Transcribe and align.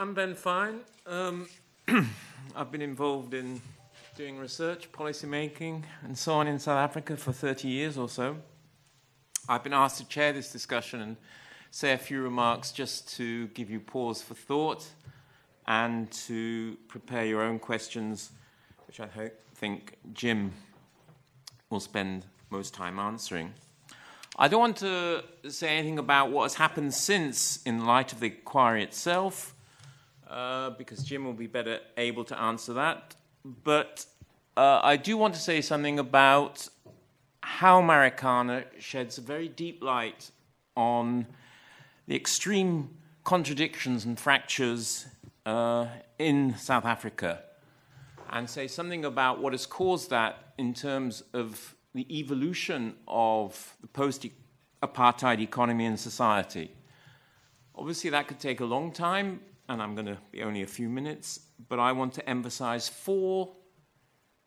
I'm 0.00 0.14
Ben 0.14 0.34
Fine. 0.34 0.80
Um, 1.06 1.46
I've 2.56 2.72
been 2.72 2.80
involved 2.80 3.34
in 3.34 3.60
doing 4.16 4.38
research, 4.38 4.90
policy 4.92 5.26
making, 5.26 5.84
and 6.04 6.16
so 6.16 6.32
on 6.32 6.46
in 6.46 6.58
South 6.58 6.78
Africa 6.78 7.18
for 7.18 7.32
30 7.32 7.68
years 7.68 7.98
or 7.98 8.08
so. 8.08 8.38
I've 9.46 9.62
been 9.62 9.74
asked 9.74 9.98
to 9.98 10.08
chair 10.08 10.32
this 10.32 10.50
discussion 10.50 11.02
and 11.02 11.18
say 11.70 11.92
a 11.92 11.98
few 11.98 12.22
remarks 12.22 12.72
just 12.72 13.14
to 13.18 13.48
give 13.48 13.68
you 13.68 13.78
pause 13.78 14.22
for 14.22 14.32
thought 14.32 14.88
and 15.66 16.10
to 16.12 16.78
prepare 16.88 17.26
your 17.26 17.42
own 17.42 17.58
questions, 17.58 18.30
which 18.86 19.00
I 19.00 19.06
hope, 19.06 19.34
think 19.54 19.98
Jim 20.14 20.54
will 21.68 21.78
spend 21.78 22.24
most 22.48 22.72
time 22.72 22.98
answering. 22.98 23.52
I 24.38 24.48
don't 24.48 24.60
want 24.60 24.78
to 24.78 25.24
say 25.50 25.76
anything 25.76 25.98
about 25.98 26.30
what 26.30 26.44
has 26.44 26.54
happened 26.54 26.94
since 26.94 27.62
in 27.64 27.84
light 27.84 28.14
of 28.14 28.20
the 28.20 28.28
inquiry 28.28 28.82
itself, 28.82 29.54
uh, 30.30 30.70
because 30.70 31.02
Jim 31.02 31.24
will 31.24 31.32
be 31.32 31.46
better 31.46 31.80
able 31.96 32.24
to 32.24 32.40
answer 32.40 32.72
that. 32.74 33.16
But 33.44 34.06
uh, 34.56 34.80
I 34.82 34.96
do 34.96 35.16
want 35.16 35.34
to 35.34 35.40
say 35.40 35.60
something 35.60 35.98
about 35.98 36.68
how 37.42 37.82
Marikana 37.82 38.64
sheds 38.78 39.18
a 39.18 39.20
very 39.20 39.48
deep 39.48 39.82
light 39.82 40.30
on 40.76 41.26
the 42.06 42.14
extreme 42.14 42.90
contradictions 43.24 44.04
and 44.04 44.18
fractures 44.18 45.06
uh, 45.46 45.86
in 46.18 46.56
South 46.56 46.84
Africa 46.84 47.42
and 48.30 48.48
say 48.48 48.68
something 48.68 49.04
about 49.04 49.40
what 49.40 49.52
has 49.52 49.66
caused 49.66 50.10
that 50.10 50.52
in 50.56 50.72
terms 50.72 51.22
of 51.32 51.74
the 51.94 52.06
evolution 52.18 52.94
of 53.08 53.76
the 53.80 53.88
post 53.88 54.24
apartheid 54.82 55.40
economy 55.40 55.86
and 55.86 55.98
society. 55.98 56.70
Obviously, 57.74 58.10
that 58.10 58.28
could 58.28 58.38
take 58.38 58.60
a 58.60 58.64
long 58.64 58.92
time, 58.92 59.40
and 59.70 59.80
I'm 59.80 59.94
going 59.94 60.06
to 60.06 60.18
be 60.32 60.42
only 60.42 60.62
a 60.62 60.66
few 60.66 60.88
minutes, 60.88 61.38
but 61.68 61.78
I 61.78 61.92
want 61.92 62.12
to 62.14 62.28
emphasize 62.28 62.88
four 62.88 63.52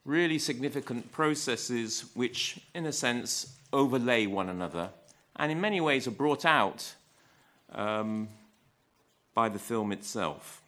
really 0.03 0.38
significant 0.38 1.13
processes 1.13 2.11
which, 2.13 2.59
in 2.75 2.85
a 2.85 2.91
sense, 2.91 3.55
overlay 3.71 4.25
one 4.25 4.49
another 4.49 4.89
and 5.38 5.49
in 5.49 5.61
many 5.61 5.80
ways 5.80 6.07
are 6.07 6.11
brought 6.11 6.43
out 6.43 6.93
um, 7.71 8.27
by 9.33 9.47
the 9.47 9.59
film 9.59 9.93
itself. 9.93 10.61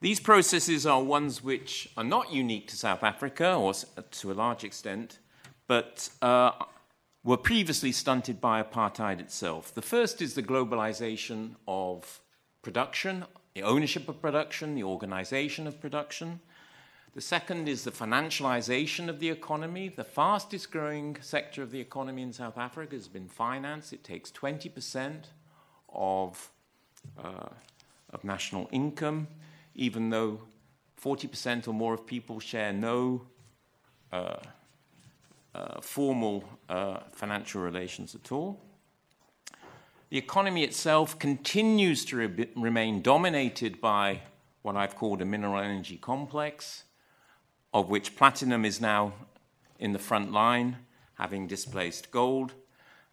These 0.00 0.20
processes 0.20 0.86
are 0.86 1.02
ones 1.02 1.42
which 1.42 1.88
are 1.96 2.04
not 2.04 2.32
unique 2.32 2.68
to 2.68 2.76
South 2.76 3.02
Africa, 3.02 3.54
or 3.54 3.72
to 3.72 4.30
a 4.30 4.34
large 4.34 4.62
extent, 4.62 5.18
but 5.66 6.08
uh, 6.22 6.52
were 7.24 7.36
previously 7.36 7.90
stunted 7.90 8.40
by 8.40 8.62
apartheid 8.62 9.18
itself. 9.18 9.74
The 9.74 9.82
first 9.82 10.22
is 10.22 10.34
the 10.34 10.42
globalization 10.42 11.56
of 11.66 12.20
production, 12.66 13.24
the 13.54 13.62
ownership 13.62 14.08
of 14.08 14.20
production, 14.20 14.74
the 14.74 14.82
organization 14.82 15.68
of 15.68 15.80
production. 15.80 16.40
The 17.14 17.20
second 17.20 17.68
is 17.68 17.84
the 17.84 17.92
financialization 17.92 19.08
of 19.08 19.20
the 19.20 19.30
economy. 19.30 19.88
The 19.88 20.02
fastest 20.02 20.72
growing 20.72 21.16
sector 21.20 21.62
of 21.62 21.70
the 21.70 21.78
economy 21.78 22.22
in 22.22 22.32
South 22.32 22.58
Africa 22.58 22.96
has 22.96 23.06
been 23.06 23.28
finance. 23.28 23.92
It 23.92 24.02
takes 24.02 24.32
20% 24.32 25.26
of, 25.94 26.50
uh, 27.22 27.50
of 28.10 28.24
national 28.24 28.68
income 28.72 29.28
even 29.76 30.10
though 30.10 30.40
40% 31.00 31.68
or 31.68 31.72
more 31.72 31.94
of 31.94 32.04
people 32.04 32.40
share 32.40 32.72
no 32.72 33.22
uh, 34.12 34.38
uh, 35.54 35.80
formal 35.80 36.42
uh, 36.68 36.98
financial 37.12 37.60
relations 37.60 38.16
at 38.16 38.32
all. 38.32 38.65
The 40.08 40.18
economy 40.18 40.62
itself 40.62 41.18
continues 41.18 42.04
to 42.06 42.16
re- 42.16 42.48
remain 42.54 43.02
dominated 43.02 43.80
by 43.80 44.22
what 44.62 44.76
I've 44.76 44.94
called 44.94 45.20
a 45.20 45.24
mineral 45.24 45.58
energy 45.58 45.96
complex, 45.96 46.84
of 47.74 47.88
which 47.88 48.16
platinum 48.16 48.64
is 48.64 48.80
now 48.80 49.14
in 49.78 49.92
the 49.92 49.98
front 49.98 50.32
line, 50.32 50.76
having 51.14 51.48
displaced 51.48 52.10
gold. 52.12 52.54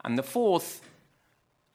And 0.03 0.17
the 0.17 0.23
fourth, 0.23 0.81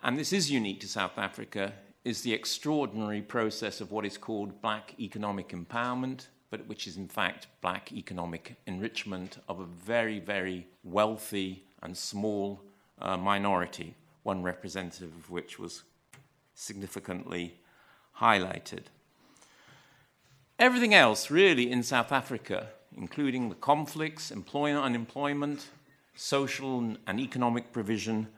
and 0.03 0.17
this 0.17 0.33
is 0.33 0.51
unique 0.51 0.81
to 0.81 0.89
South 0.89 1.19
Africa, 1.19 1.73
is 2.05 2.23
the 2.23 2.33
extraordinary 2.33 3.21
process 3.21 3.81
of 3.81 3.91
what 3.91 4.07
is 4.07 4.17
called 4.17 4.63
black 4.63 4.95
economic 5.01 5.49
empowerment, 5.49 6.29
but 6.51 6.67
which 6.67 6.87
is 6.87 6.97
in 6.97 7.09
fact 7.09 7.49
black 7.61 7.93
economic 7.93 8.55
enrichment 8.67 9.39
of 9.49 9.59
a 9.59 9.65
very, 9.65 10.21
very 10.21 10.67
wealthy 10.85 11.65
and 11.83 11.97
small 11.97 12.63
uh, 13.01 13.17
minority, 13.17 13.95
one 14.29 14.43
representative 14.43 15.11
of 15.17 15.31
which 15.31 15.59
was 15.59 15.85
significantly 16.55 17.55
highlighted. 18.21 18.83
Everything 20.59 20.93
else, 20.93 21.31
really, 21.31 21.71
in 21.71 21.83
South 21.83 22.13
Africa, 22.13 22.67
including 22.95 23.49
the 23.49 23.55
conflicts, 23.55 24.31
employment, 24.31 24.85
unemployment, 24.85 25.69
social 26.15 26.95
and 27.07 27.19
economic 27.19 27.73
provision, 27.73 28.29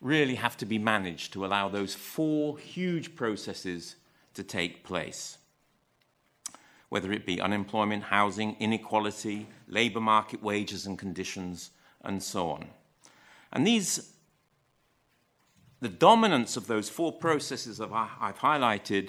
really 0.00 0.36
have 0.36 0.56
to 0.58 0.64
be 0.64 0.78
managed 0.78 1.32
to 1.32 1.44
allow 1.44 1.68
those 1.68 1.92
four 1.92 2.56
huge 2.58 3.16
processes 3.16 3.96
to 4.34 4.44
take 4.44 4.84
place. 4.84 5.38
Whether 6.88 7.10
it 7.12 7.26
be 7.26 7.40
unemployment, 7.40 8.04
housing, 8.04 8.54
inequality, 8.60 9.48
labor 9.66 10.00
market 10.00 10.40
wages 10.40 10.86
and 10.86 10.96
conditions, 10.96 11.70
and 12.04 12.22
so 12.22 12.50
on. 12.50 12.66
And 13.52 13.66
these, 13.66 14.12
the 15.82 15.88
dominance 15.88 16.56
of 16.56 16.68
those 16.68 16.88
four 16.88 17.12
processes 17.12 17.78
that 17.78 17.90
I've 17.92 18.38
highlighted 18.38 19.08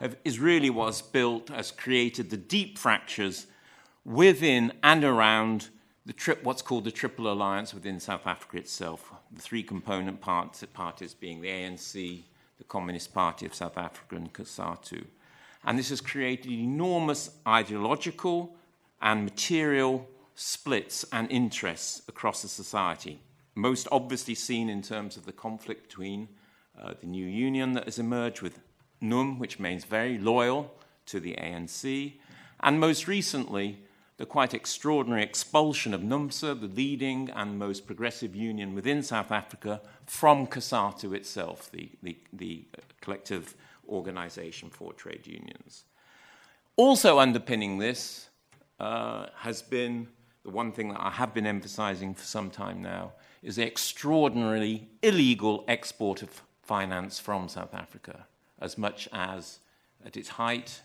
have, 0.00 0.16
is 0.24 0.40
really 0.40 0.68
what's 0.68 1.00
built, 1.00 1.50
has 1.50 1.70
created 1.70 2.30
the 2.30 2.36
deep 2.36 2.78
fractures 2.78 3.46
within 4.04 4.72
and 4.82 5.04
around 5.04 5.68
the 6.04 6.12
trip, 6.12 6.42
what's 6.42 6.62
called 6.62 6.82
the 6.82 6.90
Triple 6.90 7.30
Alliance 7.30 7.72
within 7.72 8.00
South 8.00 8.26
Africa 8.26 8.56
itself, 8.56 9.12
the 9.30 9.40
three 9.40 9.62
component 9.62 10.20
parts, 10.20 10.64
parties 10.74 11.14
being 11.14 11.40
the 11.40 11.48
ANC, 11.48 12.22
the 12.58 12.64
Communist 12.64 13.14
Party 13.14 13.46
of 13.46 13.54
South 13.54 13.78
Africa, 13.78 14.16
and 14.16 14.32
COSATU. 14.32 15.04
And 15.64 15.78
this 15.78 15.90
has 15.90 16.00
created 16.00 16.50
enormous 16.50 17.30
ideological 17.46 18.56
and 19.00 19.22
material 19.22 20.08
splits 20.34 21.04
and 21.12 21.30
interests 21.30 22.02
across 22.08 22.42
the 22.42 22.48
society. 22.48 23.20
Most 23.60 23.86
obviously 23.92 24.34
seen 24.34 24.70
in 24.70 24.80
terms 24.80 25.18
of 25.18 25.26
the 25.26 25.32
conflict 25.32 25.82
between 25.86 26.28
uh, 26.80 26.94
the 26.98 27.06
new 27.06 27.26
union 27.26 27.74
that 27.74 27.84
has 27.84 27.98
emerged 27.98 28.40
with 28.40 28.58
NUM, 29.02 29.38
which 29.38 29.58
remains 29.58 29.84
very 29.84 30.16
loyal 30.16 30.72
to 31.06 31.20
the 31.20 31.34
ANC, 31.34 32.14
and 32.60 32.80
most 32.80 33.06
recently, 33.06 33.80
the 34.16 34.24
quite 34.24 34.54
extraordinary 34.54 35.22
expulsion 35.22 35.92
of 35.92 36.00
NUMSA, 36.00 36.58
the 36.58 36.68
leading 36.68 37.28
and 37.28 37.58
most 37.58 37.86
progressive 37.86 38.34
union 38.34 38.74
within 38.74 39.02
South 39.02 39.30
Africa, 39.30 39.82
from 40.06 40.46
COSATU 40.46 41.14
itself, 41.14 41.70
the, 41.70 41.90
the, 42.02 42.16
the 42.32 42.64
collective 43.02 43.54
organization 43.86 44.70
for 44.70 44.94
trade 44.94 45.26
unions. 45.26 45.84
Also 46.76 47.18
underpinning 47.18 47.76
this 47.76 48.30
uh, 48.78 49.26
has 49.36 49.60
been 49.60 50.08
the 50.44 50.50
one 50.50 50.72
thing 50.72 50.88
that 50.88 51.00
I 51.00 51.10
have 51.10 51.34
been 51.34 51.46
emphasizing 51.46 52.14
for 52.14 52.24
some 52.24 52.48
time 52.48 52.80
now 52.80 53.12
is 53.42 53.56
the 53.56 53.66
extraordinarily 53.66 54.88
illegal 55.02 55.64
export 55.66 56.22
of 56.22 56.42
finance 56.62 57.18
from 57.18 57.48
South 57.48 57.74
Africa, 57.74 58.26
as 58.60 58.76
much 58.76 59.08
as 59.12 59.60
at 60.04 60.16
its 60.16 60.30
height 60.30 60.82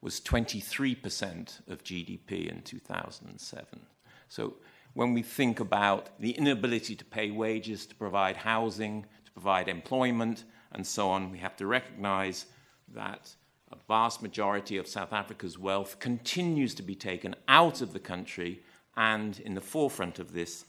was 0.00 0.20
23% 0.20 1.68
of 1.68 1.84
GDP 1.84 2.48
in 2.48 2.62
2007. 2.62 3.80
So 4.28 4.54
when 4.94 5.12
we 5.12 5.22
think 5.22 5.60
about 5.60 6.08
the 6.20 6.32
inability 6.32 6.96
to 6.96 7.04
pay 7.04 7.30
wages, 7.30 7.86
to 7.86 7.94
provide 7.94 8.36
housing, 8.36 9.06
to 9.24 9.32
provide 9.32 9.68
employment, 9.68 10.44
and 10.72 10.86
so 10.86 11.08
on, 11.10 11.30
we 11.30 11.38
have 11.38 11.56
to 11.56 11.66
recognize 11.66 12.46
that 12.94 13.34
a 13.70 13.76
vast 13.86 14.22
majority 14.22 14.76
of 14.76 14.88
South 14.88 15.12
Africa's 15.12 15.58
wealth 15.58 15.98
continues 15.98 16.74
to 16.74 16.82
be 16.82 16.94
taken 16.94 17.34
out 17.48 17.80
of 17.80 17.92
the 17.92 17.98
country, 17.98 18.62
and 18.96 19.40
in 19.40 19.54
the 19.54 19.60
forefront 19.60 20.18
of 20.18 20.32
this 20.32 20.64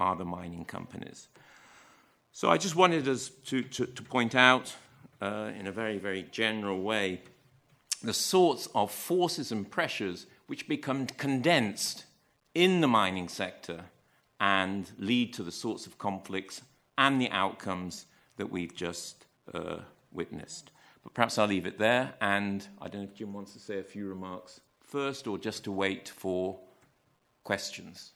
are 0.00 0.16
the 0.16 0.24
mining 0.24 0.64
companies. 0.64 1.28
So 2.32 2.50
I 2.50 2.56
just 2.56 2.74
wanted 2.74 3.06
us 3.06 3.28
to, 3.46 3.62
to, 3.62 3.86
to 3.86 4.02
point 4.02 4.34
out 4.34 4.74
uh, 5.20 5.50
in 5.58 5.66
a 5.66 5.72
very, 5.72 5.98
very 5.98 6.24
general 6.32 6.80
way 6.80 7.20
the 8.02 8.14
sorts 8.14 8.66
of 8.74 8.90
forces 8.90 9.52
and 9.52 9.70
pressures 9.70 10.26
which 10.46 10.66
become 10.66 11.06
condensed 11.06 12.06
in 12.54 12.80
the 12.80 12.88
mining 12.88 13.28
sector 13.28 13.84
and 14.40 14.90
lead 14.98 15.34
to 15.34 15.42
the 15.42 15.52
sorts 15.52 15.86
of 15.86 15.98
conflicts 15.98 16.62
and 16.96 17.20
the 17.20 17.30
outcomes 17.30 18.06
that 18.38 18.50
we've 18.50 18.74
just 18.74 19.26
uh, 19.52 19.76
witnessed. 20.12 20.70
But 21.04 21.12
perhaps 21.12 21.36
I'll 21.36 21.46
leave 21.46 21.66
it 21.66 21.78
there, 21.78 22.14
and 22.22 22.66
I 22.80 22.88
don't 22.88 23.02
know 23.02 23.08
if 23.08 23.14
Jim 23.14 23.34
wants 23.34 23.52
to 23.52 23.58
say 23.58 23.80
a 23.80 23.84
few 23.84 24.08
remarks 24.08 24.60
first 24.82 25.26
or 25.26 25.36
just 25.36 25.64
to 25.64 25.72
wait 25.72 26.08
for 26.08 26.58
questions 27.44 28.12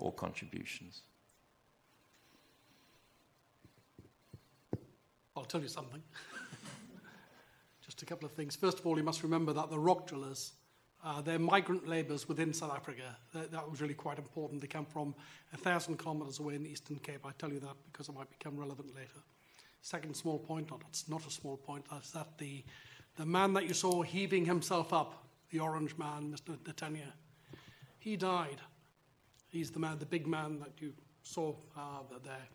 or 0.00 0.12
contributions. 0.12 1.02
I'll 5.36 5.44
tell 5.44 5.60
you 5.60 5.68
something. 5.68 6.02
Just 7.84 8.02
a 8.02 8.06
couple 8.06 8.26
of 8.26 8.32
things. 8.32 8.56
First 8.56 8.78
of 8.78 8.86
all, 8.86 8.96
you 8.96 9.04
must 9.04 9.22
remember 9.22 9.52
that 9.52 9.70
the 9.70 9.78
rock 9.78 10.06
drillers, 10.06 10.52
uh, 11.04 11.20
they're 11.22 11.38
migrant 11.38 11.88
labourers 11.88 12.28
within 12.28 12.52
South 12.52 12.72
Africa. 12.74 13.16
That, 13.32 13.50
that, 13.52 13.70
was 13.70 13.80
really 13.80 13.94
quite 13.94 14.18
important. 14.18 14.60
They 14.60 14.66
come 14.66 14.84
from 14.84 15.14
a 15.52 15.56
thousand 15.56 15.98
kilometres 15.98 16.40
away 16.40 16.56
in 16.56 16.62
the 16.62 16.70
Eastern 16.70 16.96
Cape. 16.96 17.24
I 17.24 17.30
tell 17.38 17.52
you 17.52 17.60
that 17.60 17.76
because 17.90 18.08
it 18.08 18.14
might 18.14 18.30
become 18.30 18.58
relevant 18.58 18.94
later. 18.94 19.20
Second 19.82 20.14
small 20.14 20.38
point, 20.38 20.70
not, 20.70 20.82
it's 20.88 21.08
not 21.08 21.26
a 21.26 21.30
small 21.30 21.56
point, 21.56 21.86
is 21.98 22.10
that 22.12 22.36
the, 22.36 22.62
the 23.16 23.24
man 23.24 23.54
that 23.54 23.66
you 23.66 23.72
saw 23.72 24.02
heaving 24.02 24.44
himself 24.44 24.92
up, 24.92 25.26
the 25.50 25.58
orange 25.58 25.96
man, 25.96 26.34
Mr. 26.34 26.58
Netanya, 26.58 27.12
he 27.98 28.16
died. 28.16 28.60
He's 29.50 29.70
the 29.70 29.80
man, 29.80 29.98
the 29.98 30.06
big 30.06 30.26
man 30.26 30.60
that 30.60 30.80
you 30.80 30.92
saw 31.22 31.54
uh, 31.76 32.02
there. 32.24 32.48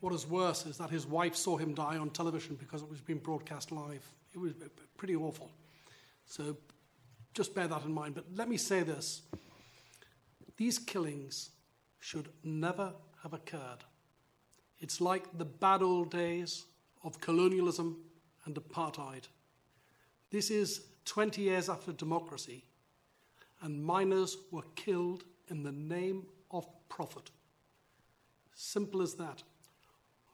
What 0.00 0.12
is 0.12 0.26
worse 0.26 0.66
is 0.66 0.78
that 0.78 0.90
his 0.90 1.06
wife 1.06 1.36
saw 1.36 1.56
him 1.56 1.74
die 1.74 1.96
on 1.96 2.10
television 2.10 2.56
because 2.56 2.82
it 2.82 2.90
was 2.90 3.00
being 3.00 3.20
broadcast 3.20 3.70
live. 3.70 4.04
It 4.34 4.38
was 4.38 4.52
pretty 4.96 5.14
awful. 5.14 5.50
So 6.26 6.56
just 7.34 7.54
bear 7.54 7.68
that 7.68 7.84
in 7.84 7.92
mind. 7.92 8.14
But 8.14 8.24
let 8.34 8.48
me 8.48 8.56
say 8.56 8.82
this 8.82 9.22
these 10.56 10.78
killings 10.78 11.50
should 12.00 12.28
never 12.42 12.92
have 13.22 13.32
occurred. 13.32 13.84
It's 14.80 15.00
like 15.00 15.38
the 15.38 15.44
bad 15.44 15.82
old 15.82 16.10
days 16.10 16.64
of 17.04 17.20
colonialism 17.20 17.98
and 18.44 18.56
apartheid. 18.56 19.28
This 20.30 20.50
is 20.50 20.86
20 21.04 21.42
years 21.42 21.68
after 21.68 21.92
democracy, 21.92 22.64
and 23.60 23.84
miners 23.84 24.36
were 24.50 24.64
killed 24.74 25.24
in 25.52 25.62
the 25.62 25.70
name 25.70 26.24
of 26.50 26.66
profit. 26.88 27.30
Simple 28.54 29.02
as 29.02 29.14
that. 29.14 29.42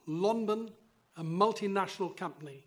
Lonmin, 0.07 0.71
a 1.17 1.23
multinational 1.23 2.15
company, 2.15 2.63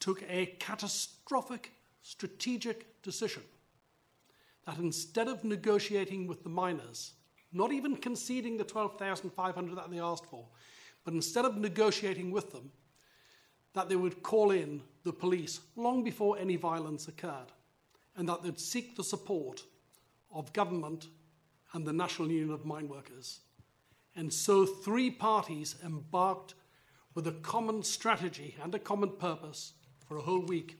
took 0.00 0.22
a 0.28 0.46
catastrophic 0.58 1.72
strategic 2.02 3.02
decision 3.02 3.42
that 4.66 4.78
instead 4.78 5.28
of 5.28 5.44
negotiating 5.44 6.26
with 6.26 6.42
the 6.42 6.48
miners, 6.48 7.12
not 7.52 7.72
even 7.72 7.94
conceding 7.94 8.56
the 8.56 8.64
12,500 8.64 9.76
that 9.76 9.90
they 9.90 10.00
asked 10.00 10.26
for, 10.26 10.46
but 11.04 11.14
instead 11.14 11.44
of 11.44 11.58
negotiating 11.58 12.30
with 12.30 12.52
them, 12.52 12.72
that 13.74 13.90
they 13.90 13.96
would 13.96 14.22
call 14.22 14.50
in 14.50 14.80
the 15.04 15.12
police 15.12 15.60
long 15.76 16.02
before 16.02 16.38
any 16.38 16.56
violence 16.56 17.06
occurred, 17.06 17.52
and 18.16 18.26
that 18.28 18.42
they'd 18.42 18.58
seek 18.58 18.96
the 18.96 19.04
support 19.04 19.62
of 20.32 20.52
government 20.54 21.08
and 21.72 21.86
the 21.86 21.92
National 21.92 22.30
Union 22.30 22.50
of 22.50 22.64
Mine 22.64 22.88
Workers. 22.88 23.40
And 24.14 24.32
so 24.32 24.64
three 24.64 25.10
parties 25.10 25.76
embarked 25.84 26.54
with 27.14 27.26
a 27.26 27.32
common 27.32 27.82
strategy 27.82 28.56
and 28.62 28.74
a 28.74 28.78
common 28.78 29.10
purpose 29.10 29.74
for 30.06 30.16
a 30.16 30.22
whole 30.22 30.40
week. 30.40 30.78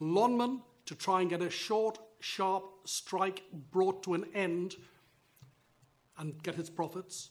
Lonmin 0.00 0.60
to 0.86 0.94
try 0.94 1.20
and 1.20 1.30
get 1.30 1.42
a 1.42 1.50
short, 1.50 1.98
sharp 2.20 2.64
strike 2.84 3.42
brought 3.70 4.02
to 4.02 4.14
an 4.14 4.24
end 4.34 4.76
and 6.18 6.42
get 6.42 6.58
its 6.58 6.70
profits. 6.70 7.30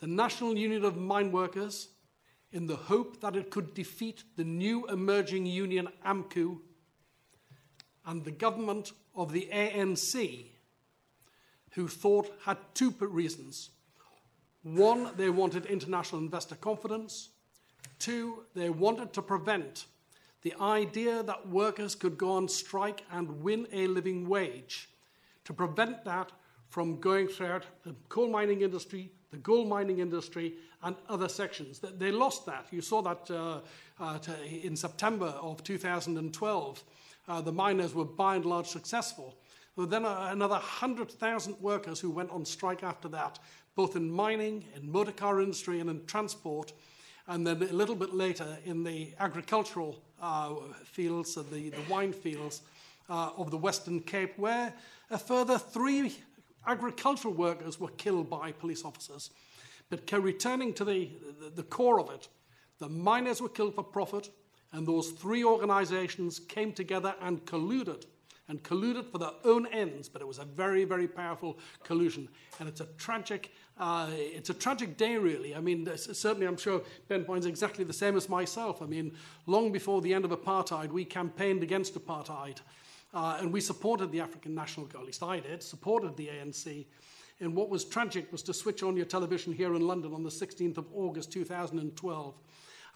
The 0.00 0.06
National 0.06 0.56
Union 0.56 0.84
of 0.84 0.96
Mine 0.96 1.32
Workers, 1.32 1.88
in 2.52 2.66
the 2.66 2.76
hope 2.76 3.20
that 3.20 3.36
it 3.36 3.50
could 3.50 3.74
defeat 3.74 4.24
the 4.36 4.44
new 4.44 4.86
emerging 4.86 5.46
union 5.46 5.88
AMCU, 6.04 6.58
and 8.06 8.24
the 8.24 8.30
government 8.30 8.92
of 9.14 9.32
the 9.32 9.48
ANC, 9.52 10.46
who 11.74 11.88
thought 11.88 12.32
had 12.44 12.58
two 12.74 12.94
reasons. 13.00 13.70
One, 14.62 15.10
they 15.16 15.30
wanted 15.30 15.66
international 15.66 16.20
investor 16.20 16.56
confidence. 16.56 17.30
Two, 17.98 18.44
they 18.54 18.70
wanted 18.70 19.12
to 19.14 19.22
prevent 19.22 19.86
the 20.42 20.54
idea 20.60 21.22
that 21.22 21.48
workers 21.48 21.94
could 21.94 22.16
go 22.16 22.32
on 22.32 22.48
strike 22.48 23.04
and 23.12 23.42
win 23.42 23.66
a 23.72 23.86
living 23.86 24.28
wage, 24.28 24.88
to 25.44 25.52
prevent 25.52 26.04
that 26.04 26.30
from 26.68 27.00
going 27.00 27.28
throughout 27.28 27.64
the 27.82 27.94
coal 28.08 28.28
mining 28.28 28.60
industry, 28.60 29.10
the 29.30 29.38
gold 29.38 29.68
mining 29.68 29.98
industry, 29.98 30.54
and 30.82 30.94
other 31.08 31.28
sections. 31.28 31.80
They 31.80 32.12
lost 32.12 32.46
that. 32.46 32.66
You 32.70 32.80
saw 32.80 33.02
that 33.02 33.30
uh, 33.30 33.60
uh, 34.00 34.18
in 34.62 34.76
September 34.76 35.26
of 35.26 35.62
2012. 35.64 36.84
Uh, 37.26 37.40
the 37.42 37.52
miners 37.52 37.94
were 37.94 38.04
by 38.04 38.36
and 38.36 38.44
large 38.44 38.68
successful. 38.68 39.36
There 39.78 39.84
were 39.84 39.90
then 39.90 40.06
another 40.06 40.56
100,000 40.56 41.54
workers 41.60 42.00
who 42.00 42.10
went 42.10 42.30
on 42.30 42.44
strike 42.44 42.82
after 42.82 43.06
that, 43.10 43.38
both 43.76 43.94
in 43.94 44.10
mining, 44.10 44.64
in 44.74 44.90
motor 44.90 45.12
car 45.12 45.40
industry, 45.40 45.78
and 45.78 45.88
in 45.88 46.04
transport. 46.06 46.72
And 47.28 47.46
then 47.46 47.62
a 47.62 47.72
little 47.72 47.94
bit 47.94 48.12
later 48.12 48.58
in 48.64 48.82
the 48.82 49.14
agricultural 49.20 50.02
uh, 50.20 50.54
fields 50.84 51.36
and 51.36 51.48
the, 51.52 51.70
the 51.70 51.80
wine 51.88 52.12
fields 52.12 52.62
uh, 53.08 53.30
of 53.36 53.52
the 53.52 53.56
Western 53.56 54.00
Cape, 54.00 54.36
where 54.36 54.74
a 55.12 55.18
further 55.18 55.58
three 55.58 56.16
agricultural 56.66 57.34
workers 57.34 57.78
were 57.78 57.90
killed 57.90 58.28
by 58.28 58.50
police 58.50 58.84
officers. 58.84 59.30
But 59.90 60.10
returning 60.10 60.74
to 60.74 60.84
the, 60.84 61.08
the, 61.40 61.50
the 61.50 61.62
core 61.62 62.00
of 62.00 62.10
it, 62.10 62.26
the 62.80 62.88
miners 62.88 63.40
were 63.40 63.48
killed 63.48 63.76
for 63.76 63.84
profit, 63.84 64.28
and 64.72 64.84
those 64.84 65.10
three 65.10 65.44
organizations 65.44 66.40
came 66.40 66.72
together 66.72 67.14
and 67.20 67.46
colluded 67.46 68.06
and 68.48 68.62
colluded 68.62 69.10
for 69.10 69.18
their 69.18 69.32
own 69.44 69.66
ends, 69.66 70.08
but 70.08 70.22
it 70.22 70.26
was 70.26 70.38
a 70.38 70.44
very, 70.44 70.84
very 70.84 71.06
powerful 71.06 71.58
collusion. 71.84 72.28
And 72.58 72.68
it's 72.68 72.80
a 72.80 72.86
tragic, 72.96 73.52
uh, 73.78 74.08
it's 74.10 74.50
a 74.50 74.54
tragic 74.54 74.96
day, 74.96 75.16
really. 75.16 75.54
I 75.54 75.60
mean, 75.60 75.88
certainly 75.96 76.46
I'm 76.46 76.56
sure 76.56 76.82
Ben 77.08 77.24
Point's 77.24 77.46
exactly 77.46 77.84
the 77.84 77.92
same 77.92 78.16
as 78.16 78.28
myself. 78.28 78.80
I 78.80 78.86
mean, 78.86 79.12
long 79.46 79.70
before 79.70 80.00
the 80.00 80.14
end 80.14 80.24
of 80.24 80.30
apartheid, 80.30 80.90
we 80.90 81.04
campaigned 81.04 81.62
against 81.62 81.94
apartheid. 81.94 82.58
Uh, 83.14 83.38
and 83.40 83.52
we 83.52 83.60
supported 83.60 84.12
the 84.12 84.20
African 84.20 84.54
National, 84.54 84.86
at 84.94 85.04
least 85.04 85.22
I 85.22 85.40
did, 85.40 85.62
supported 85.62 86.16
the 86.16 86.28
ANC. 86.28 86.86
And 87.40 87.54
what 87.54 87.70
was 87.70 87.84
tragic 87.84 88.30
was 88.32 88.42
to 88.44 88.54
switch 88.54 88.82
on 88.82 88.96
your 88.96 89.06
television 89.06 89.52
here 89.52 89.74
in 89.74 89.86
London 89.86 90.12
on 90.12 90.22
the 90.22 90.30
16th 90.30 90.76
of 90.76 90.86
August 90.92 91.32
2012 91.32 92.34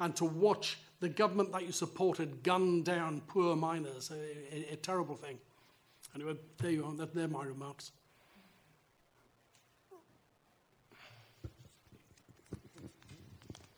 and 0.01 0.17
to 0.17 0.25
watch 0.25 0.79
the 1.03 1.09
government 1.09 1.51
that 1.51 1.67
you 1.67 1.73
supported 1.73 2.45
gunned 2.45 2.85
down 2.85 3.21
poor 3.27 3.57
miners, 3.57 4.13
a, 4.13 4.55
a, 4.57 4.75
a 4.75 4.77
terrible 4.77 5.17
thing. 5.17 5.37
Anyway, 6.15 6.37
there 6.59 6.71
you 6.71 6.85
are. 6.85 7.07
They're 7.07 7.27
my 7.27 7.45
remarks. 7.45 7.91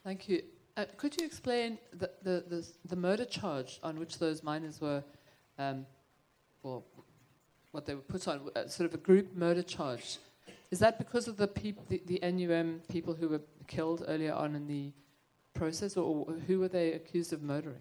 Thank 0.05 0.29
you. 0.29 0.43
Uh, 0.76 0.85
could 0.99 1.19
you 1.19 1.25
explain 1.25 1.79
the, 1.94 2.11
the, 2.23 2.44
the, 2.47 2.69
the, 2.85 2.97
murder 2.97 3.25
charge 3.25 3.81
on 3.82 3.99
which 3.99 4.19
those 4.19 4.43
miners 4.43 4.79
were, 4.82 5.03
um, 5.59 5.87
well, 6.63 6.84
what 7.70 7.87
they 7.87 7.94
were 7.94 8.03
put 8.03 8.29
on, 8.29 8.51
uh, 8.55 8.67
sort 8.69 8.87
of 8.87 8.94
a 8.94 8.99
group 8.99 9.34
murder 9.34 9.63
charge? 9.63 10.19
Is 10.70 10.79
that 10.81 10.99
because 10.99 11.27
of 11.27 11.39
the, 11.39 11.49
peop- 11.49 11.89
the, 11.89 12.03
the 12.05 12.20
NUM 12.20 12.82
people 12.91 13.15
who 13.15 13.31
were 13.31 13.41
killed 13.67 14.05
earlier 14.06 14.34
on 14.34 14.55
in 14.55 14.67
the 14.67 14.93
process, 15.55 15.96
or 15.96 16.27
who 16.46 16.58
were 16.58 16.69
they 16.69 16.93
accused 16.93 17.32
of 17.32 17.43
murdering? 17.43 17.81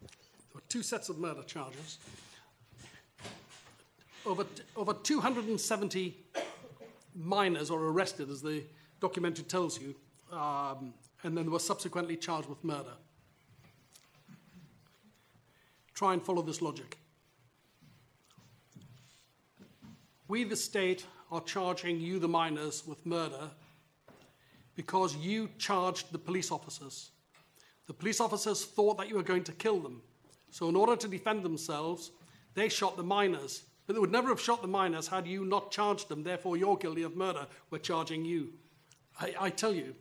There 0.00 0.08
were 0.54 0.62
two 0.68 0.82
sets 0.82 1.08
of 1.08 1.18
murder 1.18 1.42
charges. 1.42 1.98
Over, 4.24 4.46
over 4.76 4.94
270 4.94 6.16
miners 7.14 7.70
are 7.70 7.78
arrested, 7.78 8.30
as 8.30 8.40
the 8.40 8.64
documentary 9.00 9.44
tells 9.44 9.80
you, 9.80 9.94
um, 10.32 10.94
and 11.22 11.36
then 11.36 11.50
were 11.50 11.58
subsequently 11.58 12.16
charged 12.16 12.48
with 12.48 12.62
murder. 12.64 12.94
Try 15.94 16.14
and 16.14 16.22
follow 16.22 16.42
this 16.42 16.62
logic. 16.62 16.98
We, 20.28 20.44
the 20.44 20.56
state, 20.56 21.04
are 21.30 21.42
charging 21.42 22.00
you, 22.00 22.18
the 22.18 22.28
miners, 22.28 22.86
with 22.86 23.04
murder 23.04 23.50
because 24.82 25.14
you 25.14 25.48
charged 25.58 26.10
the 26.10 26.18
police 26.18 26.50
officers. 26.50 27.12
The 27.86 27.92
police 27.92 28.20
officers 28.20 28.64
thought 28.64 28.98
that 28.98 29.08
you 29.08 29.14
were 29.14 29.22
going 29.22 29.44
to 29.44 29.52
kill 29.52 29.78
them. 29.78 30.02
So, 30.50 30.68
in 30.68 30.74
order 30.74 30.96
to 30.96 31.06
defend 31.06 31.44
themselves, 31.44 32.10
they 32.54 32.68
shot 32.68 32.96
the 32.96 33.04
miners. 33.04 33.62
But 33.86 33.94
they 33.94 34.00
would 34.00 34.10
never 34.10 34.28
have 34.30 34.40
shot 34.40 34.60
the 34.60 34.66
miners 34.66 35.06
had 35.06 35.24
you 35.24 35.44
not 35.44 35.70
charged 35.70 36.08
them. 36.08 36.24
Therefore, 36.24 36.56
you're 36.56 36.76
guilty 36.76 37.04
of 37.04 37.16
murder. 37.16 37.46
We're 37.70 37.78
charging 37.78 38.24
you. 38.24 38.54
I, 39.20 39.34
I 39.38 39.50
tell 39.50 39.72
you, 39.72 39.94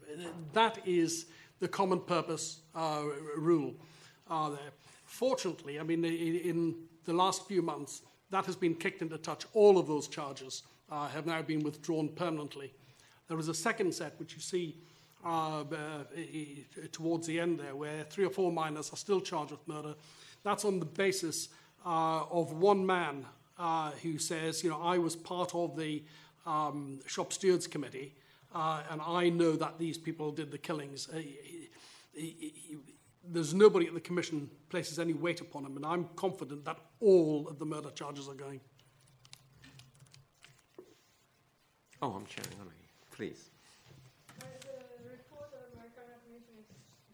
that 0.53 0.79
is 0.83 1.27
the 1.59 1.67
common 1.67 1.99
purpose 1.99 2.61
uh, 2.73 3.03
rule 3.37 3.75
uh, 4.31 4.49
there. 4.49 4.71
Fortunately, 5.05 5.79
I 5.79 5.83
mean, 5.83 6.03
in 6.03 6.75
the 7.05 7.13
last 7.13 7.47
few 7.47 7.61
months, 7.61 8.01
that 8.31 8.47
has 8.47 8.55
been 8.55 8.73
kicked 8.73 9.03
into 9.03 9.19
touch. 9.19 9.45
All 9.53 9.77
of 9.77 9.85
those 9.85 10.07
charges 10.07 10.63
uh, 10.89 11.07
have 11.09 11.27
now 11.27 11.43
been 11.43 11.61
withdrawn 11.61 12.09
permanently. 12.09 12.73
There 13.31 13.39
is 13.39 13.47
a 13.47 13.53
second 13.53 13.93
set, 13.93 14.19
which 14.19 14.35
you 14.35 14.41
see 14.41 14.75
uh, 15.23 15.61
uh, 15.61 16.03
towards 16.91 17.25
the 17.27 17.39
end 17.39 17.61
there, 17.61 17.77
where 17.77 18.03
three 18.03 18.25
or 18.25 18.29
four 18.29 18.51
miners 18.51 18.91
are 18.91 18.97
still 18.97 19.21
charged 19.21 19.51
with 19.51 19.65
murder. 19.69 19.95
That's 20.43 20.65
on 20.65 20.79
the 20.79 20.85
basis 20.85 21.47
uh, 21.85 22.25
of 22.29 22.51
one 22.51 22.85
man 22.85 23.25
uh, 23.57 23.91
who 24.03 24.17
says, 24.17 24.65
you 24.65 24.69
know, 24.69 24.81
I 24.81 24.97
was 24.97 25.15
part 25.15 25.55
of 25.55 25.77
the 25.77 26.03
um, 26.45 26.99
shop 27.07 27.31
stewards 27.31 27.67
committee, 27.67 28.15
uh, 28.53 28.83
and 28.91 29.01
I 29.01 29.29
know 29.29 29.53
that 29.53 29.79
these 29.79 29.97
people 29.97 30.33
did 30.33 30.51
the 30.51 30.57
killings. 30.57 31.07
He, 31.13 31.37
he, 32.13 32.77
there's 33.25 33.53
nobody 33.53 33.87
at 33.87 33.93
the 33.93 34.01
Commission 34.01 34.49
places 34.67 34.99
any 34.99 35.13
weight 35.13 35.39
upon 35.39 35.63
him, 35.63 35.77
and 35.77 35.85
I'm 35.85 36.09
confident 36.17 36.65
that 36.65 36.79
all 36.99 37.47
of 37.47 37.59
the 37.59 37.65
murder 37.65 37.91
charges 37.91 38.27
are 38.27 38.33
going. 38.33 38.59
Oh, 42.01 42.11
I'm 42.11 42.25
chairing, 42.25 42.51
aren't 42.59 42.71
I? 42.71 42.80
Please. 43.21 43.51
The 44.39 44.45
report 45.11 45.53
of 45.53 45.69
the 45.75 45.89
Commission 45.93 46.57
is 46.57 46.65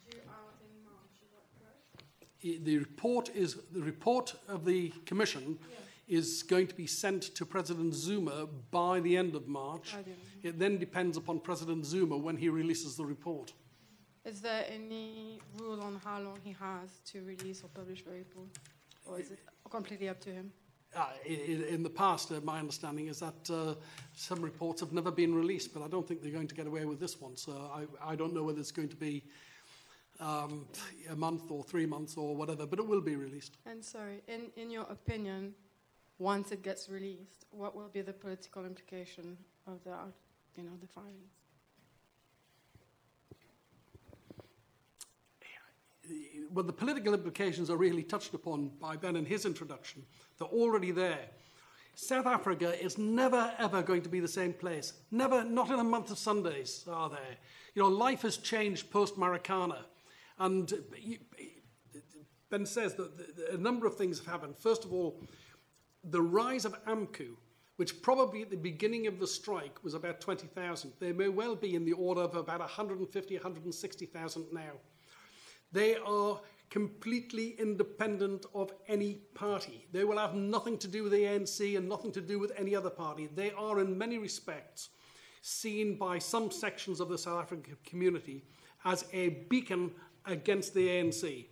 due 0.09 0.21
out 0.29 0.55
in 0.63 0.85
March, 0.85 1.17
is 1.21 1.29
that 1.35 1.47
correct? 1.59 2.05
I- 2.45 2.63
The 2.63 2.77
report 2.77 3.27
is 3.35 3.55
the 3.73 3.81
report 3.81 4.35
of 4.47 4.63
the 4.63 4.93
Commission 5.05 5.59
is 6.07 6.43
going 6.43 6.67
to 6.67 6.75
be 6.75 6.87
sent 6.87 7.23
to 7.35 7.45
President 7.45 7.93
Zuma 7.93 8.47
by 8.71 9.01
the 9.01 9.17
end 9.17 9.35
of 9.35 9.49
March. 9.49 9.95
It 10.43 10.57
then 10.57 10.77
depends 10.77 11.17
upon 11.17 11.41
President 11.41 11.85
Zuma 11.85 12.15
when 12.15 12.37
he 12.37 12.47
releases 12.47 12.95
the 12.95 13.03
report. 13.05 13.51
Is 14.23 14.39
there 14.39 14.65
any 14.69 15.41
rule 15.59 15.81
on 15.81 15.99
how 16.05 16.21
long 16.21 16.39
he 16.41 16.53
has 16.53 17.01
to 17.11 17.21
release 17.25 17.65
or 17.65 17.67
publish 17.67 18.05
the 18.05 18.11
report? 18.11 18.47
Or 19.05 19.19
is 19.19 19.31
it 19.31 19.39
completely 19.69 20.07
up 20.07 20.21
to 20.21 20.29
him? 20.29 20.53
Uh, 20.95 20.99
i- 21.25 21.29
i- 21.29 21.67
in 21.73 21.83
the 21.83 21.89
past, 21.89 22.31
uh, 22.31 22.39
my 22.43 22.59
understanding 22.59 23.07
is 23.07 23.19
that 23.19 23.49
uh, 23.51 23.75
some 24.15 24.41
reports 24.41 24.79
have 24.81 24.93
never 24.93 25.11
been 25.11 25.35
released, 25.35 25.73
but 25.73 25.83
I 25.83 25.87
don't 25.87 26.07
think 26.07 26.21
they're 26.21 26.31
going 26.31 26.47
to 26.47 26.55
get 26.55 26.65
away 26.65 26.85
with 26.85 26.99
this 26.99 27.19
one. 27.21 27.35
So 27.35 27.51
I, 27.51 28.11
I 28.13 28.15
don't 28.15 28.33
know 28.33 28.43
whether 28.43 28.59
it's 28.59 28.71
going 28.71 28.89
to 28.89 28.95
be 28.95 29.23
um, 30.19 30.65
a 31.09 31.15
month 31.15 31.51
or 31.51 31.63
three 31.63 31.85
months 31.85 32.17
or 32.17 32.35
whatever, 32.35 32.65
but 32.65 32.79
it 32.79 32.87
will 32.87 33.01
be 33.01 33.15
released. 33.15 33.57
And 33.65 33.83
sorry, 33.83 34.21
in, 34.27 34.49
in 34.55 34.71
your 34.71 34.83
opinion, 34.89 35.53
once 36.17 36.51
it 36.51 36.63
gets 36.63 36.89
released, 36.89 37.45
what 37.51 37.75
will 37.75 37.89
be 37.89 38.01
the 38.01 38.13
political 38.13 38.65
implication 38.65 39.37
of 39.67 39.83
the, 39.83 39.95
you 40.55 40.63
know, 40.63 40.71
the 40.81 40.87
findings? 40.87 41.33
Well, 46.51 46.65
the 46.65 46.73
political 46.73 47.13
implications 47.13 47.69
are 47.69 47.77
really 47.77 48.03
touched 48.03 48.33
upon 48.33 48.71
by 48.79 48.95
Ben 48.95 49.15
in 49.15 49.25
his 49.25 49.45
introduction. 49.45 50.03
They're 50.37 50.47
already 50.47 50.91
there. 50.91 51.29
South 51.95 52.27
Africa 52.27 52.79
is 52.83 52.97
never, 52.97 53.51
ever 53.57 53.81
going 53.81 54.03
to 54.03 54.09
be 54.09 54.19
the 54.19 54.27
same 54.27 54.53
place. 54.53 54.93
Never, 55.11 55.43
not 55.43 55.69
in 55.69 55.79
a 55.79 55.83
month 55.83 56.11
of 56.11 56.17
Sundays 56.17 56.85
are 56.87 57.09
there. 57.09 57.37
You 57.73 57.81
know, 57.81 57.89
life 57.89 58.21
has 58.21 58.37
changed 58.37 58.91
post 58.91 59.17
Marikana. 59.17 59.79
And 60.39 60.71
Ben 62.49 62.65
says 62.65 62.95
that 62.95 63.11
a 63.51 63.57
number 63.57 63.87
of 63.87 63.95
things 63.95 64.19
have 64.19 64.27
happened. 64.27 64.55
First 64.57 64.85
of 64.85 64.93
all, 64.93 65.21
the 66.03 66.21
rise 66.21 66.65
of 66.65 66.83
AMCU, 66.85 67.35
which 67.77 68.01
probably 68.01 68.41
at 68.43 68.49
the 68.49 68.57
beginning 68.57 69.07
of 69.07 69.19
the 69.19 69.27
strike 69.27 69.83
was 69.83 69.93
about 69.93 70.21
20,000, 70.21 70.93
they 70.99 71.11
may 71.11 71.29
well 71.29 71.55
be 71.55 71.75
in 71.75 71.83
the 71.83 71.93
order 71.93 72.21
of 72.21 72.35
about 72.35 72.59
150, 72.59 73.35
160,000 73.35 74.45
now. 74.53 74.61
They 75.71 75.95
are 75.95 76.39
completely 76.69 77.55
independent 77.59 78.45
of 78.53 78.71
any 78.87 79.15
party. 79.33 79.87
They 79.91 80.03
will 80.03 80.17
have 80.17 80.35
nothing 80.35 80.77
to 80.79 80.87
do 80.87 81.03
with 81.03 81.11
the 81.13 81.23
ANC 81.23 81.77
and 81.77 81.87
nothing 81.87 82.11
to 82.13 82.21
do 82.21 82.39
with 82.39 82.51
any 82.57 82.75
other 82.75 82.89
party. 82.89 83.29
They 83.33 83.51
are, 83.51 83.79
in 83.79 83.97
many 83.97 84.17
respects, 84.17 84.89
seen 85.41 85.97
by 85.97 86.19
some 86.19 86.51
sections 86.51 86.99
of 86.99 87.09
the 87.09 87.17
South 87.17 87.41
African 87.41 87.77
community 87.85 88.43
as 88.83 89.05
a 89.13 89.29
beacon 89.49 89.91
against 90.25 90.73
the 90.73 90.87
ANC. 90.87 91.45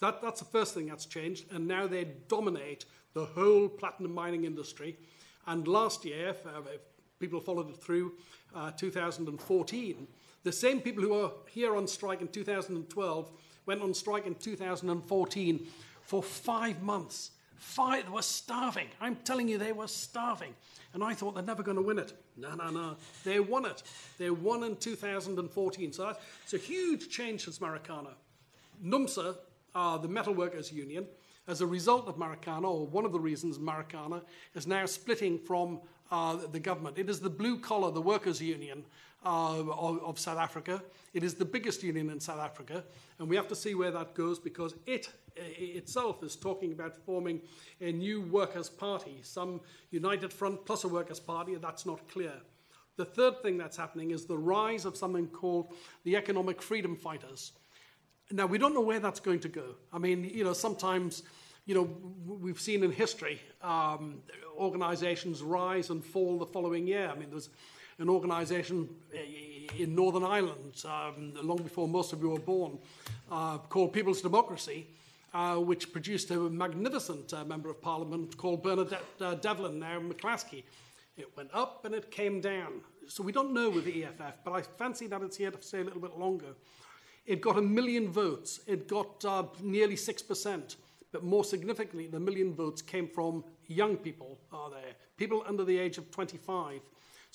That, 0.00 0.22
that's 0.22 0.40
the 0.40 0.46
first 0.46 0.74
thing 0.74 0.86
that's 0.86 1.06
changed, 1.06 1.52
and 1.52 1.68
now 1.68 1.86
they 1.86 2.04
dominate 2.28 2.86
the 3.12 3.24
whole 3.24 3.68
platinum 3.68 4.14
mining 4.14 4.44
industry. 4.44 4.96
And 5.46 5.68
last 5.68 6.04
year, 6.04 6.28
if, 6.30 6.46
uh, 6.46 6.62
if 6.74 6.80
people 7.18 7.40
followed 7.40 7.70
it 7.70 7.76
through 7.76 8.12
uh, 8.54 8.72
2014, 8.72 10.08
the 10.42 10.52
same 10.52 10.80
people 10.80 11.02
who 11.02 11.10
were 11.10 11.30
here 11.50 11.76
on 11.76 11.86
strike 11.86 12.20
in 12.20 12.28
2012 12.28 13.30
went 13.66 13.82
on 13.82 13.92
strike 13.92 14.26
in 14.26 14.34
2014 14.36 15.66
for 16.02 16.22
five 16.22 16.82
months. 16.82 17.32
Five, 17.56 18.04
they 18.04 18.10
were 18.10 18.22
starving. 18.22 18.86
I'm 19.00 19.16
telling 19.16 19.48
you, 19.48 19.58
they 19.58 19.72
were 19.72 19.88
starving. 19.88 20.54
And 20.94 21.02
I 21.02 21.14
thought 21.14 21.34
they're 21.34 21.44
never 21.44 21.62
going 21.62 21.76
to 21.76 21.82
win 21.82 21.98
it. 21.98 22.12
No, 22.36 22.54
no, 22.54 22.70
no. 22.70 22.96
They 23.24 23.40
won 23.40 23.66
it. 23.66 23.82
They 24.18 24.30
won 24.30 24.62
in 24.62 24.76
2014. 24.76 25.92
So 25.92 26.06
that's, 26.06 26.18
it's 26.44 26.54
a 26.54 26.58
huge 26.58 27.08
change 27.10 27.44
since 27.44 27.58
Marikana. 27.58 28.10
NUMSA, 28.84 29.36
uh, 29.74 29.98
the 29.98 30.08
metalworkers 30.08 30.72
union, 30.72 31.06
as 31.48 31.60
a 31.60 31.66
result 31.66 32.08
of 32.08 32.16
Marikana, 32.16 32.64
or 32.64 32.86
one 32.86 33.04
of 33.04 33.12
the 33.12 33.20
reasons 33.20 33.58
Marikana, 33.58 34.22
is 34.54 34.66
now 34.66 34.86
splitting 34.86 35.38
from 35.38 35.80
uh, 36.10 36.36
the 36.52 36.60
government. 36.60 36.98
It 36.98 37.10
is 37.10 37.20
the 37.20 37.30
blue 37.30 37.58
collar, 37.58 37.90
the 37.90 38.00
workers' 38.00 38.40
union 38.40 38.84
uh, 39.24 39.58
of, 39.58 40.02
of 40.02 40.18
South 40.18 40.38
Africa. 40.38 40.82
It 41.14 41.22
is 41.22 41.34
the 41.34 41.44
biggest 41.44 41.82
union 41.82 42.10
in 42.10 42.20
South 42.20 42.40
Africa, 42.40 42.84
and 43.18 43.28
we 43.28 43.36
have 43.36 43.48
to 43.48 43.56
see 43.56 43.74
where 43.74 43.90
that 43.90 44.14
goes 44.14 44.38
because 44.38 44.74
it 44.86 45.08
itself 45.36 46.22
is 46.22 46.34
talking 46.36 46.72
about 46.72 46.96
forming 47.04 47.40
a 47.80 47.92
new 47.92 48.22
workers' 48.22 48.68
party, 48.68 49.18
some 49.22 49.60
united 49.90 50.32
front 50.32 50.64
plus 50.64 50.84
a 50.84 50.88
workers' 50.88 51.20
party, 51.20 51.54
and 51.54 51.62
that's 51.62 51.86
not 51.86 52.08
clear. 52.08 52.32
The 52.96 53.04
third 53.04 53.42
thing 53.42 53.58
that's 53.58 53.76
happening 53.76 54.10
is 54.10 54.24
the 54.24 54.38
rise 54.38 54.86
of 54.86 54.96
something 54.96 55.26
called 55.26 55.74
the 56.04 56.16
economic 56.16 56.62
freedom 56.62 56.96
fighters. 56.96 57.52
Now, 58.30 58.46
we 58.46 58.58
don't 58.58 58.74
know 58.74 58.80
where 58.80 59.00
that's 59.00 59.20
going 59.20 59.40
to 59.40 59.48
go. 59.48 59.74
I 59.92 59.98
mean, 59.98 60.24
you 60.24 60.42
know, 60.42 60.54
sometimes, 60.54 61.22
you 61.66 61.74
know, 61.74 61.90
we've 62.26 62.60
seen 62.60 62.82
in 62.82 62.90
history 62.90 63.40
um, 63.62 64.22
organizations 64.56 65.42
rise 65.42 65.90
and 65.90 66.02
fall 66.02 66.38
the 66.38 66.46
following 66.46 66.86
year. 66.86 67.08
I 67.08 67.18
mean, 67.18 67.28
there 67.28 67.36
was 67.36 67.50
an 67.98 68.08
organization 68.08 68.88
in 69.78 69.94
Northern 69.94 70.24
Ireland, 70.24 70.84
um, 70.84 71.32
long 71.42 71.58
before 71.58 71.88
most 71.88 72.12
of 72.12 72.20
you 72.20 72.30
were 72.30 72.38
born, 72.38 72.78
uh, 73.30 73.58
called 73.58 73.92
People's 73.92 74.22
Democracy, 74.22 74.86
uh, 75.34 75.56
which 75.56 75.92
produced 75.92 76.30
a 76.30 76.36
magnificent 76.36 77.32
uh, 77.32 77.44
member 77.44 77.68
of 77.68 77.80
parliament 77.80 78.36
called 78.36 78.62
Bernadette 78.62 79.04
uh, 79.20 79.34
Devlin, 79.34 79.78
now 79.78 79.98
McAliskey. 80.00 80.62
It 81.16 81.34
went 81.36 81.50
up 81.54 81.84
and 81.84 81.94
it 81.94 82.10
came 82.10 82.40
down. 82.40 82.80
So 83.08 83.22
we 83.22 83.32
don't 83.32 83.52
know 83.52 83.70
with 83.70 83.84
the 83.84 84.04
EFF, 84.04 84.34
but 84.44 84.52
I 84.52 84.62
fancy 84.62 85.06
that 85.08 85.22
it's 85.22 85.36
here 85.36 85.50
to 85.50 85.62
stay 85.62 85.80
a 85.80 85.84
little 85.84 86.00
bit 86.00 86.18
longer. 86.18 86.54
It 87.24 87.40
got 87.40 87.56
a 87.58 87.62
million 87.62 88.10
votes. 88.10 88.60
It 88.66 88.86
got 88.86 89.24
uh, 89.24 89.44
nearly 89.62 89.96
6%. 89.96 90.76
But 91.12 91.24
more 91.24 91.44
significantly, 91.44 92.06
the 92.06 92.20
million 92.20 92.54
votes 92.54 92.82
came 92.82 93.08
from 93.08 93.44
young 93.68 93.96
people, 93.96 94.38
are 94.52 94.70
there? 94.70 94.92
People 95.16 95.44
under 95.46 95.64
the 95.64 95.78
age 95.78 95.98
of 95.98 96.10
25. 96.10 96.80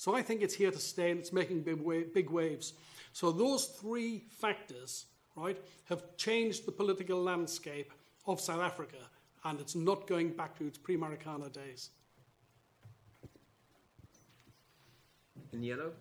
So 0.02 0.16
I 0.16 0.20
think 0.20 0.42
it's 0.42 0.54
here 0.54 0.72
to 0.72 0.80
stay 0.80 1.12
and 1.12 1.20
it's 1.20 1.32
making 1.32 1.62
big, 1.62 1.80
wa- 1.80 2.08
big 2.12 2.28
waves. 2.28 2.72
So 3.12 3.30
those 3.30 3.66
three 3.66 4.24
factors, 4.30 5.06
right, 5.36 5.56
have 5.84 6.16
changed 6.16 6.66
the 6.66 6.72
political 6.72 7.22
landscape 7.22 7.92
of 8.26 8.40
South 8.40 8.62
Africa. 8.62 8.96
And 9.44 9.60
it's 9.60 9.76
not 9.76 10.08
going 10.08 10.30
back 10.30 10.58
to 10.58 10.66
its 10.66 10.76
pre 10.76 10.96
Marikana 10.96 11.52
days. 11.52 11.90
In 15.52 15.62
yellow? 15.62 15.92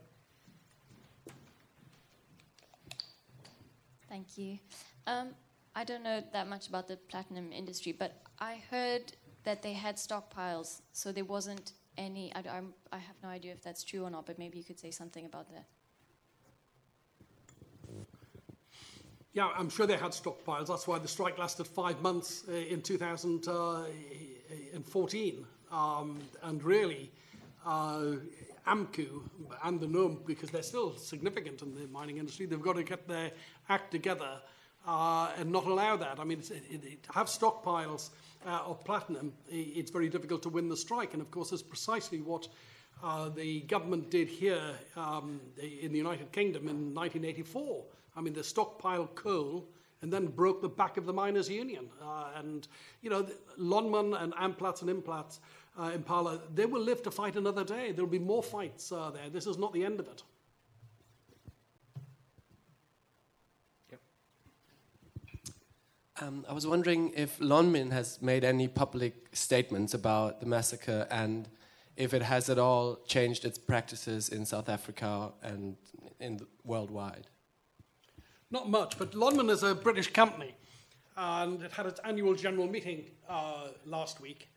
Thank 4.10 4.36
you. 4.36 4.58
Um, 5.05 5.36
I 5.75 5.84
don't 5.84 6.03
know 6.03 6.24
that 6.34 6.48
much 6.50 6.70
about 6.70 6.88
the 6.88 6.98
platinum 6.98 7.51
industry, 7.51 7.91
but 7.91 8.20
I 8.39 8.63
heard 8.72 9.13
that 9.43 9.62
they 9.62 9.74
had 9.74 9.98
stockpiles, 9.98 10.81
so 10.91 11.12
there 11.12 11.25
wasn't 11.25 11.74
any. 11.98 12.34
I, 12.36 12.44
I'm, 12.50 12.74
I 12.92 12.98
have 12.98 13.16
no 13.24 13.30
idea 13.30 13.54
if 13.54 13.62
that's 13.62 13.84
true 13.84 14.04
or 14.04 14.10
not, 14.10 14.26
but 14.26 14.40
maybe 14.40 14.58
you 14.58 14.64
could 14.64 14.80
say 14.80 14.92
something 14.92 15.26
about 15.26 15.50
that. 15.52 15.66
Yeah, 19.34 19.50
I'm 19.58 19.70
sure 19.70 19.88
they 19.88 19.96
had 19.96 20.12
stockpiles. 20.12 20.68
That's 20.68 20.86
why 20.88 21.00
the 21.00 21.08
strike 21.08 21.38
lasted 21.38 21.66
five 21.66 22.02
months 22.02 22.44
uh, 22.50 22.54
in 22.54 22.82
2014. 22.82 25.46
Um, 25.72 26.20
and 26.44 26.62
really, 26.62 27.10
uh, 27.66 28.18
AMCU 28.68 29.22
and 29.64 29.80
the 29.80 29.88
NUM, 29.88 30.24
because 30.26 30.50
they're 30.50 30.64
still 30.64 30.98
significant 30.98 31.62
in 31.62 31.74
the 31.74 31.88
mining 31.88 32.18
industry, 32.18 32.46
they've 32.46 32.62
got 32.62 32.76
to 32.76 32.84
get 32.84 33.08
their 33.08 33.32
act 33.70 33.92
together 33.92 34.42
uh, 34.88 35.32
and 35.38 35.52
not 35.52 35.66
allow 35.66 35.96
that. 35.98 36.20
I 36.20 36.24
mean, 36.24 36.40
it's, 36.40 36.52
it, 36.52 36.64
it, 36.70 37.04
to 37.04 37.12
have 37.14 37.28
stockpiles 37.28 38.10
uh, 38.46 38.62
of 38.66 38.84
platinum, 38.84 39.34
it's 39.50 39.92
very 39.92 40.10
difficult 40.10 40.42
to 40.44 40.50
win 40.50 40.70
the 40.70 40.78
strike. 40.78 41.14
And 41.14 41.22
of 41.22 41.30
course, 41.32 41.52
that's 41.52 41.62
precisely 41.62 42.22
what 42.22 42.48
uh, 43.04 43.30
the 43.30 43.62
government 43.62 44.10
did 44.10 44.28
here 44.28 44.62
um, 44.96 45.42
in 45.58 45.92
the 45.92 45.98
United 45.98 46.32
Kingdom 46.32 46.68
in 46.68 46.94
1984. 46.94 47.84
I 48.16 48.22
mean, 48.22 48.34
they 48.34 48.42
stockpiled 48.42 49.16
coal 49.16 49.66
and 50.02 50.12
then 50.12 50.28
broke 50.28 50.62
the 50.62 50.70
back 50.70 50.98
of 50.98 51.06
the 51.06 51.14
miners' 51.14 51.50
union. 51.50 51.88
Uh, 52.02 52.32
and, 52.36 52.68
you 53.02 53.10
know, 53.10 53.26
Lonmin 53.60 54.20
and 54.22 54.34
Amplats 54.34 54.82
and 54.82 54.90
Implats, 54.90 55.40
uh, 55.80 55.92
Impala, 55.94 56.40
they 56.54 56.66
will 56.66 56.82
live 56.82 57.04
to 57.04 57.12
fight 57.12 57.36
another 57.36 57.64
day. 57.64 57.92
There 57.92 58.04
will 58.04 58.12
be 58.12 58.20
more 58.20 58.44
fights 58.44 58.92
uh, 58.92 59.12
there. 59.12 59.30
This 59.30 59.46
is 59.46 59.58
not 59.58 59.74
the 59.74 59.86
end 59.86 60.00
of 60.00 60.08
it. 60.08 60.24
Um, 66.22 66.46
I 66.48 66.54
was 66.54 66.68
wondering 66.68 67.13
if 67.16 67.40
Lonmin 67.40 67.92
has 67.92 68.22
made 68.22 68.44
any 68.44 68.68
public 68.68 69.30
statements 69.34 69.96
about 69.96 70.40
the 70.40 70.46
massacre 70.46 71.08
and 71.10 71.50
if 71.98 72.13
it 72.13 72.22
has 72.22 72.48
at 72.48 72.60
all 72.60 73.00
changed 73.08 73.44
its 73.44 73.58
practices 73.58 74.30
in 74.30 74.46
South 74.46 74.70
Africa 74.70 75.32
and 75.42 75.78
in 76.20 76.38
the, 76.38 76.46
worldwide. 76.63 77.25
Not 78.51 78.70
much, 78.70 79.00
but 79.00 79.13
Lonmin 79.13 79.50
is 79.50 79.63
a 79.63 79.74
British 79.74 80.13
company, 80.13 80.54
and 81.18 81.63
it 81.63 81.72
had 81.72 81.88
its 81.88 82.00
annual 82.04 82.36
general 82.36 82.68
meeting 82.68 83.06
uh, 83.28 83.70
last 83.88 84.22
week. 84.22 84.48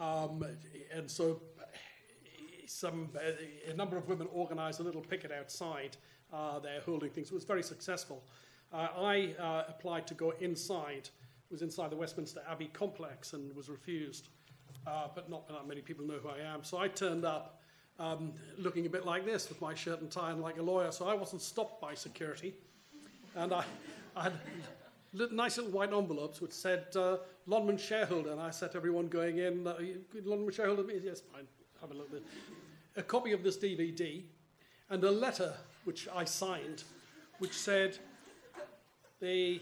Um, 0.00 0.44
and 0.92 1.08
so 1.08 1.40
some, 2.66 3.10
a 3.70 3.74
number 3.74 3.96
of 3.96 4.08
women 4.08 4.26
organised 4.34 4.80
a 4.80 4.82
little 4.82 5.02
picket 5.02 5.30
outside 5.30 5.96
uh, 6.32 6.58
there 6.58 6.80
holding 6.84 7.10
things. 7.10 7.28
It 7.28 7.34
was 7.34 7.44
very 7.44 7.62
successful. 7.62 8.24
Uh, 8.74 8.88
I 8.98 9.34
uh, 9.38 9.62
applied 9.68 10.04
to 10.08 10.14
go 10.14 10.32
inside, 10.40 11.08
was 11.48 11.62
inside 11.62 11.90
the 11.90 11.96
Westminster 11.96 12.42
Abbey 12.50 12.70
complex 12.72 13.32
and 13.32 13.54
was 13.54 13.68
refused. 13.68 14.28
Uh, 14.84 15.06
but 15.14 15.30
not 15.30 15.46
that 15.48 15.66
many 15.66 15.80
people 15.80 16.04
know 16.04 16.18
who 16.20 16.28
I 16.28 16.38
am. 16.38 16.64
So 16.64 16.78
I 16.78 16.88
turned 16.88 17.24
up 17.24 17.60
um, 18.00 18.32
looking 18.58 18.84
a 18.86 18.88
bit 18.88 19.06
like 19.06 19.24
this 19.24 19.48
with 19.48 19.60
my 19.60 19.74
shirt 19.74 20.00
and 20.00 20.10
tie 20.10 20.32
and 20.32 20.42
like 20.42 20.58
a 20.58 20.62
lawyer. 20.62 20.90
So 20.90 21.06
I 21.06 21.14
wasn't 21.14 21.40
stopped 21.40 21.80
by 21.80 21.94
security. 21.94 22.54
And 23.36 23.54
I, 23.54 23.64
I 24.16 24.24
had 24.24 24.32
nice 25.30 25.56
little 25.56 25.72
white 25.72 25.92
envelopes 25.92 26.40
which 26.40 26.52
said 26.52 26.86
uh, 26.96 27.18
Lonmin 27.48 27.78
shareholder. 27.78 28.32
And 28.32 28.40
I 28.40 28.50
said 28.50 28.70
everyone 28.74 29.06
going 29.06 29.38
in, 29.38 29.66
uh, 29.68 29.76
Lonmin 30.26 30.52
shareholder? 30.52 30.82
Yes, 30.92 31.22
fine, 31.32 31.46
have 31.80 31.92
a 31.92 31.94
look. 31.94 32.10
At 32.12 33.00
a 33.00 33.04
copy 33.04 33.30
of 33.30 33.44
this 33.44 33.56
DVD 33.56 34.24
and 34.90 35.04
a 35.04 35.10
letter 35.12 35.54
which 35.84 36.08
I 36.12 36.24
signed 36.24 36.82
which 37.38 37.52
said 37.52 37.98
the 39.20 39.60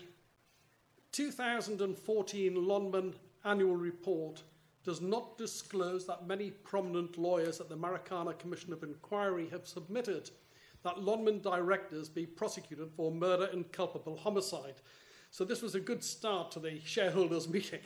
2014 1.13 2.55
Lonmin 2.55 3.13
annual 3.45 3.77
report 3.77 4.43
does 4.85 5.01
not 5.01 5.39
disclose 5.39 6.07
that 6.07 6.27
many 6.27 6.51
prominent 6.51 7.17
lawyers 7.19 7.61
at 7.61 7.69
the 7.69 7.77
Marikana 7.77 8.37
Commission 8.39 8.73
of 8.73 8.83
Inquiry 8.83 9.49
have 9.51 9.67
submitted 9.67 10.31
that 10.83 10.97
Lonmin 10.97 11.41
directors 11.41 12.09
be 12.09 12.27
prosecuted 12.27 12.91
for 12.97 13.13
murder 13.13 13.49
and 13.53 13.71
culpable 13.71 14.17
homicide. 14.17 14.75
So 15.31 15.45
this 15.45 15.63
was 15.63 15.75
a 15.75 15.81
good 15.81 16.03
start 16.03 16.51
to 16.53 16.61
the 16.61 16.81
shareholders' 16.85 17.49
meeting 17.53 17.81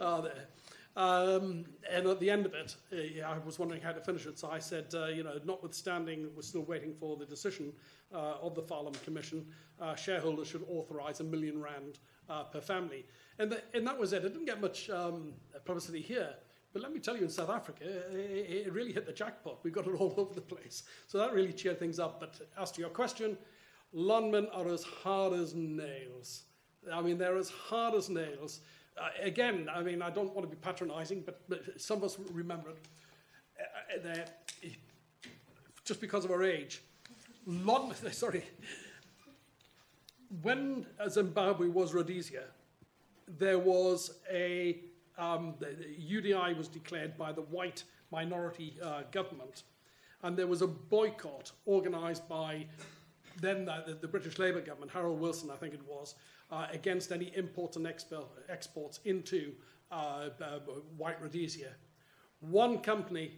uh, 0.00 0.20
there. 0.20 0.46
Um, 0.94 1.64
and 1.90 2.06
at 2.06 2.20
the 2.20 2.30
end 2.30 2.44
of 2.44 2.54
it, 2.54 2.76
uh, 2.92 3.26
I 3.26 3.38
was 3.38 3.58
wondering 3.58 3.80
how 3.80 3.92
to 3.92 4.00
finish 4.00 4.26
it. 4.26 4.38
So 4.38 4.50
I 4.50 4.58
said, 4.58 4.86
uh, 4.94 5.06
you 5.06 5.22
know, 5.22 5.38
notwithstanding, 5.44 6.28
we're 6.36 6.42
still 6.42 6.62
waiting 6.62 6.94
for 6.94 7.16
the 7.16 7.24
decision 7.24 7.72
uh, 8.14 8.34
of 8.42 8.54
the 8.54 8.62
Farlam 8.62 9.02
Commission, 9.04 9.46
uh, 9.80 9.94
shareholders 9.94 10.48
should 10.48 10.64
authorise 10.68 11.20
a 11.20 11.24
million 11.24 11.62
rand 11.62 11.98
uh, 12.28 12.44
per 12.44 12.60
family. 12.60 13.06
And, 13.38 13.50
the, 13.50 13.62
and 13.74 13.86
that 13.86 13.98
was 13.98 14.12
it. 14.12 14.24
It 14.24 14.30
didn't 14.30 14.44
get 14.44 14.60
much 14.60 14.90
um, 14.90 15.32
publicity 15.64 16.02
here. 16.02 16.34
But 16.72 16.82
let 16.82 16.92
me 16.92 17.00
tell 17.00 17.16
you, 17.16 17.24
in 17.24 17.30
South 17.30 17.50
Africa, 17.50 17.84
it, 17.84 18.66
it 18.66 18.72
really 18.72 18.92
hit 18.92 19.06
the 19.06 19.12
jackpot. 19.12 19.60
We 19.62 19.70
got 19.70 19.86
it 19.86 19.94
all 19.94 20.14
over 20.18 20.34
the 20.34 20.40
place. 20.40 20.84
So 21.06 21.18
that 21.18 21.32
really 21.32 21.52
cheered 21.52 21.78
things 21.78 21.98
up. 21.98 22.20
But 22.20 22.40
as 22.58 22.70
to 22.72 22.80
your 22.80 22.90
question, 22.90 23.36
Lonmin 23.94 24.46
are 24.54 24.68
as 24.68 24.82
hard 24.82 25.32
as 25.32 25.54
nails. 25.54 26.44
I 26.92 27.00
mean, 27.00 27.18
they're 27.18 27.36
as 27.36 27.50
hard 27.50 27.94
as 27.94 28.08
nails. 28.08 28.60
Uh, 29.00 29.08
again, 29.22 29.68
I 29.74 29.82
mean, 29.82 30.02
I 30.02 30.10
don't 30.10 30.34
want 30.34 30.48
to 30.48 30.54
be 30.54 30.60
patronizing, 30.60 31.22
but, 31.24 31.40
but 31.48 31.80
some 31.80 31.98
of 31.98 32.04
us 32.04 32.18
remember 32.32 32.70
it. 32.70 32.78
Uh, 34.04 34.08
uh 34.08 34.24
just 35.84 36.00
because 36.00 36.24
of 36.24 36.30
our 36.30 36.44
age. 36.44 36.80
Lon, 37.46 37.92
sorry. 38.12 38.44
When 40.42 40.86
Zimbabwe 41.08 41.68
was 41.68 41.92
Rhodesia, 41.92 42.44
there 43.26 43.58
was 43.58 44.18
a 44.30 44.80
um, 45.18 45.54
the, 45.58 45.66
the 45.66 46.32
UDI 46.32 46.56
was 46.56 46.68
declared 46.68 47.18
by 47.18 47.32
the 47.32 47.42
white 47.42 47.84
minority 48.10 48.76
uh, 48.82 49.02
government, 49.10 49.64
and 50.22 50.36
there 50.36 50.46
was 50.46 50.62
a 50.62 50.66
boycott 50.66 51.52
organised 51.66 52.26
by 52.28 52.66
then 53.40 53.64
the, 53.64 53.98
the, 54.00 54.08
British 54.08 54.38
Labour 54.38 54.60
government, 54.60 54.90
Harold 54.90 55.20
Wilson, 55.20 55.50
I 55.50 55.56
think 55.56 55.74
it 55.74 55.80
was, 55.86 56.14
uh, 56.52 56.66
against 56.70 57.10
any 57.10 57.32
imports 57.34 57.76
and 57.76 57.86
expo- 57.86 58.26
exports 58.48 59.00
into 59.06 59.52
uh, 59.90 60.28
uh, 60.40 60.58
white 60.96 61.20
Rhodesia. 61.20 61.70
One 62.40 62.78
company 62.78 63.32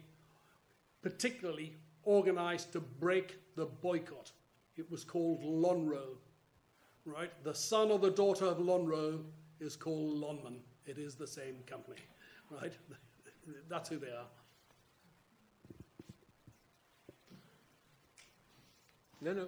particularly 1.01 1.73
organised 2.05 2.73
to 2.73 2.81
break 2.81 3.37
the 3.55 3.65
boycott. 3.65 4.31
It 4.75 4.91
was 4.91 5.03
called 5.05 5.41
Lonrho, 5.43 6.17
right? 7.05 7.31
The 7.43 7.53
son 7.53 7.89
or 7.89 7.99
the 7.99 8.11
daughter 8.11 8.45
of 8.45 8.57
Lonrho 8.57 9.23
is 9.59 9.75
called 9.75 10.21
Lonmin. 10.21 10.57
It 10.85 10.97
is 10.97 11.15
the 11.15 11.27
same 11.27 11.55
company, 11.65 12.01
right? 12.51 12.73
That's 13.69 13.87
who 13.89 13.97
they 13.97 14.07
are. 14.07 14.27
No, 19.21 19.33
no. 19.33 19.47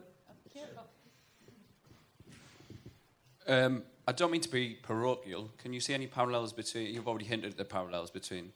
Um, 3.47 3.83
I 4.05 4.11
don't 4.11 4.31
mean 4.31 4.41
to 4.41 4.49
be 4.49 4.77
parochial. 4.81 5.51
Can 5.57 5.73
you 5.73 5.79
see 5.79 5.93
any 5.93 6.07
parallels 6.07 6.51
between? 6.51 6.93
You've 6.93 7.07
already 7.07 7.25
hinted 7.25 7.51
at 7.51 7.57
the 7.57 7.65
parallels 7.65 8.11
between 8.11 8.51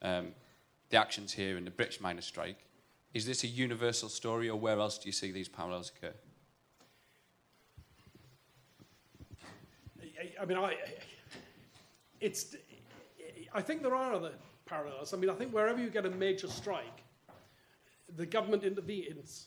um, 0.00 0.28
the 0.88 0.96
actions 0.96 1.32
here 1.32 1.56
and 1.56 1.66
the 1.66 1.70
British 1.70 2.00
miners' 2.00 2.24
strike. 2.24 2.64
Is 3.12 3.26
this 3.26 3.44
a 3.44 3.46
universal 3.46 4.08
story, 4.08 4.48
or 4.48 4.58
where 4.58 4.78
else 4.78 4.96
do 4.96 5.06
you 5.06 5.12
see 5.12 5.32
these 5.32 5.48
parallels 5.48 5.92
occur? 5.94 6.14
I, 10.00 10.42
I 10.42 10.44
mean, 10.46 10.56
I, 10.56 10.76
it's, 12.20 12.56
I 13.52 13.60
think 13.60 13.82
there 13.82 13.94
are 13.94 14.14
other 14.14 14.32
parallels. 14.64 15.12
I 15.12 15.18
mean, 15.18 15.28
I 15.28 15.34
think 15.34 15.52
wherever 15.52 15.78
you 15.78 15.90
get 15.90 16.06
a 16.06 16.10
major 16.10 16.48
strike, 16.48 17.02
the 18.16 18.24
government 18.24 18.64
intervenes. 18.64 19.46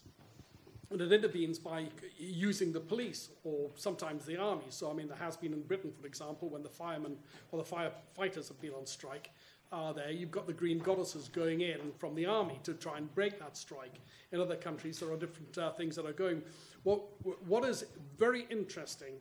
And 0.96 1.02
it 1.02 1.12
intervenes 1.12 1.60
by 1.60 1.88
using 2.18 2.72
the 2.72 2.80
police 2.80 3.28
or 3.44 3.70
sometimes 3.76 4.24
the 4.24 4.38
army. 4.38 4.64
So, 4.70 4.90
I 4.90 4.94
mean, 4.94 5.10
there 5.10 5.18
has 5.18 5.36
been 5.36 5.52
in 5.52 5.62
Britain, 5.64 5.92
for 5.92 6.08
example, 6.08 6.48
when 6.48 6.64
the 6.64 6.70
firemen 6.70 7.18
or 7.52 7.62
the 7.62 7.70
firefighters 7.70 8.48
have 8.48 8.62
been 8.62 8.72
on 8.72 8.86
strike, 8.86 9.32
uh, 9.74 9.92
there 9.92 10.10
you've 10.10 10.32
got 10.32 10.48
the 10.48 10.54
green 10.54 10.80
goddesses 10.80 11.28
going 11.28 11.60
in 11.60 11.92
from 11.98 12.16
the 12.16 12.26
army 12.26 12.62
to 12.64 12.74
try 12.76 12.98
and 12.98 13.14
break 13.14 13.38
that 13.40 13.58
strike. 13.58 13.96
In 14.32 14.40
other 14.40 14.56
countries, 14.56 14.98
there 14.98 15.12
are 15.12 15.18
different 15.18 15.58
uh, 15.58 15.74
things 15.74 15.98
that 15.98 16.06
are 16.06 16.14
going. 16.14 16.42
What, 16.84 17.02
what 17.46 17.66
is 17.66 17.84
very 18.18 18.48
interesting 18.50 19.16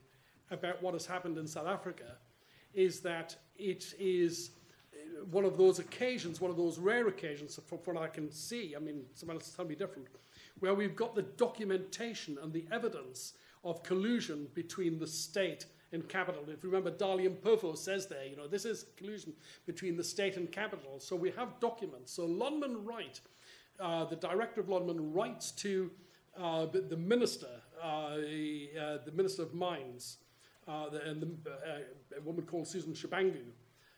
about 0.53 0.81
what 0.81 0.95
has 0.95 1.07
happened 1.07 1.39
in 1.39 1.49
South 1.49 1.67
Africa 1.67 2.19
is 2.73 3.01
that 3.01 3.35
it 3.59 3.95
is 3.99 4.53
uh, 4.95 5.25
one 5.33 5.45
of 5.45 5.59
those 5.59 5.81
occasions, 5.81 6.41
one 6.41 6.53
of 6.53 6.57
those 6.57 6.79
rare 6.79 7.09
occasions, 7.09 7.59
from 7.67 7.79
what 7.79 8.01
I 8.01 8.07
can 8.07 8.31
see, 8.31 8.77
I 8.77 8.79
mean, 8.79 9.07
someone 9.15 9.39
else 9.39 9.51
tell 9.51 9.65
me 9.65 9.75
different, 9.75 10.07
where 10.61 10.75
we've 10.75 10.97
got 10.97 11.15
the 11.15 11.23
documentation 11.23 12.39
and 12.43 12.53
the 12.53 12.65
evidence 12.71 13.35
of 13.65 13.83
collusion 13.83 14.49
between 14.55 14.99
the 14.99 15.07
state 15.07 15.67
and 15.93 16.09
capital. 16.09 16.43
If 16.49 16.63
you 16.63 16.71
remember, 16.71 16.91
Dali 16.91 17.29
Mpofu 17.29 17.77
says 17.77 18.07
there, 18.07 18.27
you 18.27 18.37
know, 18.37 18.47
this 18.47 18.65
is 18.65 18.87
collusion 18.97 19.33
between 19.67 19.97
the 19.97 20.05
state 20.05 20.37
and 20.37 20.51
capital. 20.51 20.99
So 20.99 21.17
we 21.17 21.31
have 21.33 21.61
documents. 21.61 22.13
So 22.13 22.27
Lonmin 22.27 22.85
Wright, 22.85 23.21
uh, 23.81 24.05
the 24.05 24.17
director 24.17 24.61
of 24.61 24.67
Lonmin, 24.67 25.15
writes 25.15 25.51
to 25.53 25.91
uh, 26.39 26.67
the 26.67 26.97
minister, 26.97 27.49
uh, 27.83 27.87
uh, 27.87 28.19
the 29.05 29.13
minister 29.15 29.43
of 29.43 29.55
mines, 29.55 30.19
uh, 30.67 30.89
the, 30.89 31.03
and 31.09 31.23
the, 31.23 31.51
uh, 31.51 32.19
a 32.19 32.21
woman 32.23 32.45
called 32.45 32.67
Susan 32.67 32.93
Shabangu, 32.93 33.45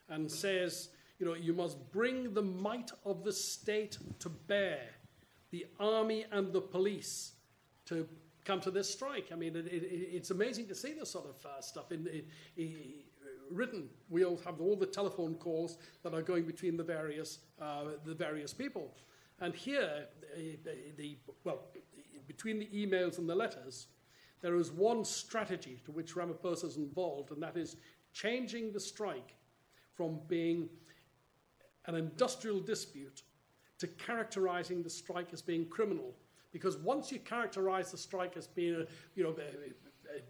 and 0.08 0.30
says, 0.30 0.90
you 1.18 1.26
know, 1.26 1.34
you 1.34 1.54
must 1.54 1.90
bring 1.92 2.34
the 2.34 2.42
might 2.42 2.90
of 3.04 3.24
the 3.24 3.32
state 3.32 3.96
to 4.18 4.28
bear, 4.28 4.80
the 5.50 5.66
army 5.78 6.26
and 6.32 6.52
the 6.52 6.60
police 6.60 7.32
to 7.86 8.06
come 8.44 8.60
to 8.60 8.70
this 8.70 8.90
strike. 8.90 9.28
I 9.32 9.34
mean, 9.36 9.56
it, 9.56 9.66
it, 9.66 9.82
it's 9.82 10.30
amazing 10.30 10.66
to 10.68 10.74
see 10.74 10.92
this 10.92 11.10
sort 11.10 11.26
of 11.26 11.46
uh, 11.46 11.60
stuff 11.60 11.92
in, 11.92 12.08
in, 12.56 12.72
written. 13.50 13.88
We 14.08 14.24
all 14.24 14.40
have 14.44 14.60
all 14.60 14.76
the 14.76 14.86
telephone 14.86 15.34
calls 15.34 15.78
that 16.02 16.14
are 16.14 16.22
going 16.22 16.44
between 16.44 16.76
the 16.76 16.84
various 16.84 17.40
uh, 17.60 17.84
the 18.04 18.14
various 18.14 18.52
people, 18.52 18.94
and 19.40 19.54
here 19.54 20.06
the, 20.36 20.58
the 20.96 21.16
well 21.44 21.60
between 22.26 22.58
the 22.58 22.66
emails 22.66 23.18
and 23.18 23.28
the 23.28 23.34
letters, 23.34 23.86
there 24.40 24.56
is 24.56 24.70
one 24.70 25.04
strategy 25.04 25.80
to 25.84 25.92
which 25.92 26.14
Ramaphosa 26.14 26.64
is 26.64 26.76
involved, 26.76 27.30
and 27.30 27.42
that 27.42 27.56
is 27.56 27.76
changing 28.12 28.72
the 28.72 28.80
strike 28.80 29.34
from 29.94 30.20
being 30.28 30.68
an 31.86 31.94
industrial 31.94 32.60
dispute 32.60 33.22
to 33.78 33.86
characterizing 33.86 34.82
the 34.82 34.90
strike 34.90 35.32
as 35.32 35.42
being 35.42 35.66
criminal. 35.66 36.14
Because 36.52 36.76
once 36.78 37.12
you 37.12 37.18
characterize 37.18 37.90
the 37.90 37.98
strike 37.98 38.36
as 38.36 38.46
being, 38.46 38.74
a, 38.74 38.86
you 39.14 39.24
know, 39.24 39.34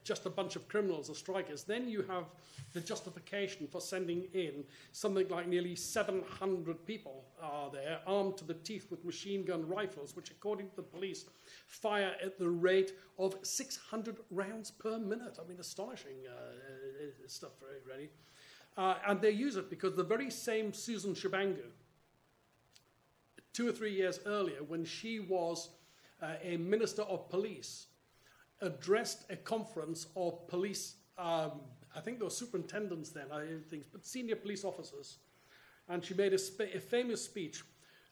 just 0.04 0.26
a 0.26 0.30
bunch 0.30 0.56
of 0.56 0.66
criminals 0.68 1.10
or 1.10 1.14
strikers, 1.14 1.62
then 1.62 1.88
you 1.88 2.02
have 2.02 2.24
the 2.72 2.80
justification 2.80 3.66
for 3.66 3.80
sending 3.80 4.24
in 4.34 4.64
something 4.92 5.28
like 5.28 5.48
nearly 5.48 5.76
700 5.76 6.86
people 6.86 7.24
are 7.40 7.70
there, 7.70 8.00
armed 8.06 8.36
to 8.38 8.44
the 8.44 8.54
teeth 8.54 8.90
with 8.90 9.04
machine 9.04 9.44
gun 9.44 9.66
rifles, 9.68 10.14
which, 10.16 10.30
according 10.30 10.68
to 10.70 10.76
the 10.76 10.82
police, 10.82 11.24
fire 11.66 12.14
at 12.22 12.38
the 12.38 12.48
rate 12.48 12.92
of 13.18 13.36
600 13.42 14.16
rounds 14.30 14.70
per 14.70 14.98
minute. 14.98 15.38
I 15.42 15.48
mean, 15.48 15.58
astonishing 15.60 16.16
uh, 16.28 16.32
uh 16.32 17.28
stuff, 17.28 17.52
really. 17.86 18.10
Uh, 18.76 18.96
and 19.06 19.20
they 19.20 19.30
use 19.30 19.56
it 19.56 19.70
because 19.70 19.94
the 19.94 20.04
very 20.04 20.30
same 20.30 20.72
Susan 20.72 21.14
Shabangu, 21.14 21.70
two 23.56 23.66
or 23.66 23.72
three 23.72 23.92
years 23.92 24.20
earlier, 24.26 24.62
when 24.68 24.84
she 24.84 25.18
was 25.18 25.70
uh, 26.22 26.34
a 26.42 26.58
minister 26.58 27.02
of 27.02 27.30
police, 27.30 27.86
addressed 28.60 29.24
a 29.30 29.36
conference 29.36 30.08
of 30.14 30.46
police, 30.46 30.96
um, 31.16 31.52
I 31.94 32.00
think 32.00 32.18
there 32.18 32.26
were 32.26 32.30
superintendents 32.30 33.08
then, 33.08 33.32
I 33.32 33.46
think, 33.70 33.84
but 33.92 34.04
senior 34.04 34.36
police 34.36 34.62
officers. 34.62 35.16
And 35.88 36.04
she 36.04 36.12
made 36.12 36.34
a, 36.34 36.38
sp- 36.38 36.68
a 36.74 36.80
famous 36.80 37.24
speech, 37.24 37.62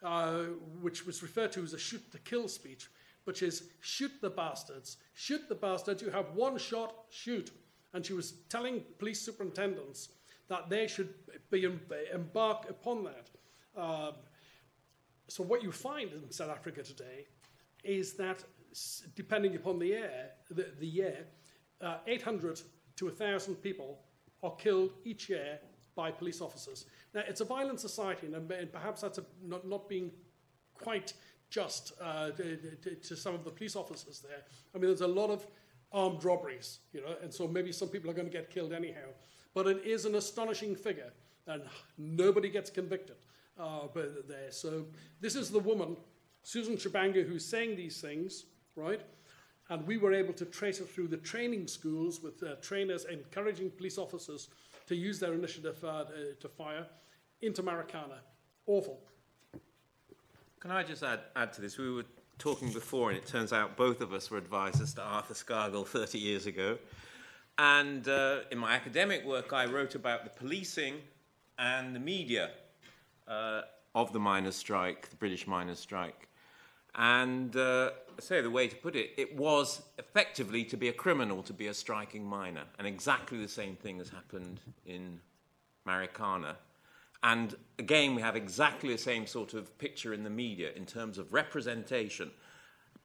uh, 0.02 0.44
which 0.80 1.04
was 1.04 1.22
referred 1.22 1.52
to 1.52 1.62
as 1.62 1.74
a 1.74 1.78
shoot 1.78 2.10
to 2.12 2.18
kill 2.20 2.48
speech, 2.48 2.88
which 3.24 3.42
is 3.42 3.64
shoot 3.80 4.12
the 4.22 4.30
bastards, 4.30 4.96
shoot 5.12 5.46
the 5.50 5.54
bastards, 5.54 6.00
you 6.00 6.10
have 6.10 6.30
one 6.34 6.56
shot, 6.56 6.94
shoot. 7.10 7.50
And 7.92 8.04
she 8.04 8.14
was 8.14 8.32
telling 8.48 8.82
police 8.98 9.20
superintendents 9.20 10.08
that 10.48 10.70
they 10.70 10.86
should 10.86 11.12
be 11.50 11.66
em- 11.66 11.80
embark 12.14 12.70
upon 12.70 13.04
that. 13.04 13.28
Um, 13.76 14.14
so 15.28 15.42
what 15.42 15.62
you 15.62 15.72
find 15.72 16.10
in 16.12 16.30
South 16.30 16.50
Africa 16.50 16.82
today 16.82 17.26
is 17.82 18.14
that, 18.14 18.44
depending 19.14 19.56
upon 19.56 19.78
the 19.78 19.86
year, 19.86 20.30
the, 20.50 20.68
the 20.78 20.86
year, 20.86 21.26
uh, 21.80 21.98
800 22.06 22.60
to 22.96 23.06
1,000 23.06 23.56
people 23.56 24.00
are 24.42 24.54
killed 24.56 24.92
each 25.04 25.28
year 25.28 25.58
by 25.94 26.10
police 26.10 26.40
officers. 26.40 26.86
Now, 27.14 27.22
it's 27.26 27.40
a 27.40 27.44
violent 27.44 27.80
society, 27.80 28.26
and, 28.26 28.50
and 28.50 28.72
perhaps 28.72 29.00
that's 29.00 29.18
a, 29.18 29.24
not, 29.42 29.66
not 29.66 29.88
being 29.88 30.10
quite 30.74 31.14
just 31.50 31.92
uh, 32.00 32.30
to, 32.30 32.56
to, 32.82 32.94
to 32.96 33.16
some 33.16 33.34
of 33.34 33.44
the 33.44 33.50
police 33.50 33.76
officers 33.76 34.20
there. 34.20 34.42
I 34.74 34.78
mean, 34.78 34.88
there's 34.88 35.02
a 35.02 35.06
lot 35.06 35.30
of 35.30 35.46
armed 35.92 36.24
robberies, 36.24 36.80
you 36.92 37.00
know, 37.00 37.14
and 37.22 37.32
so 37.32 37.46
maybe 37.46 37.70
some 37.70 37.88
people 37.88 38.10
are 38.10 38.14
going 38.14 38.26
to 38.26 38.32
get 38.32 38.50
killed 38.50 38.72
anyhow. 38.72 39.08
But 39.54 39.68
it 39.68 39.84
is 39.84 40.04
an 40.04 40.16
astonishing 40.16 40.74
figure, 40.74 41.12
and 41.46 41.62
nobody 41.96 42.50
gets 42.50 42.70
convicted 42.70 43.16
uh, 43.58 43.88
but 43.92 44.28
there. 44.28 44.50
So 44.50 44.86
this 45.20 45.36
is 45.36 45.50
the 45.50 45.58
woman, 45.58 45.96
Susan 46.42 46.76
Shabangu, 46.76 47.26
who's 47.26 47.44
saying 47.44 47.76
these 47.76 48.00
things, 48.00 48.46
right? 48.76 49.00
And 49.70 49.86
we 49.86 49.96
were 49.96 50.12
able 50.12 50.34
to 50.34 50.44
trace 50.44 50.80
it 50.80 50.88
through 50.88 51.08
the 51.08 51.16
training 51.16 51.66
schools 51.68 52.20
with 52.20 52.42
uh, 52.42 52.56
trainers 52.60 53.06
encouraging 53.06 53.70
police 53.70 53.96
officers 53.96 54.48
to 54.86 54.94
use 54.94 55.18
their 55.18 55.32
initiative 55.32 55.82
uh, 55.82 56.04
to 56.40 56.48
fire 56.48 56.86
into 57.40 57.62
Marikana. 57.62 58.18
Awful. 58.66 59.00
Can 60.60 60.70
I 60.70 60.82
just 60.82 61.02
add, 61.02 61.20
add 61.36 61.52
to 61.54 61.60
this? 61.60 61.78
We 61.78 61.90
were 61.90 62.04
talking 62.38 62.72
before, 62.72 63.10
and 63.10 63.18
it 63.18 63.26
turns 63.26 63.52
out 63.52 63.76
both 63.76 64.00
of 64.00 64.12
us 64.12 64.30
were 64.30 64.38
advisors 64.38 64.94
to 64.94 65.02
Arthur 65.02 65.34
Scargill 65.34 65.86
30 65.86 66.18
years 66.18 66.46
ago. 66.46 66.78
And 67.58 68.08
uh, 68.08 68.40
in 68.50 68.58
my 68.58 68.74
academic 68.74 69.24
work, 69.24 69.52
I 69.52 69.66
wrote 69.66 69.94
about 69.94 70.24
the 70.24 70.30
policing 70.30 70.96
and 71.58 71.94
the 71.94 72.00
media 72.00 72.50
uh, 73.28 73.62
of 73.94 74.12
the 74.12 74.20
miners' 74.20 74.56
strike, 74.56 75.08
the 75.10 75.16
British 75.16 75.46
miners' 75.46 75.78
strike. 75.78 76.28
And 76.96 77.56
uh, 77.56 77.90
I 78.16 78.20
say 78.20 78.40
the 78.40 78.50
way 78.50 78.68
to 78.68 78.76
put 78.76 78.94
it, 78.94 79.10
it 79.16 79.36
was 79.36 79.82
effectively 79.98 80.64
to 80.64 80.76
be 80.76 80.88
a 80.88 80.92
criminal 80.92 81.42
to 81.42 81.52
be 81.52 81.66
a 81.66 81.74
striking 81.74 82.24
miner. 82.24 82.64
And 82.78 82.86
exactly 82.86 83.38
the 83.38 83.48
same 83.48 83.74
thing 83.76 83.98
has 83.98 84.10
happened 84.10 84.60
in 84.86 85.20
Marikana. 85.86 86.54
And 87.22 87.54
again, 87.78 88.14
we 88.14 88.22
have 88.22 88.36
exactly 88.36 88.92
the 88.92 88.98
same 88.98 89.26
sort 89.26 89.54
of 89.54 89.76
picture 89.78 90.12
in 90.12 90.24
the 90.24 90.30
media 90.30 90.70
in 90.76 90.86
terms 90.86 91.18
of 91.18 91.32
representation. 91.32 92.30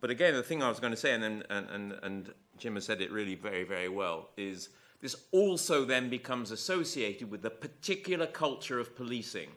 But 0.02 0.10
again, 0.10 0.34
the 0.34 0.44
thing 0.44 0.62
I 0.62 0.70
was 0.70 0.80
going 0.80 0.92
to 0.92 0.98
say, 0.98 1.14
and, 1.14 1.24
and, 1.24 1.44
and, 1.50 1.94
and 2.04 2.34
Jim 2.58 2.76
has 2.76 2.86
said 2.86 3.02
it 3.02 3.12
really 3.12 3.36
very, 3.36 3.64
very 3.64 3.90
well, 3.90 4.30
is 4.38 4.70
this 5.02 5.16
also 5.32 5.86
then 5.86 6.10
becomes 6.10 6.52
associated 6.52 7.32
with 7.32 7.42
the 7.42 7.50
particular 7.50 8.28
culture 8.28 8.80
of 8.80 8.96
policing, 8.96 9.50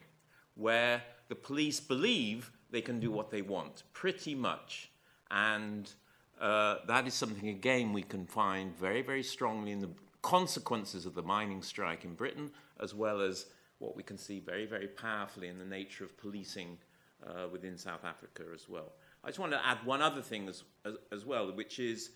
where 0.54 1.02
the 1.28 1.34
police 1.34 1.80
believe 1.80 2.52
they 2.70 2.80
can 2.80 3.00
do 3.00 3.10
what 3.10 3.30
they 3.30 3.42
want, 3.42 3.82
pretty 3.92 4.34
much. 4.34 4.90
And 5.30 5.90
uh, 6.40 6.76
that 6.86 7.06
is 7.06 7.14
something, 7.14 7.48
again, 7.48 7.92
we 7.92 8.02
can 8.02 8.26
find 8.26 8.76
very, 8.76 9.02
very 9.02 9.22
strongly 9.22 9.72
in 9.72 9.80
the 9.80 9.90
consequences 10.22 11.06
of 11.06 11.14
the 11.14 11.22
mining 11.22 11.62
strike 11.62 12.04
in 12.04 12.14
Britain, 12.14 12.50
as 12.80 12.94
well 12.94 13.20
as 13.20 13.46
what 13.78 13.96
we 13.96 14.02
can 14.02 14.16
see 14.16 14.40
very, 14.40 14.66
very 14.66 14.88
powerfully 14.88 15.48
in 15.48 15.58
the 15.58 15.64
nature 15.64 16.04
of 16.04 16.16
policing 16.16 16.78
uh, 17.26 17.48
within 17.50 17.76
South 17.76 18.04
Africa 18.04 18.44
as 18.54 18.68
well. 18.68 18.92
I 19.24 19.28
just 19.28 19.38
want 19.38 19.52
to 19.52 19.66
add 19.66 19.78
one 19.84 20.02
other 20.02 20.22
thing 20.22 20.48
as, 20.48 20.64
as, 20.84 20.94
as 21.10 21.24
well, 21.24 21.52
which 21.52 21.78
is 21.78 22.10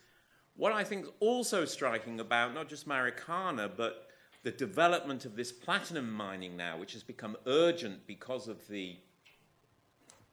what 0.56 0.72
I 0.72 0.84
think 0.84 1.04
is 1.04 1.10
also 1.20 1.64
striking 1.64 2.20
about 2.20 2.54
not 2.54 2.68
just 2.68 2.88
Marikana, 2.88 3.70
but 3.76 4.05
the 4.46 4.52
development 4.52 5.24
of 5.24 5.34
this 5.34 5.50
platinum 5.50 6.08
mining 6.08 6.56
now, 6.56 6.78
which 6.78 6.92
has 6.92 7.02
become 7.02 7.36
urgent 7.48 8.06
because 8.06 8.46
of 8.46 8.68
the 8.68 8.96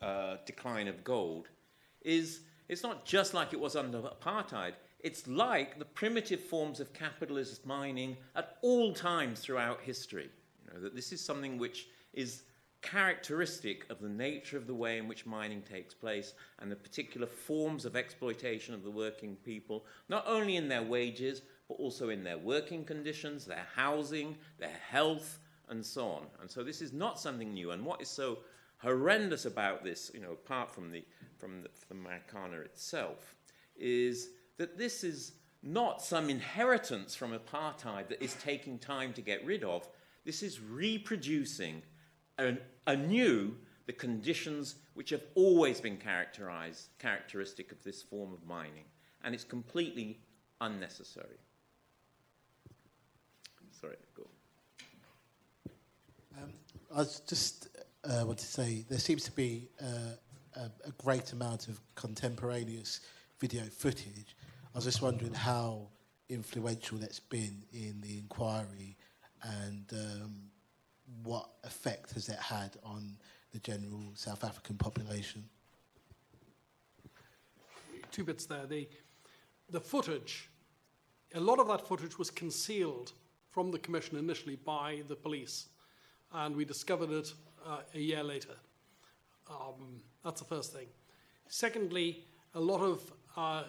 uh, 0.03 0.35
decline 0.45 0.87
of 0.87 1.03
gold, 1.03 1.47
is 2.03 2.41
it's 2.69 2.83
not 2.83 3.05
just 3.05 3.33
like 3.33 3.53
it 3.53 3.59
was 3.59 3.75
under 3.75 3.97
apartheid. 3.97 4.73
It's 4.99 5.25
like 5.25 5.79
the 5.79 5.85
primitive 5.85 6.41
forms 6.41 6.79
of 6.79 6.93
capitalist 6.93 7.65
mining 7.65 8.15
at 8.35 8.57
all 8.61 8.93
times 8.93 9.39
throughout 9.39 9.81
history. 9.81 10.29
You 10.63 10.73
know, 10.75 10.83
that 10.83 10.93
this 10.93 11.11
is 11.11 11.19
something 11.19 11.57
which 11.57 11.87
is 12.13 12.43
characteristic 12.83 13.89
of 13.89 13.99
the 13.99 14.09
nature 14.09 14.57
of 14.57 14.67
the 14.67 14.75
way 14.75 14.99
in 14.99 15.07
which 15.07 15.25
mining 15.25 15.63
takes 15.63 15.95
place 15.95 16.35
and 16.59 16.71
the 16.71 16.75
particular 16.75 17.25
forms 17.25 17.83
of 17.83 17.95
exploitation 17.95 18.75
of 18.75 18.83
the 18.83 18.91
working 18.91 19.37
people, 19.37 19.87
not 20.07 20.23
only 20.27 20.55
in 20.55 20.67
their 20.67 20.83
wages, 20.83 21.41
but 21.67 21.75
also 21.75 22.09
in 22.09 22.23
their 22.23 22.37
working 22.37 22.83
conditions, 22.83 23.45
their 23.45 23.65
housing, 23.75 24.37
their 24.59 24.77
health, 24.89 25.39
and 25.69 25.85
so 25.85 26.07
on. 26.07 26.23
And 26.41 26.49
so 26.49 26.63
this 26.63 26.81
is 26.81 26.93
not 26.93 27.19
something 27.19 27.53
new. 27.53 27.71
And 27.71 27.85
what 27.85 28.01
is 28.01 28.09
so 28.09 28.39
horrendous 28.77 29.45
about 29.45 29.83
this, 29.83 30.11
you 30.13 30.19
know, 30.19 30.31
apart 30.31 30.71
from 30.71 30.91
the 30.91 31.03
from 31.39 31.61
the, 31.61 31.69
from 31.87 32.07
itself, 32.63 33.35
is 33.75 34.29
that 34.57 34.77
this 34.77 35.03
is 35.03 35.33
not 35.61 36.01
some 36.01 36.29
inheritance 36.29 37.15
from 37.15 37.31
apartheid 37.31 38.07
that 38.09 38.21
is 38.21 38.35
taking 38.35 38.77
time 38.77 39.13
to 39.13 39.21
get 39.21 39.45
rid 39.45 39.63
of. 39.63 39.87
This 40.25 40.43
is 40.43 40.61
reproducing 40.61 41.81
an, 42.37 42.59
anew 42.87 43.55
the 43.85 43.93
conditions 43.93 44.75
which 44.93 45.09
have 45.09 45.23
always 45.35 45.81
been 45.81 45.97
characterized, 45.97 46.89
characteristic 46.99 47.71
of 47.71 47.83
this 47.83 48.01
form 48.01 48.33
of 48.33 48.45
mining. 48.45 48.85
And 49.23 49.33
it's 49.33 49.43
completely 49.43 50.19
unnecessary. 50.61 51.39
Sorry, 53.71 53.95
go. 54.15 54.27
Um, 56.41 56.53
I 56.93 56.97
was 56.97 57.21
just 57.21 57.69
uh, 58.03 58.23
want 58.23 58.37
to 58.37 58.45
say 58.45 58.85
there 58.87 58.99
seems 58.99 59.23
to 59.23 59.31
be 59.31 59.67
uh, 59.81 60.15
a, 60.55 60.87
a 60.87 60.91
great 60.99 61.33
amount 61.33 61.67
of 61.67 61.81
contemporaneous 61.95 62.99
video 63.39 63.63
footage. 63.63 64.35
I 64.73 64.77
was 64.77 64.85
just 64.85 65.01
wondering 65.01 65.33
how 65.33 65.87
influential 66.29 66.99
that's 66.99 67.19
been 67.19 67.63
in 67.73 67.99
the 68.01 68.19
inquiry 68.19 68.95
and 69.41 69.91
um, 69.91 70.35
what 71.23 71.49
effect 71.63 72.13
has 72.13 72.27
that 72.27 72.39
had 72.39 72.77
on 72.83 73.17
the 73.53 73.59
general 73.59 74.11
South 74.13 74.43
African 74.43 74.77
population? 74.77 75.43
Two 78.11 78.23
bits 78.23 78.45
there. 78.45 78.67
The, 78.67 78.87
the 79.71 79.81
footage, 79.81 80.49
a 81.33 81.39
lot 81.39 81.59
of 81.59 81.67
that 81.69 81.87
footage 81.87 82.19
was 82.19 82.29
concealed 82.29 83.13
from 83.49 83.71
the 83.71 83.79
commission 83.79 84.17
initially 84.17 84.57
by 84.57 85.01
the 85.07 85.15
police, 85.15 85.69
and 86.33 86.55
we 86.55 86.65
discovered 86.65 87.11
it 87.11 87.33
uh, 87.65 87.79
a 87.93 87.99
year 87.99 88.23
later. 88.23 88.55
Um, 89.49 90.01
that's 90.23 90.41
the 90.41 90.47
first 90.47 90.73
thing. 90.73 90.87
Secondly, 91.47 92.25
a 92.55 92.59
lot 92.59 92.81
of 92.81 93.13
uh, 93.37 93.63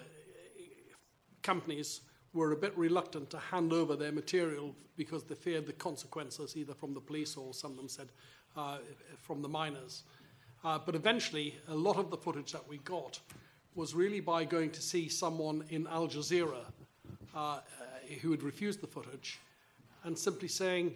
companies 1.42 2.00
were 2.32 2.52
a 2.52 2.56
bit 2.56 2.76
reluctant 2.76 3.30
to 3.30 3.38
hand 3.38 3.72
over 3.72 3.96
their 3.96 4.12
material 4.12 4.74
because 4.96 5.24
they 5.24 5.34
feared 5.34 5.66
the 5.66 5.72
consequences, 5.72 6.56
either 6.56 6.74
from 6.74 6.94
the 6.94 7.00
police 7.00 7.36
or 7.36 7.52
some 7.52 7.72
of 7.72 7.76
them 7.76 7.88
said 7.88 8.08
uh, 8.56 8.78
from 9.20 9.42
the 9.42 9.48
miners. 9.48 10.04
Uh, 10.64 10.78
but 10.78 10.94
eventually, 10.94 11.54
a 11.68 11.74
lot 11.74 11.96
of 11.96 12.10
the 12.10 12.16
footage 12.16 12.52
that 12.52 12.66
we 12.68 12.78
got 12.78 13.20
was 13.74 13.94
really 13.94 14.20
by 14.20 14.44
going 14.44 14.70
to 14.70 14.80
see 14.80 15.08
someone 15.08 15.64
in 15.68 15.86
Al 15.88 16.08
Jazeera 16.08 16.64
uh, 17.34 17.58
who 18.22 18.30
had 18.30 18.42
refused 18.42 18.80
the 18.80 18.86
footage 18.86 19.40
and 20.04 20.16
simply 20.16 20.48
saying, 20.48 20.94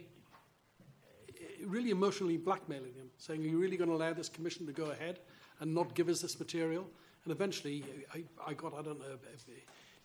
really 1.66 1.90
emotionally 1.90 2.36
blackmailing 2.36 2.94
him, 2.94 3.10
saying, 3.18 3.42
Are 3.42 3.48
you 3.48 3.58
really 3.58 3.76
going 3.76 3.90
to 3.90 3.96
allow 3.96 4.12
this 4.12 4.28
commission 4.28 4.66
to 4.66 4.72
go 4.72 4.86
ahead 4.86 5.20
and 5.60 5.74
not 5.74 5.94
give 5.94 6.08
us 6.08 6.20
this 6.20 6.38
material? 6.38 6.86
And 7.24 7.32
eventually, 7.32 7.84
I, 8.14 8.22
I 8.46 8.54
got, 8.54 8.74
I 8.74 8.82
don't 8.82 8.98
know, 8.98 9.16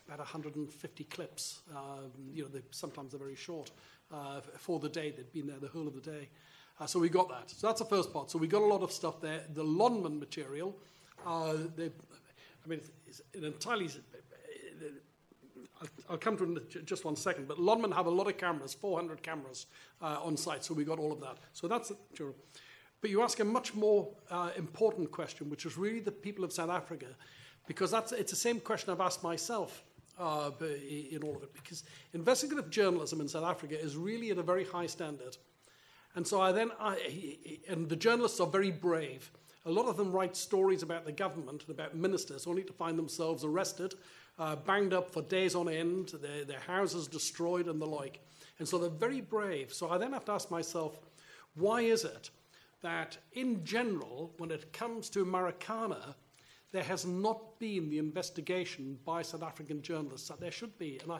about 0.08 0.20
150 0.20 1.04
clips. 1.06 1.62
Um, 1.76 2.12
you 2.34 2.44
know, 2.44 2.50
they, 2.50 2.62
sometimes 2.72 3.12
they're 3.12 3.20
very 3.20 3.36
short 3.36 3.72
uh, 4.12 4.42
for 4.58 4.80
the 4.80 4.90
day. 4.90 5.12
They'd 5.12 5.32
been 5.32 5.48
there 5.48 5.60
the 5.60 5.68
whole 5.68 5.88
of 5.88 5.96
the 5.96 6.02
day. 6.02 6.30
Uh, 6.80 6.86
so 6.86 7.00
we 7.00 7.10
got 7.10 7.30
that. 7.30 7.50
So 7.50 7.68
that's 7.68 7.80
the 7.80 7.86
first 7.86 8.12
part. 8.12 8.32
So 8.32 8.38
we 8.40 8.48
got 8.48 8.62
a 8.62 8.66
lot 8.66 8.82
of 8.82 8.92
stuff 8.92 9.22
there. 9.22 9.42
The 9.54 9.64
Lonmin 9.64 10.20
material, 10.20 10.76
uh, 11.26 11.54
I 11.54 12.68
mean, 12.68 12.82
it's 13.08 13.22
an 13.36 13.46
entirely. 13.46 13.90
I'll, 16.10 16.18
come 16.18 16.38
to 16.38 16.56
it 16.56 16.76
in 16.76 16.86
just 16.86 17.06
one 17.06 17.16
second. 17.16 17.48
But 17.48 17.58
Lonmin 17.58 17.94
have 17.94 18.06
a 18.06 18.12
lot 18.12 18.28
of 18.28 18.38
cameras, 18.38 18.74
400 18.74 19.22
cameras 19.22 19.66
uh, 20.02 20.20
on 20.24 20.38
site. 20.38 20.64
So 20.64 20.74
we 20.74 20.84
got 20.84 21.00
all 21.00 21.12
of 21.12 21.20
that. 21.22 21.38
So 21.54 21.68
that's 21.68 21.92
true. 22.14 22.34
But 23.02 23.10
you 23.10 23.22
ask 23.22 23.40
a 23.40 23.46
much 23.46 23.74
more 23.74 24.08
uh, 24.32 24.52
important 24.56 25.12
question, 25.12 25.50
which 25.50 25.66
is 25.66 25.78
really 25.78 26.00
the 26.00 26.12
people 26.12 26.46
of 26.46 26.54
South 26.54 26.70
Africa, 26.70 27.08
because 27.68 27.92
that's, 27.92 28.12
it's 28.12 28.32
the 28.32 28.38
same 28.38 28.60
question 28.60 28.92
I've 28.92 29.02
asked 29.02 29.24
myself 29.24 29.84
uh, 30.20 30.52
in 30.62 31.20
all 31.24 31.36
of 31.36 31.44
it 31.44 31.54
because 31.54 31.84
investigative 32.14 32.70
journalism 32.70 33.20
in 33.22 33.28
South 33.28 33.46
Africa 33.46 33.80
is 33.80 33.98
really 33.98 34.30
at 34.30 34.38
a 34.38 34.44
very 34.44 34.64
high 34.64 34.86
standard. 34.86 35.38
And 36.16 36.26
so 36.26 36.40
I 36.40 36.52
then, 36.52 36.72
I, 36.80 37.38
and 37.68 37.90
the 37.90 37.96
journalists 37.96 38.40
are 38.40 38.48
very 38.48 38.72
brave. 38.72 39.32
A 39.66 39.72
lot 39.72 39.88
of 39.88 39.98
them 39.98 40.12
write 40.12 40.36
stories 40.36 40.84
about 40.84 41.06
the 41.06 41.12
government 41.12 41.64
and 41.68 41.70
about 41.70 41.96
ministers, 41.96 42.46
only 42.46 42.64
to 42.64 42.74
find 42.74 43.00
themselves 43.00 43.44
arrested, 43.44 43.96
uh, 44.40 44.56
banged 44.56 44.94
up 44.94 45.12
for 45.12 45.22
days 45.22 45.56
on 45.56 45.70
end, 45.70 46.10
their, 46.22 46.44
their 46.46 46.60
houses 46.60 47.08
destroyed, 47.08 47.68
and 47.68 47.82
the 47.82 47.86
like. 47.86 48.20
And 48.60 48.68
so 48.68 48.78
they're 48.78 48.90
very 48.90 49.22
brave. 49.22 49.74
So 49.74 49.90
I 49.90 49.98
then 49.98 50.14
have 50.14 50.26
to 50.26 50.32
ask 50.34 50.50
myself, 50.52 51.00
why 51.56 51.82
is 51.82 52.04
it 52.04 52.30
that, 52.82 53.18
in 53.34 53.64
general, 53.64 54.34
when 54.38 54.52
it 54.52 54.74
comes 54.74 55.10
to 55.12 55.26
Marikana, 55.26 56.16
there 56.72 56.84
has 56.84 57.06
not 57.06 57.60
been 57.60 57.90
the 57.90 58.00
investigation 58.00 58.98
by 59.06 59.22
South 59.22 59.44
African 59.44 59.82
journalists 59.82 60.28
that 60.30 60.40
there 60.40 60.52
should 60.52 60.78
be? 60.80 61.00
And 61.04 61.12
I, 61.12 61.20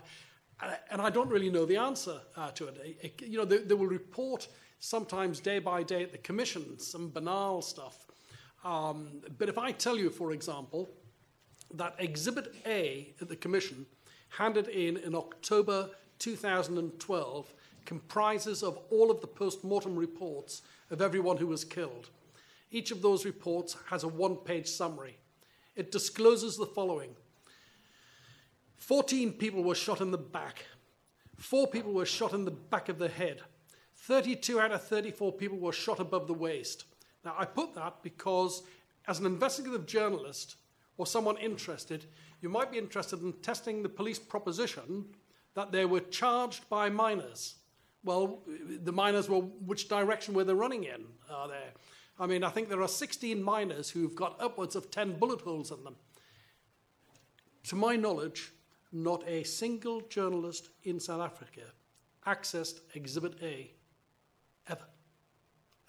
and 0.92 1.02
I 1.02 1.10
don't 1.10 1.30
really 1.30 1.50
know 1.50 1.66
the 1.66 1.78
answer 1.78 2.20
uh, 2.36 2.52
to 2.52 2.68
it. 2.68 2.78
It- 2.84 2.98
it- 3.22 3.28
You 3.28 3.38
know, 3.40 3.46
they, 3.46 3.58
they 3.60 3.76
will 3.76 3.88
report 3.88 4.48
sometimes 4.80 5.40
day 5.40 5.60
by 5.60 5.84
day 5.84 6.04
at 6.04 6.12
the 6.12 6.18
commission 6.18 6.80
some 6.80 7.10
banal 7.10 7.62
stuff. 7.62 8.06
Um, 8.64 9.22
but 9.38 9.50
if 9.50 9.58
I 9.58 9.72
tell 9.72 9.98
you, 9.98 10.10
for 10.10 10.32
example, 10.32 10.90
that 11.74 11.96
Exhibit 12.00 12.54
A 12.66 13.10
at 13.20 13.30
the 13.30 13.36
Commission, 13.36 13.86
handed 14.30 14.68
in 14.68 14.98
in 14.98 15.16
October 15.16 15.90
2012, 16.20 17.54
comprises 17.86 18.64
of 18.64 18.80
all 18.90 19.12
of 19.12 19.22
the 19.22 19.28
post 19.28 19.64
mortem 19.64 19.96
reports 19.96 20.62
of 20.90 21.02
everyone 21.02 21.38
who 21.38 21.48
was 21.48 21.66
killed. 21.66 22.10
Each 22.72 22.92
of 22.92 23.02
those 23.02 23.26
reports 23.26 23.76
has 23.90 24.04
a 24.04 24.08
one 24.08 24.38
page 24.38 24.68
summary. 24.68 25.18
It 25.76 25.92
discloses 25.92 26.58
the 26.58 26.66
following 26.66 27.16
14 28.78 29.34
people 29.34 29.64
were 29.64 29.76
shot 29.76 30.02
in 30.02 30.12
the 30.12 30.18
back, 30.18 30.66
four 31.38 31.68
people 31.68 31.94
were 31.94 32.06
shot 32.06 32.34
in 32.34 32.46
the 32.46 32.52
back 32.52 32.90
of 32.90 33.00
the 33.00 33.08
head, 33.08 33.42
32 33.96 34.60
out 34.60 34.72
of 34.72 34.84
34 34.84 35.32
people 35.34 35.58
were 35.58 35.72
shot 35.72 36.00
above 36.00 36.28
the 36.28 36.34
waist. 36.34 36.84
Now, 37.24 37.36
I 37.38 37.46
put 37.46 37.74
that 37.76 38.04
because, 38.04 38.64
as 39.08 39.20
an 39.20 39.26
investigative 39.26 39.86
journalist 39.86 40.58
or 40.98 41.06
someone 41.06 41.38
interested, 41.38 42.06
you 42.42 42.50
might 42.50 42.72
be 42.72 42.78
interested 42.78 43.22
in 43.22 43.34
testing 43.42 43.84
the 43.84 43.90
police 43.90 44.20
proposition 44.20 45.06
that 45.56 45.72
they 45.72 45.86
were 45.86 46.00
charged 46.00 46.68
by 46.70 46.90
miners. 46.90 47.56
Well, 48.04 48.42
the 48.82 48.92
miners 48.92 49.30
were, 49.30 49.40
which 49.40 49.88
direction 49.88 50.34
were 50.34 50.44
they 50.44 50.54
running 50.54 50.84
in? 50.84 51.06
Are 51.32 51.48
there? 51.48 51.72
I 52.20 52.28
mean, 52.28 52.44
I 52.44 52.50
think 52.50 52.70
there 52.70 52.82
are 52.82 52.88
16 52.88 53.42
miners 53.42 53.90
who've 53.90 54.16
got 54.16 54.40
upwards 54.40 54.76
of 54.76 54.92
10 54.92 55.14
bullet 55.20 55.42
holes 55.42 55.72
in 55.72 55.84
them. 55.84 55.96
To 57.66 57.76
my 57.76 57.96
knowledge, 57.96 58.52
not 58.92 59.28
a 59.28 59.44
single 59.44 60.02
journalist 60.02 60.70
in 60.84 61.00
South 61.00 61.22
Africa 61.22 61.62
accessed 62.28 62.82
Exhibit 62.94 63.36
A 63.42 63.72
ever. 64.70 64.86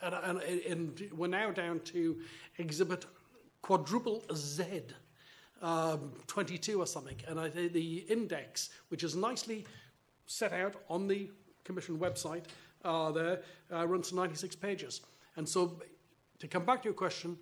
And, 0.00 0.14
and, 0.14 0.40
and 0.40 1.10
we're 1.12 1.26
now 1.28 1.50
down 1.50 1.80
to 1.80 2.20
Exhibit 2.58 3.06
Quadruple 3.64 4.22
Z, 4.35 4.83
um, 5.62 6.12
22 6.27 6.83
or 6.83 6.87
something. 6.87 7.16
And 7.27 7.40
I, 7.40 7.48
the 7.48 8.05
index, 8.11 8.68
which 8.88 9.03
is 9.03 9.16
nicely 9.16 9.64
set 10.27 10.53
out 10.53 10.74
on 10.90 11.09
the 11.09 11.31
Commission 11.64 11.98
website, 11.98 12.44
uh, 12.85 13.11
there 13.11 13.40
uh, 13.72 13.87
runs 13.88 14.11
to 14.11 14.16
96 14.16 14.55
pages. 14.57 15.00
And 15.37 15.48
so, 15.48 15.81
to 16.40 16.46
come 16.46 16.66
back 16.66 16.83
to 16.83 16.88
your 16.88 16.94
question, 16.94 17.38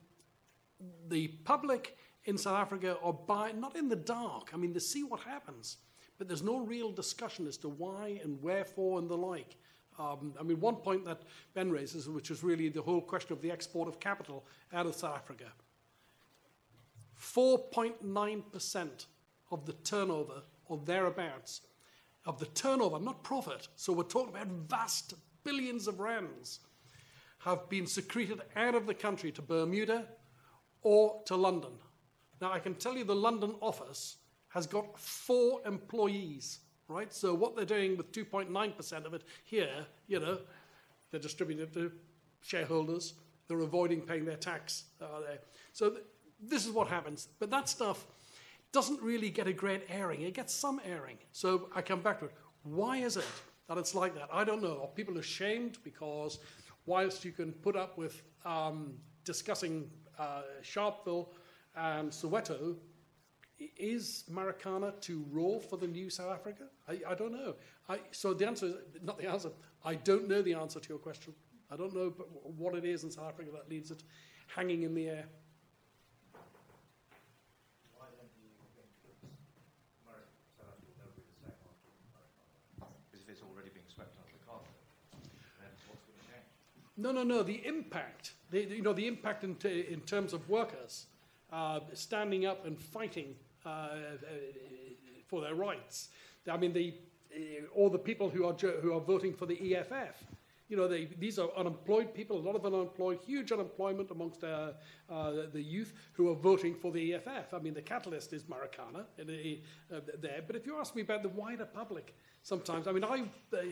the 1.08 1.26
public 1.26 1.98
in 2.26 2.38
South 2.38 2.54
Africa 2.54 2.98
are 3.02 3.12
by, 3.12 3.50
not 3.50 3.74
in 3.74 3.88
the 3.88 3.96
dark. 3.96 4.52
I 4.54 4.56
mean, 4.56 4.72
they 4.72 4.78
see 4.78 5.02
what 5.02 5.18
happens, 5.22 5.78
but 6.18 6.28
there's 6.28 6.44
no 6.44 6.60
real 6.60 6.92
discussion 6.92 7.48
as 7.48 7.56
to 7.56 7.68
why 7.68 8.20
and 8.22 8.40
wherefore 8.40 9.00
and 9.00 9.10
the 9.10 9.16
like. 9.16 9.56
Um, 9.98 10.34
I 10.38 10.44
mean, 10.44 10.60
one 10.60 10.76
point 10.76 11.04
that 11.04 11.22
Ben 11.52 11.72
raises, 11.72 12.08
which 12.08 12.30
is 12.30 12.44
really 12.44 12.68
the 12.68 12.82
whole 12.82 13.00
question 13.00 13.32
of 13.32 13.42
the 13.42 13.50
export 13.50 13.88
of 13.88 13.98
capital 13.98 14.44
out 14.72 14.86
of 14.86 14.94
South 14.94 15.16
Africa. 15.16 15.46
4.9% 17.22 19.06
of 19.50 19.64
the 19.66 19.72
turnover 19.72 20.42
or 20.66 20.80
thereabouts, 20.84 21.62
of 22.26 22.38
the 22.38 22.46
turnover, 22.46 22.98
not 22.98 23.22
profit, 23.22 23.68
so 23.76 23.92
we're 23.92 24.02
talking 24.02 24.34
about 24.34 24.48
vast 24.68 25.14
billions 25.44 25.86
of 25.86 26.00
rands, 26.00 26.60
have 27.38 27.68
been 27.68 27.86
secreted 27.86 28.40
out 28.56 28.74
of 28.74 28.86
the 28.86 28.94
country 28.94 29.32
to 29.32 29.42
Bermuda 29.42 30.06
or 30.82 31.20
to 31.26 31.36
London. 31.36 31.72
Now, 32.40 32.52
I 32.52 32.58
can 32.58 32.74
tell 32.74 32.96
you 32.96 33.04
the 33.04 33.14
London 33.14 33.54
office 33.60 34.16
has 34.48 34.66
got 34.66 34.98
four 34.98 35.60
employees, 35.66 36.60
right? 36.88 37.12
So, 37.12 37.34
what 37.34 37.56
they're 37.56 37.64
doing 37.64 37.96
with 37.96 38.12
2.9% 38.12 39.04
of 39.04 39.14
it 39.14 39.22
here, 39.44 39.86
you 40.06 40.20
know, 40.20 40.38
they're 41.10 41.20
distributing 41.20 41.64
it 41.64 41.72
to 41.74 41.92
shareholders, 42.42 43.14
they're 43.48 43.60
avoiding 43.60 44.00
paying 44.00 44.24
their 44.24 44.36
tax 44.36 44.84
uh. 45.00 45.20
So, 45.72 45.90
th- 45.90 46.02
this 46.42 46.66
is 46.66 46.72
what 46.72 46.88
happens. 46.88 47.28
But 47.38 47.50
that 47.50 47.68
stuff 47.68 48.06
doesn't 48.72 49.00
really 49.02 49.30
get 49.30 49.46
a 49.46 49.52
great 49.52 49.82
airing, 49.88 50.22
it 50.22 50.34
gets 50.34 50.54
some 50.54 50.80
airing. 50.84 51.18
So, 51.32 51.68
I 51.74 51.82
come 51.82 52.00
back 52.00 52.20
to 52.20 52.26
it. 52.26 52.32
Why 52.62 52.98
is 52.98 53.16
it 53.16 53.24
that 53.68 53.76
it's 53.78 53.94
like 53.94 54.14
that? 54.14 54.28
I 54.32 54.44
don't 54.44 54.62
know. 54.62 54.80
Are 54.82 54.88
people 54.88 55.18
ashamed 55.18 55.78
because 55.84 56.38
whilst 56.86 57.24
you 57.24 57.32
can 57.32 57.52
put 57.52 57.76
up 57.76 57.98
with 57.98 58.22
um, 58.44 58.94
discussing 59.24 59.90
uh, 60.18 60.42
Sharpeville 60.62 61.28
and 61.76 62.10
Soweto, 62.10 62.76
is 63.76 64.24
Marikana 64.30 64.98
too 65.00 65.24
raw 65.30 65.58
for 65.58 65.76
the 65.76 65.86
new 65.86 66.10
South 66.10 66.32
Africa? 66.32 66.64
I, 66.88 67.00
I 67.08 67.14
don't 67.14 67.32
know. 67.32 67.54
I, 67.88 67.98
so 68.10 68.34
the 68.34 68.46
answer 68.46 68.66
is 68.66 68.74
not 69.02 69.18
the 69.18 69.28
answer. 69.28 69.50
I 69.84 69.94
don't 69.94 70.28
know 70.28 70.42
the 70.42 70.54
answer 70.54 70.80
to 70.80 70.88
your 70.88 70.98
question. 70.98 71.34
I 71.70 71.76
don't 71.76 71.94
know 71.94 72.10
what 72.56 72.74
it 72.74 72.84
is 72.84 73.04
in 73.04 73.10
South 73.10 73.28
Africa 73.28 73.50
that 73.54 73.68
leaves 73.70 73.90
it 73.90 74.02
hanging 74.54 74.82
in 74.82 74.94
the 74.94 75.08
air. 75.08 75.24
Because 83.10 83.22
if 83.22 83.28
it's 83.30 83.42
already 83.42 83.70
being 83.72 83.86
swept 83.88 84.16
under 84.20 84.32
the 84.36 84.44
carpet, 84.44 84.68
then 85.60 85.70
what's 85.88 86.02
going 86.04 86.18
to 86.18 86.26
change? 86.28 86.44
No, 86.96 87.10
no, 87.12 87.22
no. 87.22 87.42
The 87.42 87.66
impact, 87.66 88.32
the, 88.50 88.64
you 88.64 88.82
know, 88.82 88.92
the 88.92 89.06
impact 89.06 89.44
in, 89.44 89.54
t- 89.56 89.86
in 89.90 90.00
terms 90.00 90.32
of 90.32 90.48
workers 90.48 91.06
uh, 91.52 91.80
standing 91.94 92.46
up 92.46 92.66
and 92.66 92.78
fighting 92.78 93.34
uh, 93.64 93.68
uh, 93.68 93.96
for 95.26 95.40
their 95.40 95.54
rights. 95.54 96.08
I 96.50 96.56
mean, 96.56 96.72
the, 96.72 96.94
uh, 97.34 97.66
all 97.74 97.88
the 97.88 97.98
people 97.98 98.28
who 98.28 98.44
are 98.46 98.54
who 98.54 98.92
are 98.92 99.00
voting 99.00 99.32
for 99.34 99.46
the 99.46 99.74
EFF. 99.74 100.24
You 100.68 100.78
know, 100.78 100.88
they, 100.88 101.04
these 101.18 101.38
are 101.38 101.50
unemployed 101.54 102.14
people, 102.14 102.38
a 102.38 102.40
lot 102.40 102.56
of 102.56 102.64
unemployed, 102.64 103.18
huge 103.26 103.52
unemployment 103.52 104.10
amongst 104.10 104.42
uh, 104.42 104.72
the 105.10 105.60
youth 105.60 105.92
who 106.14 106.30
are 106.30 106.34
voting 106.34 106.74
for 106.74 106.90
the 106.90 107.14
EFF. 107.14 107.52
I 107.52 107.58
mean, 107.58 107.74
the 107.74 107.82
catalyst 107.82 108.32
is 108.32 108.44
Marikana 108.44 109.04
in 109.18 109.28
a, 109.28 109.60
uh, 109.94 110.00
there. 110.18 110.40
But 110.46 110.56
if 110.56 110.64
you 110.64 110.78
ask 110.78 110.96
me 110.96 111.02
about 111.02 111.22
the 111.22 111.28
wider 111.28 111.66
public, 111.66 112.14
sometimes, 112.42 112.86
I 112.86 112.92
mean, 112.92 113.04
I 113.04 113.24
uh, 113.56 113.62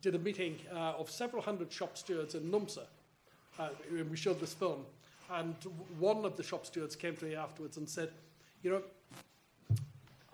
did 0.00 0.14
a 0.14 0.18
meeting 0.18 0.58
uh, 0.72 0.94
of 0.98 1.10
several 1.10 1.42
hundred 1.42 1.72
shop 1.72 1.96
stewards 1.96 2.34
in 2.34 2.50
Numsa, 2.50 2.86
uh, 3.58 3.68
and 3.90 4.10
we 4.10 4.16
showed 4.16 4.40
this 4.40 4.54
film. 4.54 4.84
And 5.30 5.54
one 5.98 6.24
of 6.24 6.36
the 6.36 6.42
shop 6.42 6.66
stewards 6.66 6.94
came 6.94 7.16
to 7.16 7.24
me 7.24 7.34
afterwards 7.34 7.78
and 7.78 7.88
said, 7.88 8.10
You 8.62 8.70
know, 8.70 8.82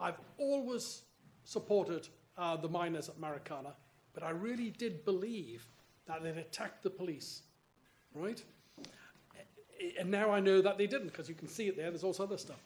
I've 0.01 0.19
always 0.39 1.03
supported 1.45 2.09
uh, 2.37 2.57
the 2.57 2.69
miners 2.69 3.09
at 3.09 3.21
Marikana, 3.21 3.73
but 4.13 4.23
I 4.23 4.31
really 4.31 4.71
did 4.71 5.05
believe 5.05 5.65
that 6.07 6.23
they'd 6.23 6.37
attacked 6.37 6.83
the 6.83 6.91
police, 6.91 7.43
right? 8.15 8.43
And 9.99 10.11
now 10.11 10.31
I 10.31 10.41
know 10.41 10.61
that 10.61 10.79
they 10.79 10.87
didn't, 10.87 11.09
because 11.09 11.29
you 11.29 11.35
can 11.35 11.49
see 11.49 11.69
it 11.69 11.77
there, 11.77 11.91
there's 11.91 12.05
also 12.05 12.25
other 12.25 12.39
stuff. 12.39 12.61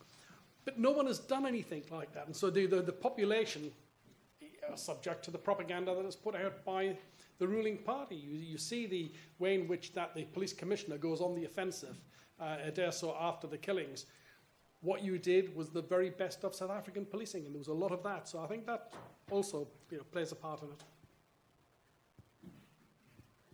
But 0.64 0.78
no 0.78 0.90
one 0.90 1.06
has 1.06 1.18
done 1.18 1.44
anything 1.44 1.82
like 1.90 2.14
that. 2.14 2.26
And 2.26 2.36
so 2.36 2.48
the, 2.48 2.66
the, 2.66 2.82
the 2.82 2.92
population 2.92 3.70
are 4.70 4.76
subject 4.76 5.24
to 5.24 5.30
the 5.30 5.38
propaganda 5.38 5.94
that 5.94 6.04
is 6.04 6.16
put 6.16 6.34
out 6.34 6.64
by 6.64 6.96
the 7.38 7.46
ruling 7.46 7.78
party. 7.78 8.16
You, 8.16 8.32
you 8.34 8.58
see 8.58 8.86
the 8.86 9.12
way 9.38 9.54
in 9.54 9.66
which 9.68 9.94
that 9.94 10.14
the 10.14 10.24
police 10.24 10.52
commissioner 10.52 10.98
goes 10.98 11.20
on 11.20 11.34
the 11.34 11.44
offensive 11.44 11.96
uh, 12.40 12.56
a 12.64 12.70
day 12.70 12.86
or 12.86 12.92
so 12.92 13.16
after 13.18 13.46
the 13.46 13.58
killings. 13.58 14.06
What 14.80 15.02
you 15.02 15.18
did 15.18 15.54
was 15.54 15.70
the 15.70 15.82
very 15.82 16.10
best 16.10 16.44
of 16.44 16.54
South 16.54 16.70
African 16.70 17.04
policing, 17.04 17.44
and 17.46 17.54
there 17.54 17.58
was 17.58 17.68
a 17.68 17.72
lot 17.72 17.92
of 17.92 18.02
that. 18.02 18.28
So 18.28 18.40
I 18.40 18.46
think 18.46 18.66
that 18.66 18.92
also 19.30 19.68
you 19.90 19.98
know, 19.98 20.04
plays 20.10 20.32
a 20.32 20.36
part 20.36 20.62
in 20.62 20.68
it. 20.68 20.82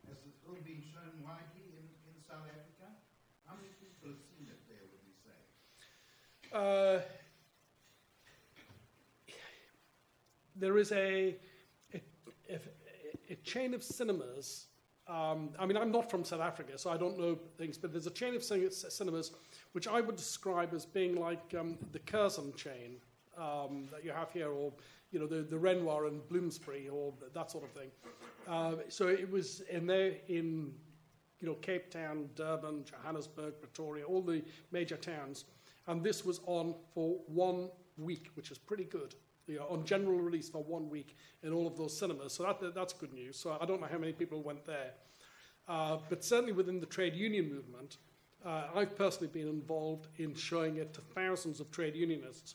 Has 0.08 0.16
the 0.24 0.32
film 0.44 0.56
been 0.64 0.82
shown 0.82 1.12
widely 1.22 1.68
in, 1.76 1.84
in 2.08 2.16
South 2.26 2.48
Africa? 2.48 2.92
How 3.46 3.56
many 3.56 3.68
people 3.76 4.08
have 4.08 4.20
seen 4.24 4.48
it 4.48 4.60
there, 4.68 4.84
would 4.88 5.04
you 5.04 5.16
say? 5.20 5.36
Uh, 6.52 7.00
there 10.58 10.78
is 10.78 10.92
a, 10.92 11.36
a, 11.94 12.58
a, 13.30 13.34
chain 13.44 13.74
of 13.74 13.82
cinemas. 13.82 14.66
Um, 15.06 15.50
I 15.58 15.66
mean, 15.66 15.76
I'm 15.76 15.90
not 15.90 16.10
from 16.10 16.24
South 16.24 16.40
Africa, 16.40 16.76
so 16.76 16.90
I 16.90 16.96
don't 16.96 17.18
know 17.18 17.38
things, 17.56 17.78
but 17.78 17.92
there's 17.92 18.06
a 18.06 18.10
chain 18.10 18.34
of 18.34 18.42
cinemas 18.42 19.32
which 19.72 19.88
I 19.88 20.00
would 20.00 20.16
describe 20.16 20.74
as 20.74 20.84
being 20.84 21.16
like 21.16 21.54
um, 21.58 21.78
the 21.92 21.98
Curzon 22.00 22.52
chain 22.54 22.96
um, 23.38 23.88
that 23.92 24.04
you 24.04 24.10
have 24.10 24.32
here, 24.32 24.50
or 24.50 24.72
you 25.10 25.18
know 25.18 25.26
the 25.26 25.42
the 25.42 25.58
Renoir 25.58 26.06
and 26.06 26.26
Bloomsbury, 26.28 26.88
or 26.88 27.12
that 27.32 27.50
sort 27.50 27.64
of 27.64 27.70
thing. 27.70 27.90
Uh, 28.46 28.74
so 28.88 29.08
it 29.08 29.30
was 29.30 29.60
in 29.70 29.86
there 29.86 30.14
in 30.28 30.72
you 31.40 31.48
know 31.48 31.54
Cape 31.54 31.90
Town, 31.90 32.28
Durban, 32.34 32.84
Johannesburg, 32.84 33.54
Pretoria, 33.60 34.04
all 34.04 34.22
the 34.22 34.42
major 34.72 34.96
towns, 34.96 35.44
and 35.86 36.02
this 36.02 36.24
was 36.24 36.40
on 36.46 36.74
for 36.92 37.16
one 37.26 37.70
week, 37.96 38.28
which 38.34 38.50
is 38.50 38.58
pretty 38.58 38.84
good. 38.84 39.14
You 39.48 39.58
know, 39.58 39.66
on 39.70 39.84
general 39.84 40.18
release 40.18 40.48
for 40.48 40.62
one 40.62 40.88
week 40.90 41.16
in 41.42 41.52
all 41.52 41.66
of 41.66 41.76
those 41.76 41.96
cinemas. 41.98 42.34
So 42.34 42.42
that, 42.44 42.74
that's 42.74 42.92
good 42.92 43.12
news. 43.12 43.38
So 43.38 43.56
I 43.60 43.64
don't 43.64 43.80
know 43.80 43.88
how 43.90 43.98
many 43.98 44.12
people 44.12 44.42
went 44.42 44.64
there. 44.64 44.92
Uh, 45.66 45.98
but 46.08 46.24
certainly 46.24 46.52
within 46.52 46.80
the 46.80 46.86
trade 46.86 47.14
union 47.14 47.48
movement, 47.48 47.96
uh, 48.44 48.64
I've 48.74 48.96
personally 48.96 49.28
been 49.28 49.48
involved 49.48 50.06
in 50.18 50.34
showing 50.34 50.76
it 50.76 50.94
to 50.94 51.00
thousands 51.00 51.60
of 51.60 51.70
trade 51.70 51.94
unionists, 51.96 52.54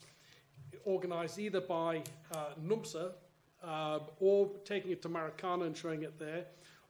organised 0.87 1.39
either 1.39 1.61
by 1.61 2.03
uh, 2.33 2.51
NUMSA 2.63 3.11
uh, 3.63 3.99
or 4.19 4.49
taking 4.65 4.91
it 4.91 5.01
to 5.01 5.09
Marikana 5.09 5.65
and 5.67 5.75
showing 5.75 6.03
it 6.03 6.17
there, 6.19 6.45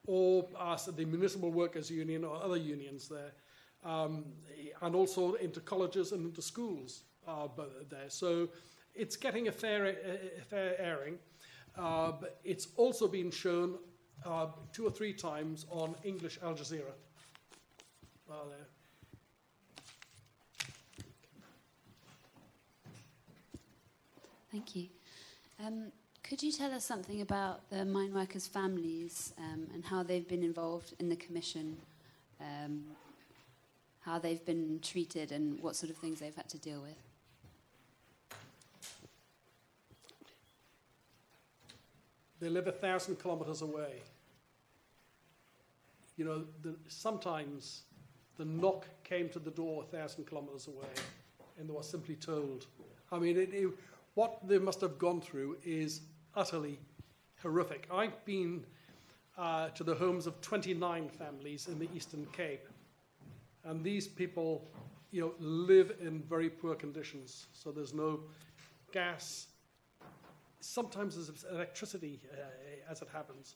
or 0.06 0.48
uh, 0.58 0.78
the 0.96 1.06
Municipal 1.06 1.52
Workers 1.52 1.90
Union 1.90 2.24
or 2.24 2.42
other 2.42 2.58
unions 2.58 3.10
there, 3.10 3.32
um, 3.84 4.26
and 4.82 4.96
also 4.96 5.34
into 5.36 5.60
colleges 5.60 6.12
and 6.12 6.26
into 6.26 6.42
schools 6.42 7.04
uh, 7.28 7.48
there. 7.90 8.10
So 8.10 8.50
it's 8.96 9.16
getting 9.16 9.48
a 9.48 9.52
fair, 9.52 9.86
a, 9.86 10.42
fair 10.50 10.80
airing. 10.80 11.18
Uh, 11.78 12.12
but 12.20 12.40
it's 12.44 12.68
also 12.78 13.08
been 13.08 13.32
shown 13.32 13.76
uh, 14.26 14.48
two 14.72 14.86
or 14.86 14.92
three 14.92 15.14
times 15.14 15.66
on 15.70 15.96
English 16.04 16.38
Al 16.44 16.54
Jazeera. 16.54 16.94
There. 18.28 18.68
Thank 24.52 24.76
you. 24.76 24.88
Um, 25.64 25.92
could 26.24 26.42
you 26.42 26.52
tell 26.52 26.72
us 26.74 26.84
something 26.84 27.22
about 27.22 27.70
the 27.70 27.86
mine 27.86 28.14
workers' 28.14 28.48
families 28.48 29.34
um, 29.38 29.68
and 29.74 29.86
how 29.86 30.02
they've 30.02 30.28
been 30.28 30.42
involved 30.42 30.94
in 31.00 31.10
the 31.10 31.16
commission, 31.16 31.78
um, 32.40 32.84
how 34.02 34.18
they've 34.18 34.44
been 34.46 34.80
treated, 34.82 35.32
and 35.32 35.60
what 35.62 35.76
sort 35.76 35.92
of 35.92 35.98
things 35.98 36.20
they've 36.20 36.36
had 36.36 36.50
to 36.50 36.58
deal 36.58 36.82
with? 36.82 37.13
They 42.44 42.50
live 42.50 42.68
a 42.68 42.74
thousand 42.74 43.20
kilometers 43.20 43.62
away. 43.62 44.02
You 46.18 46.26
know, 46.26 46.44
the, 46.62 46.76
sometimes 46.90 47.84
the 48.38 48.44
knock 48.44 48.86
came 49.06 49.30
to 49.30 49.40
the 49.40 49.50
door 49.50 49.84
a 49.84 49.86
thousand 49.96 50.28
kilometers 50.28 50.68
away 50.68 50.94
and 51.58 51.70
they 51.70 51.74
were 51.74 51.82
simply 51.82 52.16
told. 52.16 52.66
I 53.14 53.20
mean, 53.20 53.38
it, 53.38 53.54
it, 53.54 53.70
what 54.16 54.46
they 54.46 54.58
must 54.58 54.82
have 54.82 54.98
gone 54.98 55.22
through 55.22 55.56
is 55.64 56.02
utterly 56.36 56.80
horrific. 57.42 57.88
I've 57.90 58.26
been 58.26 58.66
uh, 59.38 59.70
to 59.70 59.86
the 59.86 59.96
homes 59.96 60.28
of 60.28 60.42
29 60.42 61.08
families 61.08 61.70
in 61.70 61.80
the 61.80 61.88
Eastern 61.96 62.28
Cape, 62.34 62.68
and 63.64 63.82
these 63.86 64.06
people, 64.06 64.68
you 65.12 65.22
know, 65.22 65.34
live 65.40 65.94
in 66.02 66.22
very 66.24 66.50
poor 66.50 66.76
conditions. 66.76 67.46
So 67.54 67.72
there's 67.72 67.94
no 67.94 68.20
gas. 68.92 69.48
Sometimes 70.64 71.16
there's 71.16 71.44
electricity, 71.52 72.22
uh, 72.32 72.90
as 72.90 73.02
it 73.02 73.10
happens. 73.12 73.56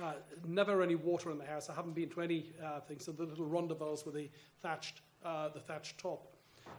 Uh, 0.00 0.12
never 0.46 0.80
any 0.80 0.94
water 0.94 1.32
in 1.32 1.38
the 1.38 1.44
house. 1.44 1.68
I 1.68 1.74
haven't 1.74 1.96
been 1.96 2.08
to 2.10 2.20
any 2.20 2.52
uh, 2.64 2.78
things. 2.80 3.04
So 3.04 3.10
the 3.10 3.24
little 3.24 3.46
rondavels 3.46 4.06
with 4.06 4.14
the 4.14 4.30
thatched, 4.62 5.00
uh, 5.24 5.48
the 5.48 5.58
thatched 5.58 5.98
top. 5.98 6.32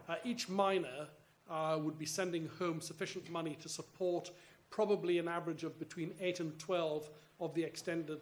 Uh, 0.08 0.16
each 0.24 0.48
miner 0.48 1.08
uh, 1.50 1.78
would 1.82 2.00
be 2.00 2.06
sending 2.06 2.50
home 2.58 2.80
sufficient 2.80 3.30
money 3.30 3.58
to 3.62 3.68
support 3.68 4.32
probably 4.70 5.20
an 5.20 5.28
average 5.28 5.66
of 5.66 5.78
between 5.80 6.14
8 6.22 6.40
and 6.40 6.58
12 6.60 7.10
of 7.42 7.54
the 7.54 7.64
extended, 7.64 8.22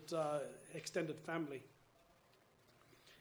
extended 0.73 1.19
family. 1.19 1.61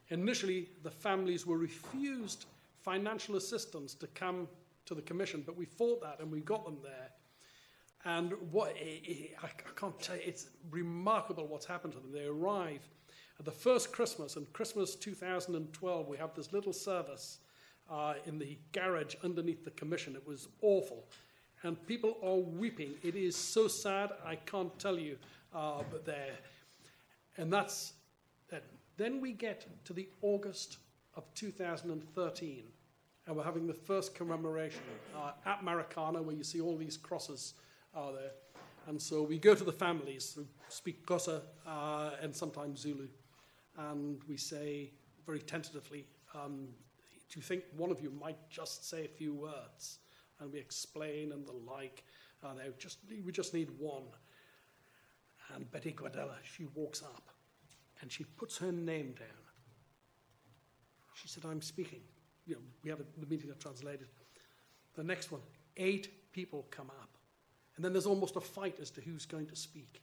Initially, 0.09 0.69
the 0.83 0.91
families 0.91 1.47
were 1.47 1.59
refused 1.59 2.47
financial 2.83 3.37
assistance 3.37 3.93
to 3.95 4.07
come 4.09 4.49
to 4.87 4.95
the 4.95 5.03
commission, 5.03 5.43
but 5.45 5.57
we 5.57 5.67
fought 5.67 6.01
that 6.01 6.21
and 6.21 6.33
we 6.33 6.41
got 6.41 6.65
them 6.65 6.79
there. 6.83 7.11
And 8.05 8.33
what 8.51 8.77
I 8.77 9.49
can't 9.77 9.99
tell 10.01 10.17
you, 10.17 10.23
it's 10.27 10.49
remarkable 10.71 11.47
what's 11.47 11.67
happened 11.67 11.95
to 11.95 12.01
them. 12.01 12.13
They 12.13 12.27
arrive 12.27 12.87
at 13.39 13.45
the 13.45 13.53
first 13.53 13.93
Christmas, 13.93 14.37
and 14.37 14.51
Christmas 14.53 14.95
2012, 14.95 16.07
we 16.07 16.17
have 16.17 16.35
this 16.35 16.53
little 16.53 16.73
service 16.73 17.39
uh, 17.91 18.15
in 18.27 18.39
the 18.39 18.59
garage 18.73 19.15
underneath 19.25 19.65
the 19.65 19.71
commission. 19.73 20.15
It 20.15 20.27
was 20.27 20.49
awful. 20.63 21.05
And 21.63 21.85
people 21.87 22.19
are 22.23 22.37
weeping. 22.37 22.95
It 23.03 23.17
is 23.17 23.35
so 23.35 23.69
sad, 23.69 24.11
I 24.25 24.37
can't 24.37 24.77
tell 24.79 24.99
you, 24.99 25.17
uh, 25.55 25.83
but 25.91 26.05
there. 26.05 26.35
And 27.39 27.53
that's 27.53 27.95
that. 28.51 28.63
Then 28.97 29.21
we 29.21 29.33
get 29.33 29.67
to 29.87 29.93
the 29.93 30.09
August 30.23 30.79
of 31.17 31.25
2013, 31.35 32.65
and 33.27 33.37
we're 33.37 33.43
having 33.43 33.67
the 33.67 33.75
first 33.75 34.15
commemoration 34.15 34.83
uh, 35.17 35.33
at 35.47 35.65
Marikana, 35.65 36.23
where 36.23 36.37
you 36.37 36.45
see 36.45 36.61
all 36.61 36.77
these 36.77 36.97
crosses 36.97 37.55
are 37.95 38.13
there. 38.13 38.33
And 38.87 39.01
so 39.01 39.23
we 39.23 39.39
go 39.39 39.55
to 39.55 39.65
the 39.65 39.73
families 39.73 40.35
who 40.37 40.47
speak 40.69 41.07
Xhosa 41.07 41.41
uh, 41.67 42.11
and 42.21 42.35
sometimes 42.35 42.81
Zulu, 42.81 43.09
and 43.79 44.21
we 44.29 44.37
say 44.37 44.91
very 45.27 45.41
tentatively, 45.41 46.07
um, 46.35 46.69
do 47.31 47.41
you 47.41 47.43
think 47.43 47.65
one 47.77 47.91
of 47.91 48.01
you 48.01 48.11
might 48.11 48.39
just 48.51 48.89
say 48.89 49.05
a 49.05 49.09
few 49.09 49.35
words? 49.35 49.99
And 50.41 50.53
we 50.53 50.59
explain 50.59 51.33
and 51.33 51.47
the 51.47 51.53
like. 51.53 52.05
Uh, 52.43 52.55
just, 52.79 52.99
we 53.25 53.33
just 53.33 53.55
need 53.55 53.71
one. 53.79 54.03
And 55.55 55.71
Betty 55.71 55.93
Guadella, 55.93 56.37
she 56.43 56.67
walks 56.75 57.03
up 57.03 57.31
and 58.01 58.11
she 58.11 58.25
puts 58.25 58.59
her 58.59 58.73
name 58.73 59.15
down. 59.19 59.45
She 61.15 61.29
said, 61.29 61.45
I'm 61.45 61.63
speaking. 61.63 62.01
You 62.47 62.57
know, 62.57 62.61
we 62.83 62.91
have 62.91 63.01
a, 63.01 63.05
the 63.19 63.27
meeting 63.27 63.51
I've 63.51 63.59
translated. 63.59 64.09
The 64.95 65.05
next 65.05 65.33
one, 65.33 65.41
eight 65.77 66.33
people 66.33 66.67
come 66.71 66.91
up. 67.01 67.14
And 67.77 67.85
then 67.85 67.93
there's 67.93 68.07
almost 68.07 68.37
a 68.37 68.41
fight 68.41 68.79
as 68.81 68.91
to 68.93 69.01
who's 69.01 69.27
going 69.27 69.47
to 69.47 69.57
speak. 69.57 70.03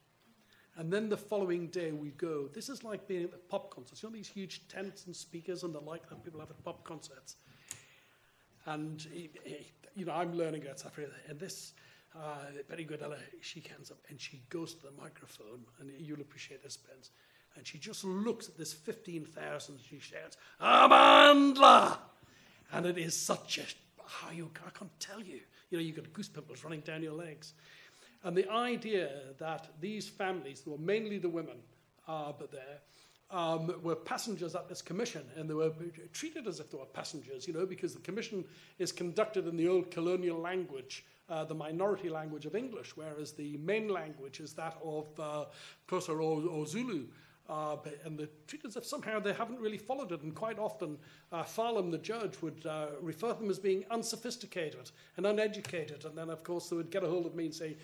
And 0.77 0.91
then 0.91 1.09
the 1.09 1.17
following 1.17 1.67
day 1.67 1.91
we 1.91 2.09
go. 2.11 2.47
This 2.53 2.69
is 2.69 2.83
like 2.83 3.07
being 3.07 3.23
at 3.23 3.31
the 3.31 3.37
pop 3.37 3.73
concerts. 3.73 4.01
You 4.01 4.09
know 4.09 4.15
these 4.15 4.27
huge 4.27 4.67
tents 4.67 5.05
and 5.05 5.15
speakers 5.15 5.63
and 5.63 5.73
the 5.73 5.79
like 5.79 6.07
that 6.09 6.23
people 6.23 6.39
have 6.39 6.49
at 6.49 6.63
pop 6.63 6.83
concerts. 6.83 7.35
And 8.65 9.05
you 9.95 10.05
know 10.05 10.13
I'm 10.13 10.33
learning 10.33 10.61
about 10.63 10.79
South 10.79 10.91
Africa, 10.91 11.11
and 11.27 11.39
this 11.39 11.73
uh, 12.15 12.61
Betty 12.69 12.85
Guadella, 12.85 13.17
she 13.41 13.61
comes 13.61 13.91
up 13.91 13.97
and 14.09 14.19
she 14.19 14.41
goes 14.49 14.73
to 14.75 14.83
the 14.83 14.91
microphone, 15.01 15.65
and 15.79 15.91
you'll 15.99 16.21
appreciate 16.21 16.63
this, 16.63 16.73
Spence. 16.73 17.11
And 17.55 17.67
she 17.67 17.77
just 17.77 18.03
looks 18.05 18.47
at 18.47 18.57
this 18.57 18.71
15,000 18.71 19.75
and 19.75 19.83
she 19.83 19.99
shouts, 19.99 20.37
Amandla! 20.61 21.97
And 22.71 22.85
it 22.85 22.97
is 22.97 23.15
such 23.15 23.57
a, 23.57 23.63
how 24.05 24.31
you, 24.31 24.49
I 24.65 24.69
can't 24.69 24.99
tell 24.99 25.21
you. 25.21 25.41
You 25.71 25.77
know, 25.77 25.83
you've 25.83 25.95
got 25.95 26.13
goose 26.13 26.27
pimples 26.27 26.63
running 26.63 26.81
down 26.81 27.01
your 27.01 27.13
legs. 27.13 27.53
And 28.23 28.37
the 28.37 28.47
idea 28.51 29.09
that 29.39 29.67
these 29.79 30.07
families, 30.07 30.61
who 30.63 30.71
were 30.71 30.77
mainly 30.77 31.17
the 31.17 31.29
women, 31.29 31.57
uh, 32.07 32.33
but 32.37 32.51
there, 32.51 32.79
um, 33.31 33.73
were 33.81 33.95
passengers 33.95 34.55
at 34.55 34.67
this 34.67 34.81
commission, 34.81 35.23
and 35.37 35.49
they 35.49 35.53
were 35.53 35.71
treated 36.11 36.47
as 36.47 36.59
if 36.59 36.69
they 36.69 36.77
were 36.77 36.85
passengers, 36.85 37.47
you 37.47 37.53
know, 37.53 37.65
because 37.65 37.93
the 37.93 38.01
commission 38.01 38.43
is 38.77 38.91
conducted 38.91 39.47
in 39.47 39.55
the 39.55 39.67
old 39.67 39.89
colonial 39.89 40.37
language, 40.37 41.05
uh, 41.29 41.45
the 41.45 41.55
minority 41.55 42.09
language 42.09 42.45
of 42.45 42.55
English, 42.55 42.95
whereas 42.95 43.31
the 43.31 43.55
main 43.57 43.87
language 43.87 44.41
is 44.41 44.53
that 44.53 44.77
of 44.83 45.07
uh, 45.19 45.45
Xhosa 45.87 46.09
or, 46.09 46.47
or 46.47 46.67
Zulu. 46.67 47.05
Uh, 47.51 47.75
and 48.05 48.17
they're 48.17 48.29
treated 48.47 48.67
as 48.67 48.77
if 48.77 48.85
somehow 48.85 49.19
they 49.19 49.33
haven't 49.33 49.59
really 49.59 49.77
followed 49.77 50.13
it. 50.13 50.21
And 50.21 50.33
quite 50.33 50.57
often, 50.57 50.97
uh, 51.33 51.43
Farlam, 51.43 51.91
the 51.91 51.97
judge, 51.97 52.41
would 52.41 52.65
uh, 52.65 52.87
refer 53.01 53.33
to 53.33 53.39
them 53.41 53.49
as 53.49 53.59
being 53.59 53.83
unsophisticated 53.91 54.89
and 55.17 55.25
uneducated. 55.25 56.05
And 56.05 56.17
then, 56.17 56.29
of 56.29 56.45
course, 56.45 56.69
they 56.69 56.77
would 56.77 56.89
get 56.89 57.03
a 57.03 57.07
hold 57.07 57.25
of 57.25 57.35
me 57.35 57.45
and 57.45 57.53
say, 57.53 57.75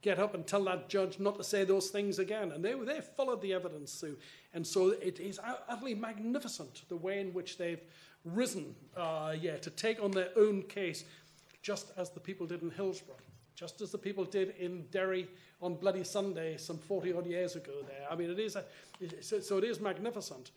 get 0.00 0.20
up 0.20 0.34
and 0.34 0.46
tell 0.46 0.62
that 0.64 0.88
judge 0.88 1.18
not 1.18 1.36
to 1.38 1.42
say 1.42 1.64
those 1.64 1.88
things 1.88 2.20
again. 2.20 2.52
And 2.52 2.64
they, 2.64 2.74
they 2.74 3.00
followed 3.00 3.42
the 3.42 3.52
evidence 3.52 3.98
through. 3.98 4.16
And 4.54 4.64
so 4.64 4.90
it 4.90 5.18
is 5.18 5.40
utterly 5.68 5.96
magnificent 5.96 6.82
the 6.88 6.96
way 6.96 7.18
in 7.18 7.32
which 7.32 7.58
they've 7.58 7.82
risen 8.24 8.76
uh, 8.96 9.34
yeah, 9.40 9.56
to 9.56 9.70
take 9.70 10.00
on 10.00 10.12
their 10.12 10.28
own 10.36 10.62
case, 10.62 11.04
just 11.62 11.90
as 11.96 12.10
the 12.10 12.20
people 12.20 12.46
did 12.46 12.62
in 12.62 12.70
Hillsborough, 12.70 13.16
just 13.56 13.80
as 13.80 13.90
the 13.90 13.98
people 13.98 14.24
did 14.24 14.54
in 14.58 14.84
Derry 14.92 15.26
on 15.62 15.74
Bloody 15.74 16.04
Sunday 16.04 16.58
some 16.58 16.78
40 16.78 17.14
odd 17.14 17.26
years 17.26 17.56
ago 17.56 17.72
there. 17.88 18.06
I 18.08 18.14
mean, 18.14 18.30
it 18.30 18.38
is 18.38 18.54
a, 18.54 18.64
so, 19.22 19.56
it 19.56 19.64
is 19.64 19.80
magnificent. 19.80 20.50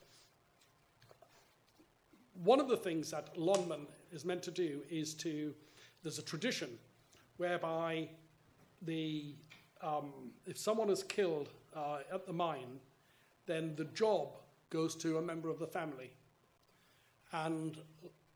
One 2.44 2.60
of 2.60 2.68
the 2.68 2.78
things 2.78 3.10
that 3.12 3.36
Lonmin 3.36 3.86
is 4.12 4.26
meant 4.26 4.44
to 4.44 4.52
do 4.52 4.82
is 4.90 5.14
to, 5.16 5.54
there's 6.04 6.20
a 6.20 6.24
tradition 6.24 6.70
whereby 7.38 8.10
the, 8.82 9.34
um, 9.82 10.12
if 10.46 10.58
someone 10.58 10.90
is 10.90 11.04
killed 11.04 11.50
uh, 11.76 12.00
at 12.14 12.28
the 12.28 12.34
mine, 12.34 12.80
then 13.46 13.76
the 13.78 13.86
job 13.86 14.38
goes 14.70 14.96
to 14.98 15.18
a 15.18 15.22
member 15.22 15.50
of 15.50 15.58
the 15.58 15.68
family. 15.68 16.12
And 17.32 17.78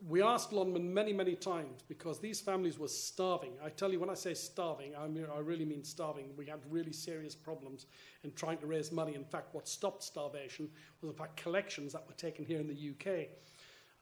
we 0.07 0.21
asked 0.21 0.51
Lonmin 0.51 0.83
many, 0.83 1.13
many 1.13 1.35
times 1.35 1.81
because 1.87 2.19
these 2.19 2.41
families 2.41 2.77
were 2.77 2.87
starving. 2.87 3.53
I 3.63 3.69
tell 3.69 3.91
you, 3.91 3.99
when 3.99 4.09
I 4.09 4.15
say 4.15 4.33
starving, 4.33 4.93
I, 4.95 5.07
mean, 5.07 5.25
I 5.33 5.39
really 5.39 5.63
mean 5.63 5.83
starving. 5.83 6.31
We 6.35 6.45
had 6.45 6.59
really 6.69 6.91
serious 6.91 7.35
problems 7.35 7.85
in 8.23 8.33
trying 8.33 8.57
to 8.59 8.65
raise 8.65 8.91
money. 8.91 9.15
In 9.15 9.23
fact, 9.23 9.53
what 9.53 9.67
stopped 9.67 10.03
starvation 10.03 10.69
was, 11.01 11.09
in 11.09 11.15
fact, 11.15 11.37
collections 11.37 11.93
that 11.93 12.05
were 12.05 12.15
taken 12.15 12.43
here 12.43 12.59
in 12.59 12.67
the 12.67 12.91
UK. 12.91 13.27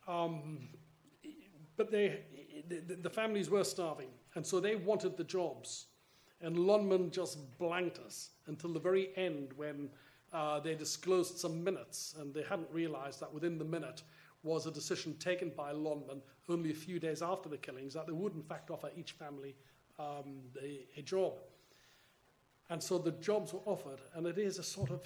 Um, 0.08 0.70
but 1.78 1.91
they, 1.91 2.22
the, 2.68 2.95
the 2.95 3.10
families 3.10 3.49
were 3.49 3.64
starving, 3.64 4.10
and 4.36 4.45
so 4.45 4.60
they 4.60 4.76
wanted 4.76 5.18
the 5.18 5.24
jobs. 5.24 5.86
And 6.41 6.58
Lonmin 6.58 7.12
just 7.12 7.58
blanked 7.60 7.99
us 7.99 8.32
until 8.47 8.74
the 8.74 8.80
very 8.80 9.10
end 9.16 9.49
when 9.56 9.89
uh, 10.34 10.60
they 10.60 10.74
disclosed 10.74 11.38
some 11.38 11.64
minutes, 11.64 12.16
and 12.20 12.34
they 12.34 12.41
hadn't 12.41 12.70
realized 12.72 13.20
that 13.20 13.32
within 13.32 13.60
the 13.60 13.66
minute 13.66 14.02
was 14.44 14.66
a 14.66 14.72
decision 14.72 15.16
taken 15.18 15.52
by 15.56 15.72
Lonmin 15.72 16.22
only 16.50 16.72
a 16.72 16.76
few 16.76 17.00
days 17.00 17.22
after 17.22 17.48
the 17.48 17.58
killings 17.58 17.94
that 17.94 18.08
they 18.08 18.14
would, 18.14 18.34
in 18.34 18.42
fact, 18.42 18.72
offer 18.72 18.89
each 18.96 19.12
family 19.12 19.56
um, 20.00 20.42
a, 20.62 20.86
a 20.98 21.02
job. 21.02 21.34
And 22.70 22.82
so 22.82 22.98
the 22.98 23.12
jobs 23.12 23.54
were 23.54 23.60
offered, 23.66 24.00
and 24.16 24.26
it 24.26 24.38
is 24.38 24.58
a 24.58 24.64
sort 24.64 24.92
of, 24.92 25.02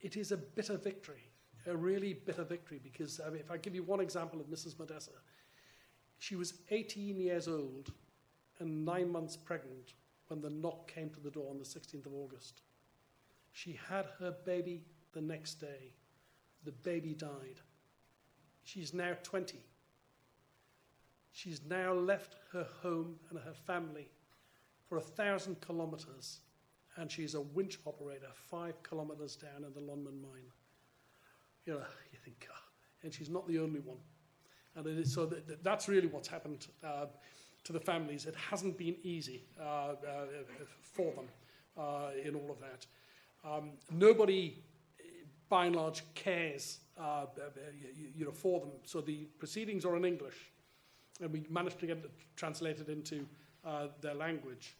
it 0.00 0.16
is 0.16 0.32
a 0.32 0.36
bitter 0.36 0.76
victory, 0.76 1.30
a 1.66 1.76
really 1.76 2.14
bitter 2.14 2.44
victory, 2.44 2.80
because 2.82 3.20
I 3.24 3.30
mean, 3.30 3.40
if 3.40 3.50
I 3.50 3.56
give 3.56 3.74
you 3.74 3.82
one 3.82 4.00
example 4.00 4.40
of 4.40 4.46
Mrs. 4.46 4.74
Modessa, 4.74 5.10
she 6.18 6.36
was 6.36 6.54
18 6.70 7.20
years 7.20 7.48
old 7.48 7.92
and 8.58 8.84
nine 8.84 9.10
months 9.10 9.36
pregnant 9.36 9.94
when 10.26 10.40
the 10.40 10.50
knock 10.50 10.92
came 10.92 11.10
to 11.10 11.20
the 11.20 11.30
door 11.30 11.48
on 11.50 11.58
the 11.58 11.64
16th 11.64 12.06
of 12.06 12.12
August. 12.12 12.62
She 13.52 13.78
had 13.88 14.06
her 14.18 14.34
baby 14.44 14.82
the 15.12 15.20
next 15.20 15.54
day. 15.54 15.94
The 16.64 16.72
baby 16.72 17.14
died. 17.14 17.60
She's 18.68 18.92
now 18.92 19.16
20. 19.22 19.56
She's 21.32 21.62
now 21.70 21.94
left 21.94 22.36
her 22.52 22.66
home 22.82 23.14
and 23.30 23.38
her 23.38 23.54
family 23.54 24.10
for 24.86 24.98
a 24.98 25.00
thousand 25.00 25.58
kilometers, 25.62 26.40
and 26.98 27.10
she's 27.10 27.34
a 27.34 27.40
winch 27.40 27.78
operator 27.86 28.26
five 28.34 28.82
kilometers 28.82 29.36
down 29.36 29.64
in 29.64 29.72
the 29.72 29.80
Lonmin 29.80 30.20
mine. 30.20 30.52
You 31.64 31.74
know, 31.74 31.78
you 32.12 32.18
think, 32.22 32.46
oh, 32.52 32.58
and 33.02 33.14
she's 33.14 33.30
not 33.30 33.48
the 33.48 33.58
only 33.58 33.80
one. 33.80 33.96
And 34.76 35.06
so 35.06 35.24
that, 35.24 35.64
that's 35.64 35.88
really 35.88 36.06
what's 36.06 36.28
happened 36.28 36.66
uh, 36.84 37.06
to 37.64 37.72
the 37.72 37.80
families. 37.80 38.26
It 38.26 38.36
hasn't 38.36 38.76
been 38.76 38.96
easy 39.02 39.44
uh, 39.58 39.64
uh, 39.64 39.94
for 40.82 41.10
them 41.14 41.28
uh, 41.78 42.10
in 42.22 42.34
all 42.34 42.50
of 42.50 42.58
that. 42.60 42.86
Um, 43.50 43.70
nobody, 43.90 44.62
by 45.48 45.66
and 45.66 45.76
large, 45.76 46.02
cares 46.14 46.78
uh, 46.98 47.26
you, 48.14 48.24
know, 48.24 48.32
for 48.32 48.60
them. 48.60 48.70
So 48.84 49.00
the 49.00 49.26
proceedings 49.38 49.84
are 49.84 49.96
in 49.96 50.04
English, 50.04 50.36
and 51.20 51.32
we 51.32 51.44
managed 51.48 51.78
to 51.80 51.86
get 51.86 51.98
it 51.98 52.10
translated 52.36 52.88
into 52.88 53.26
uh, 53.64 53.88
their 54.00 54.14
language. 54.14 54.76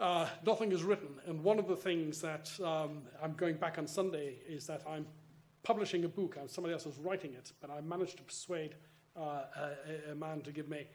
Uh, 0.00 0.28
nothing 0.46 0.70
is 0.72 0.82
written, 0.84 1.08
and 1.26 1.42
one 1.42 1.58
of 1.58 1.66
the 1.66 1.76
things 1.76 2.20
that 2.20 2.50
um, 2.64 3.02
I'm 3.22 3.32
going 3.32 3.56
back 3.56 3.78
on 3.78 3.86
Sunday 3.86 4.36
is 4.48 4.66
that 4.68 4.82
I'm 4.88 5.06
publishing 5.64 6.04
a 6.04 6.08
book, 6.08 6.38
somebody 6.46 6.72
else 6.72 6.86
is 6.86 6.96
writing 6.98 7.34
it, 7.34 7.52
but 7.60 7.70
I 7.70 7.80
managed 7.80 8.16
to 8.18 8.22
persuade 8.22 8.76
uh, 9.16 9.42
a, 10.08 10.12
a, 10.12 10.14
man 10.14 10.40
to 10.42 10.52
give 10.52 10.68
me 10.68 10.86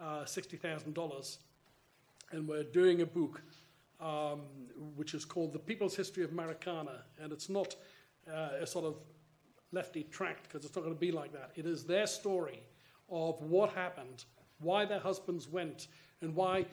uh, 0.00 0.24
$60,000, 0.24 1.38
and 2.32 2.46
we're 2.46 2.62
doing 2.62 3.00
a 3.00 3.06
book 3.06 3.40
um, 4.00 4.40
which 4.96 5.14
is 5.14 5.24
called 5.24 5.52
The 5.52 5.58
People's 5.58 5.96
History 5.96 6.22
of 6.22 6.30
Marikana, 6.30 7.00
and 7.18 7.32
it's 7.32 7.48
not 7.48 7.76
uh, 8.28 8.60
a 8.60 8.66
sort 8.66 8.84
of 8.84 8.96
lefty 9.72 10.04
tract 10.04 10.44
because 10.44 10.64
it's 10.64 10.74
not 10.74 10.82
going 10.82 10.94
to 10.94 11.00
be 11.00 11.12
like 11.12 11.32
that. 11.32 11.52
It 11.54 11.66
is 11.66 11.84
their 11.84 12.06
story 12.06 12.62
of 13.08 13.40
what 13.42 13.70
happened, 13.70 14.24
why 14.60 14.84
their 14.84 14.98
husbands 14.98 15.48
went, 15.48 15.88
and 16.20 16.34
why 16.34 16.66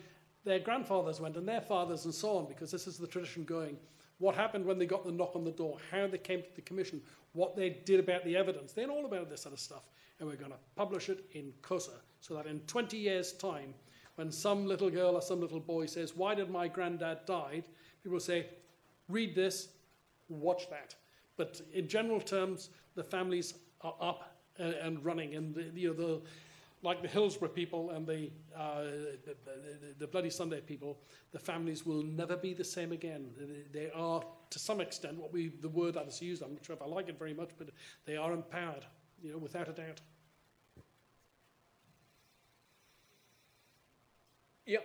their 0.44 0.58
grandfathers 0.58 1.20
went, 1.20 1.36
and 1.36 1.46
their 1.48 1.60
fathers, 1.60 2.04
and 2.04 2.14
so 2.14 2.38
on, 2.38 2.46
because 2.46 2.70
this 2.70 2.86
is 2.86 2.98
the 2.98 3.06
tradition 3.06 3.44
going. 3.44 3.76
What 4.18 4.34
happened 4.34 4.64
when 4.64 4.78
they 4.78 4.86
got 4.86 5.04
the 5.04 5.12
knock 5.12 5.36
on 5.36 5.44
the 5.44 5.52
door, 5.52 5.78
how 5.90 6.06
they 6.06 6.18
came 6.18 6.42
to 6.42 6.54
the 6.54 6.62
commission, 6.62 7.00
what 7.32 7.54
they 7.54 7.70
did 7.70 8.00
about 8.00 8.24
the 8.24 8.36
evidence. 8.36 8.72
They're 8.72 8.90
all 8.90 9.04
about 9.04 9.30
this 9.30 9.42
sort 9.42 9.52
of 9.52 9.60
stuff. 9.60 9.88
And 10.18 10.28
we're 10.28 10.36
going 10.36 10.50
to 10.50 10.58
publish 10.74 11.08
it 11.08 11.24
in 11.32 11.52
Xhosa 11.62 11.94
so 12.20 12.34
that 12.34 12.46
in 12.46 12.60
20 12.60 12.96
years' 12.96 13.32
time, 13.32 13.74
when 14.16 14.32
some 14.32 14.66
little 14.66 14.90
girl 14.90 15.14
or 15.14 15.22
some 15.22 15.40
little 15.40 15.60
boy 15.60 15.86
says, 15.86 16.16
Why 16.16 16.34
did 16.34 16.50
my 16.50 16.66
granddad 16.66 17.20
die? 17.26 17.62
People 18.02 18.18
say, 18.18 18.46
Read 19.08 19.36
this, 19.36 19.68
watch 20.28 20.68
that. 20.70 20.96
But 21.38 21.62
in 21.72 21.88
general 21.88 22.20
terms, 22.20 22.68
the 22.94 23.02
families 23.02 23.54
are 23.80 23.94
up 24.00 24.36
and, 24.58 24.74
and 24.74 25.04
running. 25.04 25.34
And 25.36 25.54
the, 25.54 25.62
you 25.74 25.88
know, 25.88 25.94
the, 25.94 26.20
like 26.82 27.02
the 27.02 27.08
Hillsborough 27.08 27.48
people 27.48 27.90
and 27.90 28.06
the, 28.06 28.30
uh, 28.56 28.84
the, 29.98 30.06
Bloody 30.06 30.30
Sunday 30.30 30.60
people, 30.60 30.98
the 31.32 31.38
families 31.38 31.84
will 31.84 32.02
never 32.02 32.36
be 32.36 32.54
the 32.54 32.64
same 32.64 32.92
again. 32.92 33.30
They 33.72 33.90
are, 33.94 34.22
to 34.50 34.58
some 34.58 34.80
extent, 34.80 35.16
what 35.16 35.32
we 35.32 35.48
the 35.60 35.68
word 35.68 35.94
that 35.94 36.06
is 36.06 36.22
used. 36.22 36.42
I'm 36.42 36.54
not 36.54 36.64
sure 36.64 36.76
if 36.76 36.82
I 36.82 36.86
like 36.86 37.08
it 37.08 37.18
very 37.18 37.34
much, 37.34 37.50
but 37.58 37.70
they 38.04 38.16
are 38.16 38.32
empowered, 38.32 38.84
you 39.22 39.32
know, 39.32 39.38
without 39.38 39.68
a 39.68 39.72
doubt. 39.72 40.00
Yep. 44.66 44.84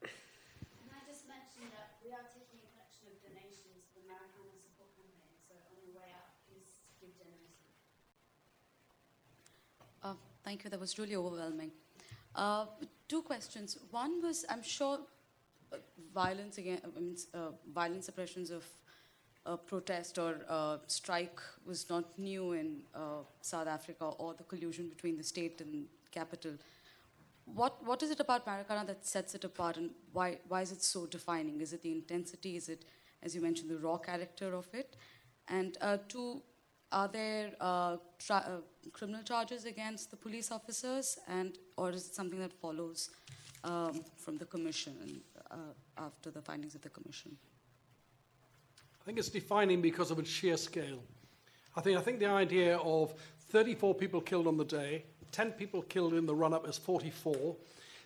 Can 0.00 0.94
I 0.94 1.02
just 1.10 1.26
mention 1.28 1.68
that 1.74 1.98
we 2.06 2.14
are 2.14 2.24
taking 2.30 2.62
a 2.62 2.68
collection 2.70 3.10
of 3.10 3.18
donations 3.20 3.90
for 3.92 4.00
the 4.00 4.06
Marikana 4.06 4.54
Support 4.62 4.94
Campaign, 4.94 5.34
so 5.42 5.58
on 5.58 5.76
your 5.82 5.92
way 5.92 6.08
out, 6.14 6.38
please 6.46 6.86
give 7.02 7.10
generously. 7.18 7.74
Uh, 10.00 10.14
thank 10.44 10.64
you. 10.64 10.70
That 10.70 10.80
was 10.80 10.98
really 10.98 11.16
overwhelming. 11.16 11.70
Uh, 12.34 12.66
two 13.08 13.22
questions. 13.22 13.78
One 13.90 14.22
was, 14.22 14.44
I'm 14.48 14.62
sure 14.62 14.98
uh, 15.72 15.76
violence 16.12 16.58
against, 16.58 16.84
I 16.84 17.00
mean, 17.00 17.16
uh, 17.32 17.38
violent 17.72 18.04
suppressions 18.04 18.50
of 18.50 18.64
uh, 19.46 19.56
protest 19.56 20.18
or 20.18 20.40
uh, 20.48 20.78
strike 20.86 21.40
was 21.66 21.88
not 21.90 22.18
new 22.18 22.52
in 22.52 22.80
South 23.40 23.68
Africa 23.68 24.06
or 24.06 24.34
the 24.34 24.44
collusion 24.44 24.88
between 24.88 25.16
the 25.16 25.22
state 25.22 25.60
and 25.60 25.86
capital. 26.10 26.52
What, 27.44 27.84
what 27.84 28.02
is 28.02 28.10
it 28.10 28.20
about 28.20 28.46
Marikana 28.46 28.86
that 28.86 29.06
sets 29.06 29.34
it 29.34 29.44
apart 29.44 29.76
and 29.76 29.90
why, 30.12 30.38
why 30.48 30.62
is 30.62 30.72
it 30.72 30.82
so 30.82 31.06
defining? 31.06 31.60
Is 31.60 31.72
it 31.74 31.82
the 31.82 31.92
intensity? 31.92 32.56
Is 32.56 32.68
it, 32.68 32.86
as 33.22 33.34
you 33.34 33.42
mentioned, 33.42 33.70
the 33.70 33.76
raw 33.78 33.98
character 33.98 34.54
of 34.54 34.66
it? 34.72 34.96
And 35.48 35.76
uh, 35.82 35.98
two, 36.08 36.42
are 36.94 37.08
there 37.08 37.50
uh, 37.60 37.96
uh, 38.30 38.42
criminal 38.92 39.22
charges 39.22 39.64
against 39.64 40.10
the 40.10 40.16
police 40.16 40.52
officers 40.52 41.18
and 41.28 41.58
or 41.76 41.90
is 41.90 42.06
it 42.06 42.14
something 42.14 42.38
that 42.38 42.52
follows 42.52 43.10
um, 43.64 44.00
from 44.16 44.38
the 44.38 44.44
commission 44.44 45.20
uh, 45.50 45.56
after 45.98 46.30
the 46.30 46.40
findings 46.40 46.74
of 46.74 46.82
the 46.82 46.88
commission? 46.88 47.36
I 49.02 49.04
think 49.04 49.18
it's 49.18 49.28
defining 49.28 49.82
because 49.82 50.10
of 50.10 50.18
its 50.18 50.30
sheer 50.30 50.56
scale. 50.56 51.02
I 51.76 51.80
think, 51.80 51.98
I 51.98 52.00
think 52.00 52.20
the 52.20 52.26
idea 52.26 52.78
of 52.78 53.12
34 53.50 53.94
people 53.96 54.20
killed 54.20 54.46
on 54.46 54.56
the 54.56 54.64
day, 54.64 55.04
10 55.32 55.52
people 55.52 55.82
killed 55.82 56.14
in 56.14 56.26
the 56.26 56.34
run 56.34 56.54
up 56.54 56.66
as 56.68 56.78
44. 56.78 57.56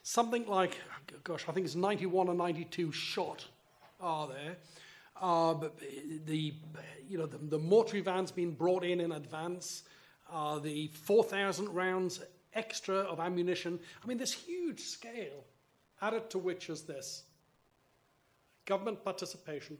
Something 0.03 0.47
like, 0.47 0.78
gosh, 1.22 1.45
I 1.47 1.53
think 1.53 1.66
it's 1.66 1.74
91 1.74 2.28
or 2.28 2.34
92 2.34 2.91
shot 2.91 3.45
are 4.01 4.28
there. 4.28 4.57
Uh, 5.20 5.54
the, 6.26 6.54
you 7.08 7.18
know, 7.18 7.26
the, 7.26 7.38
the 7.38 7.58
mortuary 7.58 8.02
van's 8.02 8.30
been 8.30 8.52
brought 8.52 8.84
in 8.84 9.00
in 9.00 9.12
advance. 9.12 9.82
Uh, 10.30 10.58
the 10.58 10.88
4,000 10.88 11.74
rounds 11.74 12.20
extra 12.54 12.96
of 12.96 13.20
ammunition. 13.20 13.80
I 14.02 14.06
mean, 14.06 14.18
this 14.18 14.32
huge 14.32 14.80
scale, 14.80 15.44
added 16.00 16.30
to 16.30 16.38
which 16.38 16.70
is 16.70 16.82
this 16.82 17.24
government 18.66 19.02
participation, 19.04 19.78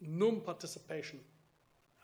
NUM 0.00 0.40
participation, 0.40 1.18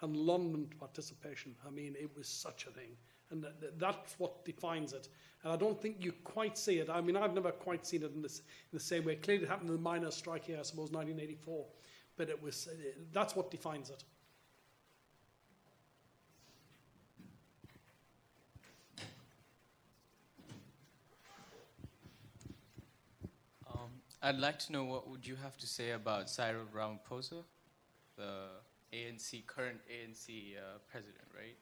and 0.00 0.16
Lonmin 0.16 0.66
participation. 0.78 1.54
I 1.66 1.70
mean, 1.70 1.94
it 1.98 2.10
was 2.16 2.28
such 2.28 2.66
a 2.66 2.70
thing. 2.70 2.96
And 3.32 3.46
that's 3.78 4.14
what 4.18 4.44
defines 4.44 4.92
it. 4.92 5.08
And 5.42 5.52
I 5.52 5.56
don't 5.56 5.80
think 5.80 5.96
you 5.98 6.12
quite 6.22 6.56
see 6.56 6.78
it. 6.78 6.88
I 6.88 7.00
mean, 7.00 7.16
I've 7.16 7.34
never 7.34 7.50
quite 7.50 7.84
seen 7.84 8.02
it 8.02 8.12
in, 8.14 8.22
this, 8.22 8.40
in 8.40 8.78
the 8.78 8.80
same 8.80 9.04
way. 9.04 9.16
Clearly, 9.16 9.44
it 9.44 9.48
happened 9.48 9.70
in 9.70 9.76
the 9.76 9.82
miners' 9.82 10.14
strike 10.14 10.44
here, 10.44 10.58
I 10.60 10.62
suppose, 10.62 10.92
1984. 10.92 11.64
But 12.16 12.28
it 12.28 12.40
was, 12.40 12.68
uh, 12.70 12.74
that's 13.12 13.34
what 13.34 13.50
defines 13.50 13.90
it. 13.90 14.04
Um, 23.66 23.90
I'd 24.22 24.38
like 24.38 24.58
to 24.60 24.72
know 24.72 24.84
what 24.84 25.08
would 25.08 25.26
you 25.26 25.36
have 25.36 25.56
to 25.56 25.66
say 25.66 25.92
about 25.92 26.28
Cyril 26.28 26.66
Ramaphosa, 26.72 27.42
the 28.16 28.44
ANC 28.92 29.46
current 29.46 29.80
ANC 29.90 30.56
uh, 30.56 30.78
president, 30.90 31.24
right? 31.34 31.56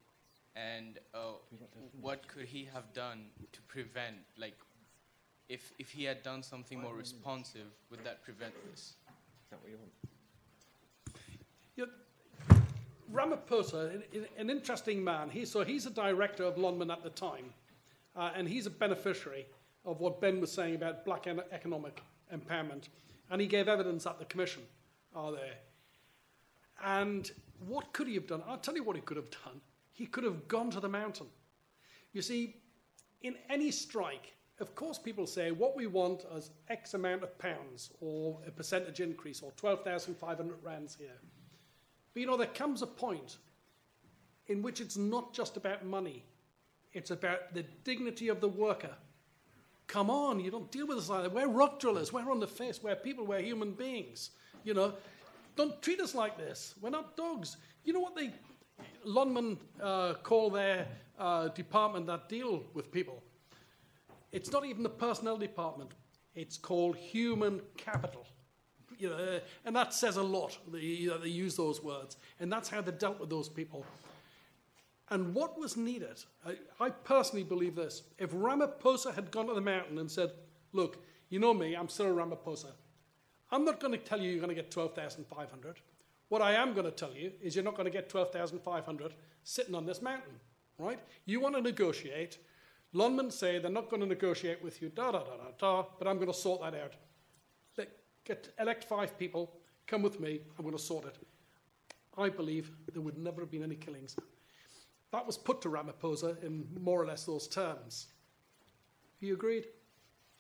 And 0.57 0.99
uh, 1.15 1.19
what 2.01 2.27
could 2.29 2.47
he 2.47 2.69
have 2.73 2.93
done 2.93 3.27
to 3.53 3.61
prevent, 3.63 4.17
like, 4.37 4.57
if 5.49 5.73
if 5.79 5.91
he 5.91 6.05
had 6.05 6.23
done 6.23 6.43
something 6.43 6.81
more 6.81 6.95
responsive, 6.95 7.67
would 7.91 8.05
that 8.05 8.23
prevent 8.23 8.55
this? 8.71 8.81
Is 8.81 8.97
that 9.51 9.61
what 9.63 9.71
you 9.71 9.79
want? 9.79 9.93
Ramaphosa, 13.13 13.95
an, 13.95 14.27
an 14.39 14.51
interesting 14.51 15.03
man. 15.03 15.31
He, 15.31 15.45
so 15.45 15.65
he's 15.65 15.87
a 15.87 15.91
director 15.91 16.45
of 16.45 16.57
Lonmin 16.57 16.93
at 16.93 17.03
the 17.03 17.11
time, 17.11 17.47
uh, 18.17 18.31
and 18.35 18.49
he's 18.49 18.67
a 18.67 18.71
beneficiary 18.71 19.47
of 19.85 20.01
what 20.01 20.21
Ben 20.21 20.41
was 20.41 20.53
saying 20.53 20.77
about 20.77 21.05
black 21.05 21.27
en- 21.27 21.43
economic 21.53 22.03
empowerment. 22.35 22.85
And 23.31 23.41
he 23.41 23.47
gave 23.47 23.69
evidence 23.69 24.07
at 24.07 24.19
the 24.19 24.25
commission 24.25 24.63
uh, 25.15 25.31
there. 25.31 25.59
And 26.85 27.31
what 27.67 27.93
could 27.93 28.09
he 28.09 28.15
have 28.15 28.27
done? 28.27 28.43
I'll 28.49 28.59
tell 28.59 28.75
you 28.75 28.83
what 28.83 28.97
he 28.97 29.03
could 29.03 29.17
have 29.17 29.31
done. 29.31 29.61
He 30.01 30.07
could 30.07 30.25
have 30.25 30.49
gone 30.49 30.71
to 30.71 30.81
the 30.81 30.89
mountain. 30.89 31.27
You 32.15 32.23
see, 32.23 32.57
in 33.21 33.37
any 33.51 33.71
strike, 33.71 34.33
of 34.59 34.75
course, 34.75 34.99
people 34.99 35.27
say 35.27 35.51
what 35.51 35.77
we 35.77 35.87
want 35.87 36.25
is 36.35 36.53
X 36.71 36.95
amount 36.95 37.23
of 37.23 37.39
pounds 37.39 37.91
or 38.01 38.39
a 38.47 38.51
percentage 38.51 39.01
increase 39.01 39.43
or 39.43 39.53
12,500 39.59 40.65
rands 40.65 40.97
here. 40.99 41.19
But 42.15 42.21
you 42.21 42.27
know, 42.27 42.39
there 42.39 42.47
comes 42.47 42.81
a 42.81 42.87
point 42.87 43.37
in 44.47 44.63
which 44.63 44.81
it's 44.81 44.97
not 44.97 45.35
just 45.35 45.59
about 45.59 45.85
money, 45.85 46.25
it's 46.95 47.11
about 47.11 47.53
the 47.53 47.67
dignity 47.85 48.29
of 48.29 48.41
the 48.41 48.49
worker. 48.49 48.97
Come 49.87 50.09
on, 50.09 50.41
you 50.41 50.51
don't 50.51 50.73
deal 50.73 50.87
with 50.87 50.97
us 50.97 51.11
like 51.11 51.25
that. 51.25 51.35
We're 51.35 51.47
rock 51.47 51.79
drillers, 51.79 52.11
we're 52.11 52.31
on 52.31 52.41
the 52.41 52.49
face, 52.49 52.83
we're 52.83 52.97
people, 52.97 53.27
we're 53.27 53.43
human 53.43 53.73
beings. 53.73 54.31
You 54.65 54.73
know, 54.73 54.95
don't 55.57 55.83
treat 55.83 56.01
us 56.01 56.15
like 56.15 56.39
this. 56.39 56.75
We're 56.81 56.89
not 56.89 57.19
dogs. 57.19 57.59
You 57.85 57.93
know 57.93 58.01
what 58.01 58.17
they, 58.17 58.31
Lonmin 59.07 59.59
uh, 59.83 60.15
call 60.23 60.51
their 60.51 60.87
uh, 61.19 61.49
department 61.49 62.07
that 62.07 62.29
deal 62.29 62.65
with 62.75 62.91
people? 62.93 63.23
It's 64.33 64.53
not 64.53 64.65
even 64.65 64.83
the 64.83 64.89
personnel 64.89 65.37
department. 65.37 65.91
It's 66.35 66.57
called 66.57 66.97
human 66.97 67.61
capital. 67.77 68.27
You 68.99 69.11
know, 69.11 69.17
uh, 69.17 69.41
and 69.65 69.75
that 69.75 69.95
says 69.95 70.17
a 70.17 70.23
lot. 70.23 70.59
They, 70.71 70.81
you 70.81 71.09
know, 71.09 71.19
they 71.19 71.29
use 71.29 71.57
those 71.57 71.83
words. 71.83 72.17
And 72.39 72.53
that's 72.53 72.69
how 72.69 72.81
they 72.81 72.93
dealt 72.93 73.19
with 73.19 73.31
those 73.31 73.49
people. 73.49 73.85
And 75.09 75.35
what 75.35 75.59
was 75.59 75.77
needed, 75.77 76.23
I, 76.47 76.57
I 76.79 76.91
personally 76.91 77.43
believe 77.43 77.75
this. 77.75 78.03
If 78.19 78.31
Ramaphosa 78.31 79.15
had 79.15 79.31
gone 79.31 79.49
to 79.49 79.55
the 79.55 79.61
mountain 79.61 79.99
and 79.99 80.11
said, 80.11 80.31
Look, 80.73 81.03
you 81.31 81.41
know 81.41 81.53
me, 81.53 81.75
I'm 81.75 81.89
Cyril 81.89 82.15
Ramaphosa. 82.15 82.73
I'm 83.51 83.65
not 83.65 83.81
going 83.81 83.93
to 83.93 83.99
tell 83.99 84.21
you 84.21 84.31
you're 84.31 84.39
going 84.39 84.51
to 84.51 84.55
get 84.55 84.71
12,500. 84.71 85.81
What 86.31 86.43
I 86.43 86.53
am 86.53 86.75
going 86.75 86.85
to 86.85 86.93
tell 86.93 87.13
you 87.13 87.33
is 87.43 87.57
you're 87.57 87.65
not 87.65 87.75
going 87.75 87.87
to 87.87 87.91
get 87.91 88.09
12,500 88.09 89.15
sitting 89.43 89.75
on 89.75 89.85
this 89.85 90.01
mountain, 90.01 90.35
right? 90.79 91.01
You 91.27 91.41
want 91.41 91.57
to 91.57 91.61
negotiate. 91.61 92.39
Lonmin 92.95 93.33
say 93.33 93.59
they're 93.59 93.69
not 93.69 93.91
going 93.91 94.01
to 94.01 94.07
negotiate 94.07 94.63
with 94.63 94.81
you, 94.81 94.91
da 94.91 95.11
da 95.11 95.25
da 95.25 95.37
da 95.37 95.51
da, 95.59 95.85
but 95.99 96.07
I'm 96.07 96.17
going 96.17 96.29
to 96.29 96.33
sort 96.33 96.61
that 96.63 96.75
out. 96.75 96.93
Let, 97.77 97.89
get, 98.25 98.49
elect 98.61 98.85
five 98.85 99.19
people, 99.19 99.57
come 99.89 100.03
with 100.03 100.21
me, 100.21 100.41
I'm 100.57 100.65
going 100.65 100.77
to 100.77 100.83
sort 100.83 101.05
it. 101.05 101.17
I 102.17 102.29
believe 102.29 102.71
there 102.93 103.03
would 103.03 103.19
never 103.19 103.41
have 103.41 103.51
been 103.51 103.65
any 103.65 103.75
killings. 103.77 104.15
That 105.11 105.27
was 105.27 105.37
put 105.37 105.61
to 105.63 105.69
Ramaphosa 105.69 106.41
in 106.45 106.65
more 106.81 107.03
or 107.03 107.07
less 107.07 107.25
those 107.25 107.49
terms. 107.49 108.07
You 109.19 109.35
agreed? 109.35 109.67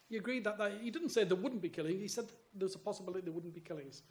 You 0.08 0.20
agreed 0.20 0.44
that, 0.44 0.56
that 0.58 0.74
he 0.80 0.90
didn't 0.92 1.08
say 1.08 1.24
there 1.24 1.36
wouldn't 1.36 1.62
be 1.62 1.68
killings, 1.68 2.00
he 2.00 2.06
said 2.06 2.26
there's 2.54 2.76
a 2.76 2.78
possibility 2.78 3.22
there 3.22 3.32
wouldn't 3.32 3.54
be 3.54 3.60
killings. 3.60 4.02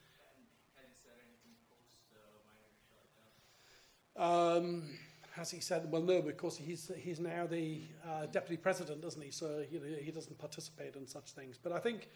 Um, 4.19 4.83
has 5.31 5.49
he 5.49 5.61
said, 5.61 5.89
well, 5.89 6.01
no, 6.01 6.21
because 6.21 6.57
he's, 6.57 6.91
he's 6.97 7.19
now 7.19 7.47
the 7.47 7.81
uh, 8.05 8.25
deputy 8.25 8.57
president, 8.57 9.03
isn't 9.05 9.23
he? 9.23 9.31
So 9.31 9.63
you 9.71 9.79
know, 9.79 9.85
he 10.01 10.11
doesn't 10.11 10.37
participate 10.37 10.95
in 10.95 11.07
such 11.07 11.31
things. 11.31 11.57
But 11.61 11.71
I 11.71 11.79
think, 11.79 12.09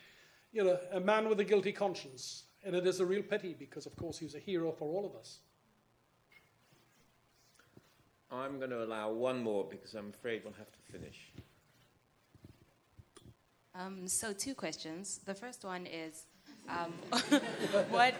you 0.52 0.66
know, 0.66 0.78
a 0.92 1.00
man 1.00 1.30
with 1.30 1.40
a 1.40 1.44
guilty 1.46 1.72
conscience, 1.72 2.44
and 2.66 2.76
it 2.76 2.86
is 2.86 3.00
a 3.00 3.06
real 3.06 3.24
pity 3.24 3.56
because, 3.58 3.86
of 3.86 3.96
course, 3.96 4.18
he's 4.18 4.36
a 4.36 4.40
hero 4.40 4.72
for 4.72 4.90
all 4.90 5.06
of 5.06 5.16
us. 5.16 5.40
I'm 8.30 8.58
going 8.58 8.72
to 8.72 8.84
allow 8.84 9.12
one 9.12 9.42
more 9.42 9.66
because 9.70 9.94
I'm 9.94 10.10
afraid 10.10 10.42
we'll 10.44 10.54
have 10.54 10.72
to 10.72 10.92
finish. 10.92 11.32
Um, 13.76 14.08
so 14.08 14.34
two 14.34 14.54
questions. 14.54 15.22
The 15.26 15.34
first 15.34 15.64
one 15.64 15.86
is, 15.86 16.26
um, 16.68 16.92
what, 17.90 18.16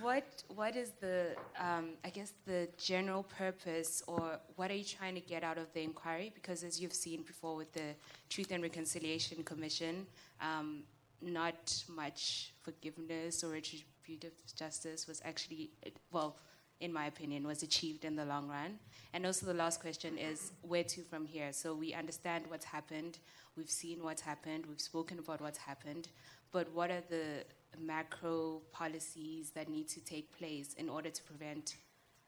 what, 0.00 0.42
what 0.54 0.76
is 0.76 0.92
the, 1.00 1.36
um, 1.58 1.90
I 2.04 2.10
guess, 2.10 2.32
the 2.46 2.68
general 2.78 3.22
purpose, 3.22 4.02
or 4.06 4.38
what 4.56 4.70
are 4.70 4.74
you 4.74 4.84
trying 4.84 5.14
to 5.14 5.20
get 5.20 5.42
out 5.42 5.58
of 5.58 5.72
the 5.72 5.82
inquiry? 5.82 6.32
Because 6.34 6.62
as 6.62 6.80
you've 6.80 6.92
seen 6.92 7.22
before 7.22 7.56
with 7.56 7.72
the 7.72 7.94
Truth 8.28 8.50
and 8.50 8.62
Reconciliation 8.62 9.42
Commission, 9.42 10.06
um, 10.40 10.82
not 11.22 11.82
much 11.88 12.52
forgiveness 12.62 13.42
or 13.42 13.50
retributive 13.50 14.32
justice 14.56 15.06
was 15.06 15.20
actually, 15.24 15.70
well, 16.12 16.36
in 16.80 16.92
my 16.92 17.06
opinion, 17.06 17.46
was 17.46 17.62
achieved 17.62 18.04
in 18.04 18.16
the 18.16 18.24
long 18.24 18.48
run. 18.48 18.78
And 19.14 19.24
also, 19.24 19.46
the 19.46 19.54
last 19.54 19.80
question 19.80 20.18
is 20.18 20.52
where 20.60 20.84
to 20.84 21.02
from 21.02 21.24
here? 21.24 21.52
So, 21.52 21.74
we 21.74 21.94
understand 21.94 22.44
what's 22.48 22.66
happened, 22.66 23.18
we've 23.56 23.70
seen 23.70 24.02
what's 24.02 24.20
happened, 24.20 24.66
we've 24.66 24.80
spoken 24.80 25.18
about 25.18 25.40
what's 25.40 25.58
happened, 25.58 26.08
but 26.52 26.70
what 26.72 26.90
are 26.90 27.02
the 27.08 27.44
macro 27.80 28.62
policies 28.72 29.50
that 29.50 29.68
need 29.68 29.88
to 29.88 30.00
take 30.00 30.36
place 30.36 30.74
in 30.74 30.88
order 30.88 31.10
to 31.10 31.22
prevent 31.22 31.76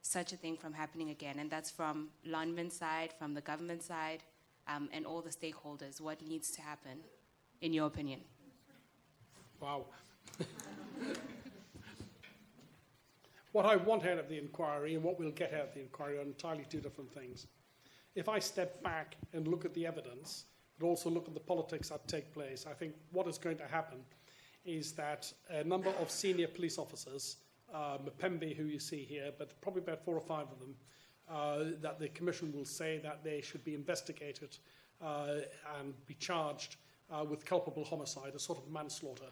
such 0.03 0.33
a 0.33 0.37
thing 0.37 0.57
from 0.57 0.73
happening 0.73 1.11
again? 1.11 1.39
And 1.39 1.51
that's 1.51 1.71
from 1.71 2.09
Lonmin's 2.27 2.75
side, 2.75 3.13
from 3.19 3.35
the 3.35 3.41
government 3.41 3.83
side, 3.83 4.23
um, 4.67 4.89
and 4.93 5.07
all 5.07 5.23
the 5.23 5.31
stakeholders. 5.31 6.01
What 6.01 6.21
needs 6.27 6.51
to 6.53 6.63
happen, 6.63 6.99
in 7.61 7.73
your 7.73 7.87
opinion? 7.87 8.21
Wow. 9.61 9.87
what 13.53 13.67
I 13.67 13.77
want 13.77 14.07
out 14.07 14.19
of 14.19 14.29
the 14.29 14.39
inquiry 14.39 14.95
and 14.95 15.03
what 15.03 15.19
we'll 15.19 15.31
get 15.33 15.53
out 15.53 15.69
of 15.69 15.75
the 15.75 15.81
inquiry 15.81 16.19
are 16.19 16.23
entirely 16.23 16.65
two 16.69 16.81
different 16.81 17.13
things. 17.13 17.47
If 18.15 18.29
I 18.29 18.39
step 18.39 18.83
back 18.83 19.17
and 19.33 19.49
look 19.49 19.65
at 19.65 19.75
the 19.75 19.87
evidence, 19.87 20.45
but 20.79 20.87
also 20.87 21.11
look 21.11 21.27
at 21.29 21.35
the 21.35 21.41
politics 21.41 21.89
that 21.89 22.07
take 22.07 22.33
place, 22.33 22.67
I 22.69 22.73
think 22.73 22.95
what 23.11 23.27
is 23.27 23.39
going 23.39 23.57
to 23.59 23.67
happen 23.67 23.99
is 24.65 24.93
that 24.93 25.33
a 25.51 25.65
number 25.65 25.91
of 26.01 26.11
senior 26.11 26.49
police 26.49 26.79
officers, 26.79 27.37
uh, 27.73 27.99
Mpembe, 27.99 28.57
who 28.57 28.65
you 28.65 28.79
see 28.79 29.05
here, 29.05 29.33
but 29.39 29.61
probably 29.61 29.83
about 29.83 30.05
four 30.05 30.15
or 30.15 30.21
five 30.21 30.47
of 30.51 30.59
them, 30.59 30.75
uh, 31.31 31.77
that 31.83 31.99
the 31.99 32.09
Commission 32.09 32.53
will 32.53 32.65
say 32.65 32.99
that 33.03 33.23
they 33.23 33.41
should 33.41 33.65
be 33.65 33.75
investigated 33.75 34.57
uh, 35.03 35.37
and 35.79 35.95
be 36.07 36.15
charged 36.15 36.77
uh, 37.11 37.25
with 37.25 37.45
culpable 37.45 37.85
homicide, 37.85 38.35
a 38.35 38.39
sort 38.39 38.59
of 38.59 38.71
manslaughter, 38.71 39.31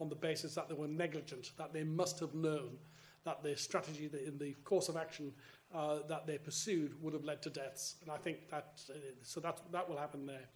on 0.00 0.08
the 0.08 0.14
basis 0.14 0.54
that 0.54 0.68
they 0.68 0.74
were 0.74 0.88
negligent, 0.88 1.52
that 1.56 1.72
they 1.72 1.84
must 1.84 2.18
have 2.18 2.34
known 2.34 2.76
that 3.24 3.42
the 3.42 3.56
strategy 3.56 4.06
that 4.06 4.26
in 4.26 4.38
the 4.38 4.52
course 4.64 4.88
of 4.88 4.96
action 4.96 5.32
uh, 5.74 5.98
that 6.08 6.26
they 6.26 6.38
pursued 6.38 7.00
would 7.02 7.14
have 7.14 7.24
led 7.24 7.42
to 7.42 7.50
deaths. 7.50 7.96
And 8.02 8.10
I 8.10 8.16
think 8.16 8.50
that, 8.50 8.80
uh, 8.90 8.94
so 9.22 9.40
that, 9.40 9.60
that 9.72 9.88
will 9.88 9.96
happen 9.96 10.26
there. 10.26 10.48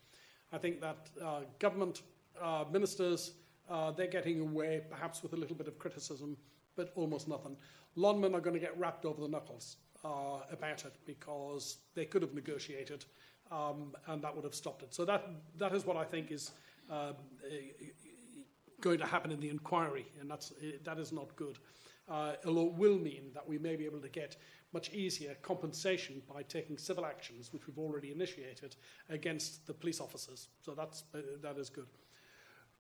I 0.53 0.59
think 0.59 0.81
that 0.81 1.09
uh, 1.23 1.41
government 1.59 2.03
uh, 2.41 2.65
ministers, 2.71 3.33
uh, 3.69 3.91
they're 3.91 4.07
getting 4.07 4.41
away 4.41 4.83
perhaps 4.89 5.23
with 5.23 5.33
a 5.33 5.37
little 5.37 5.57
bit 5.57 5.69
of 5.69 5.79
criticism, 5.79 6.37
but 6.77 6.93
almost 6.95 7.29
nothing. 7.29 7.57
Lonmin 7.97 8.35
are 8.35 8.41
going 8.41 8.55
to 8.55 8.61
get 8.61 8.79
wrapped 8.79 9.05
over 9.05 9.21
the 9.21 9.29
knuckles 9.29 9.77
uh, 10.05 10.41
about 10.51 10.85
it 10.85 10.95
because 11.05 11.79
they 11.95 12.05
could 12.05 12.23
have 12.23 12.35
negotiated 12.35 13.05
um, 13.51 13.95
and 14.07 14.23
that 14.23 14.35
would 14.35 14.45
have 14.45 14.55
stopped 14.55 14.83
it. 14.83 14.95
So 14.95 15.05
that, 15.05 15.27
that 15.57 15.75
is 15.75 15.85
what 15.85 15.97
I 15.97 16.05
think 16.05 16.31
is 16.31 16.53
um, 16.91 17.15
going 18.81 18.99
to 18.99 19.07
happen 19.07 19.31
in 19.31 19.41
the 19.41 19.49
inquiry, 19.49 20.07
and 20.21 20.31
that's, 20.31 20.53
that 20.85 20.99
is 20.99 21.13
not 21.13 21.35
good 21.37 21.59
uh, 22.09 22.33
although 22.47 22.67
it 22.67 22.75
will 22.75 22.99
mean 22.99 23.31
that 23.35 23.47
we 23.47 23.59
may 23.59 23.77
be 23.77 23.85
able 23.85 24.01
to 24.01 24.09
get 24.09 24.37
much 24.73 24.93
easier 24.93 25.35
compensation 25.43 26.23
by 26.33 26.43
taking 26.43 26.77
civil 26.77 27.07
actions, 27.07 27.53
which 27.53 27.67
we've 27.67 27.79
already 27.79 28.13
initiated, 28.13 28.77
against 29.09 29.67
the 29.67 29.75
police 29.75 30.01
officers. 30.01 30.49
So 30.63 30.75
that's, 30.75 31.05
uh, 31.15 31.19
that 31.43 31.57
is 31.59 31.71
good. 31.71 31.87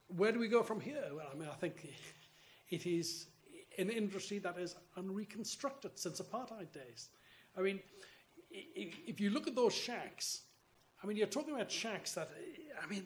Where 0.08 0.32
do 0.32 0.38
we 0.38 0.48
go 0.48 0.62
from 0.62 0.80
here? 0.80 1.04
Well, 1.12 1.26
I 1.32 1.36
mean, 1.36 1.48
I 1.48 1.54
think 1.54 1.86
it 2.70 2.86
is 2.86 3.26
an 3.78 3.90
industry 3.90 4.38
that 4.40 4.58
is 4.58 4.74
unreconstructed 4.96 5.98
since 5.98 6.20
apartheid 6.20 6.72
days. 6.72 7.10
I 7.56 7.60
mean, 7.60 7.80
if 8.50 9.20
you 9.20 9.30
look 9.30 9.46
at 9.46 9.54
those 9.54 9.74
shacks, 9.74 10.42
I 11.02 11.06
mean, 11.06 11.16
you're 11.16 11.26
talking 11.26 11.54
about 11.54 11.70
shacks 11.70 12.12
that, 12.14 12.30
I 12.82 12.86
mean, 12.86 13.04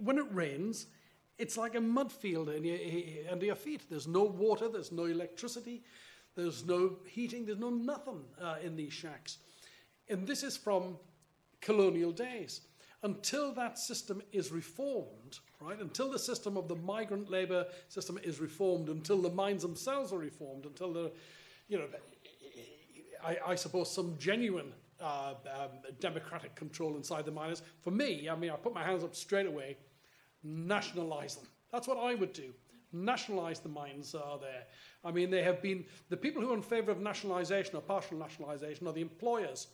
when 0.00 0.18
it 0.18 0.26
rains, 0.30 0.86
it's 1.38 1.56
like 1.56 1.74
a 1.74 1.80
mud 1.80 2.12
field 2.12 2.48
under 2.48 3.46
your 3.46 3.56
feet. 3.56 3.82
There's 3.88 4.06
no 4.06 4.22
water, 4.22 4.68
there's 4.68 4.92
no 4.92 5.06
electricity, 5.06 5.82
there's 6.36 6.64
no 6.64 6.98
heating, 7.06 7.46
there's 7.46 7.58
no 7.58 7.70
nothing 7.70 8.22
uh, 8.40 8.56
in 8.62 8.76
these 8.76 8.92
shacks. 8.92 9.38
And 10.08 10.26
this 10.26 10.42
is 10.42 10.56
from 10.56 10.98
colonial 11.60 12.12
days. 12.12 12.60
Until 13.04 13.52
that 13.54 13.78
system 13.78 14.22
is 14.32 14.52
reformed, 14.52 15.40
right, 15.60 15.80
until 15.80 16.10
the 16.10 16.18
system 16.18 16.56
of 16.56 16.68
the 16.68 16.76
migrant 16.76 17.30
labor 17.30 17.66
system 17.88 18.18
is 18.22 18.40
reformed, 18.40 18.88
until 18.88 19.20
the 19.20 19.30
mines 19.30 19.62
themselves 19.62 20.12
are 20.12 20.18
reformed, 20.18 20.66
until 20.66 20.92
the, 20.92 21.10
you 21.68 21.78
know, 21.78 21.86
I, 23.24 23.38
I 23.48 23.54
suppose 23.56 23.92
some 23.92 24.16
genuine 24.18 24.72
uh, 25.00 25.34
um, 25.52 25.70
democratic 25.98 26.54
control 26.54 26.96
inside 26.96 27.24
the 27.24 27.32
miners. 27.32 27.62
For 27.80 27.90
me, 27.90 28.28
I 28.28 28.36
mean, 28.36 28.50
I 28.50 28.56
put 28.56 28.72
my 28.72 28.84
hands 28.84 29.02
up 29.02 29.16
straight 29.16 29.46
away 29.46 29.76
nationalise 30.44 31.36
them. 31.36 31.46
That's 31.72 31.86
what 31.86 31.98
I 31.98 32.14
would 32.14 32.32
do. 32.32 32.52
nationalise 32.92 33.60
the 33.60 33.68
mines 33.68 34.14
are 34.14 34.38
there. 34.38 34.64
I 35.04 35.10
mean, 35.10 35.30
they 35.30 35.42
have 35.42 35.62
been, 35.62 35.84
the 36.10 36.16
people 36.16 36.42
who 36.42 36.52
are 36.52 36.56
in 36.56 36.62
favour 36.62 36.90
of 36.90 37.00
nationalisation 37.00 37.76
or 37.76 37.80
partial 37.80 38.18
nationalisation 38.18 38.86
are 38.86 38.92
the 38.92 39.00
employers. 39.00 39.68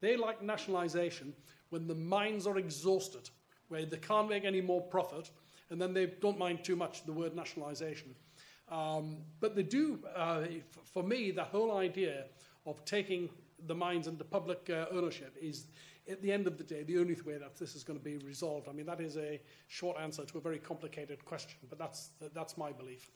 They 0.00 0.16
like 0.16 0.42
nationalisation 0.42 1.32
when 1.70 1.86
the 1.86 1.94
mines 1.94 2.46
are 2.46 2.58
exhausted, 2.58 3.28
where 3.68 3.84
they 3.84 3.96
can't 3.96 4.28
make 4.28 4.44
any 4.44 4.60
more 4.60 4.80
profit, 4.80 5.30
and 5.70 5.80
then 5.80 5.92
they 5.92 6.06
don't 6.06 6.38
mind 6.38 6.64
too 6.64 6.76
much 6.76 7.04
the 7.04 7.12
word 7.12 7.34
nationalisation. 7.34 8.14
Um, 8.68 9.18
but 9.40 9.54
they 9.54 9.62
do, 9.62 9.98
uh, 10.14 10.44
for 10.84 11.02
me, 11.02 11.30
the 11.30 11.44
whole 11.44 11.76
idea 11.76 12.24
of 12.66 12.84
taking 12.84 13.28
the 13.66 13.74
mines 13.74 14.06
into 14.06 14.24
public 14.24 14.68
uh, 14.70 14.86
ownership 14.90 15.36
is, 15.40 15.66
at 16.08 16.20
the 16.22 16.32
end 16.32 16.46
of 16.46 16.58
the 16.58 16.64
day, 16.64 16.82
the 16.82 16.98
only 16.98 17.14
way 17.24 17.38
that 17.38 17.56
this 17.56 17.74
is 17.74 17.84
going 17.84 17.98
to 17.98 18.04
be 18.04 18.18
resolved. 18.18 18.68
I 18.68 18.72
mean, 18.72 18.86
that 18.86 19.00
is 19.00 19.16
a 19.16 19.40
short 19.68 19.96
answer 19.98 20.24
to 20.24 20.38
a 20.38 20.40
very 20.40 20.58
complicated 20.58 21.24
question, 21.24 21.58
but 21.68 21.78
that's, 21.78 22.10
that's 22.34 22.56
my 22.58 22.72
belief. 22.72 23.10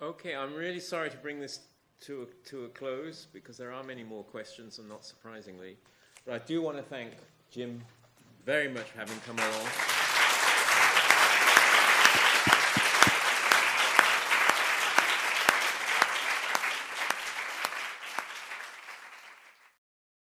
Okay, 0.00 0.34
I'm 0.34 0.54
really 0.54 0.80
sorry 0.80 1.10
to 1.10 1.16
bring 1.18 1.40
this 1.40 1.60
to 2.00 2.22
a, 2.22 2.48
to 2.48 2.64
a 2.64 2.68
close 2.68 3.26
because 3.32 3.56
there 3.56 3.72
are 3.72 3.82
many 3.82 4.02
more 4.02 4.24
questions, 4.24 4.78
and 4.78 4.88
not 4.88 5.04
surprisingly. 5.04 5.76
But 6.26 6.34
I 6.34 6.38
do 6.46 6.62
want 6.62 6.76
to 6.76 6.82
thank 6.82 7.12
Jim 7.50 7.82
very 8.44 8.68
much 8.68 8.84
for 8.84 8.98
having 8.98 9.18
come 9.26 9.38
along. 9.38 10.09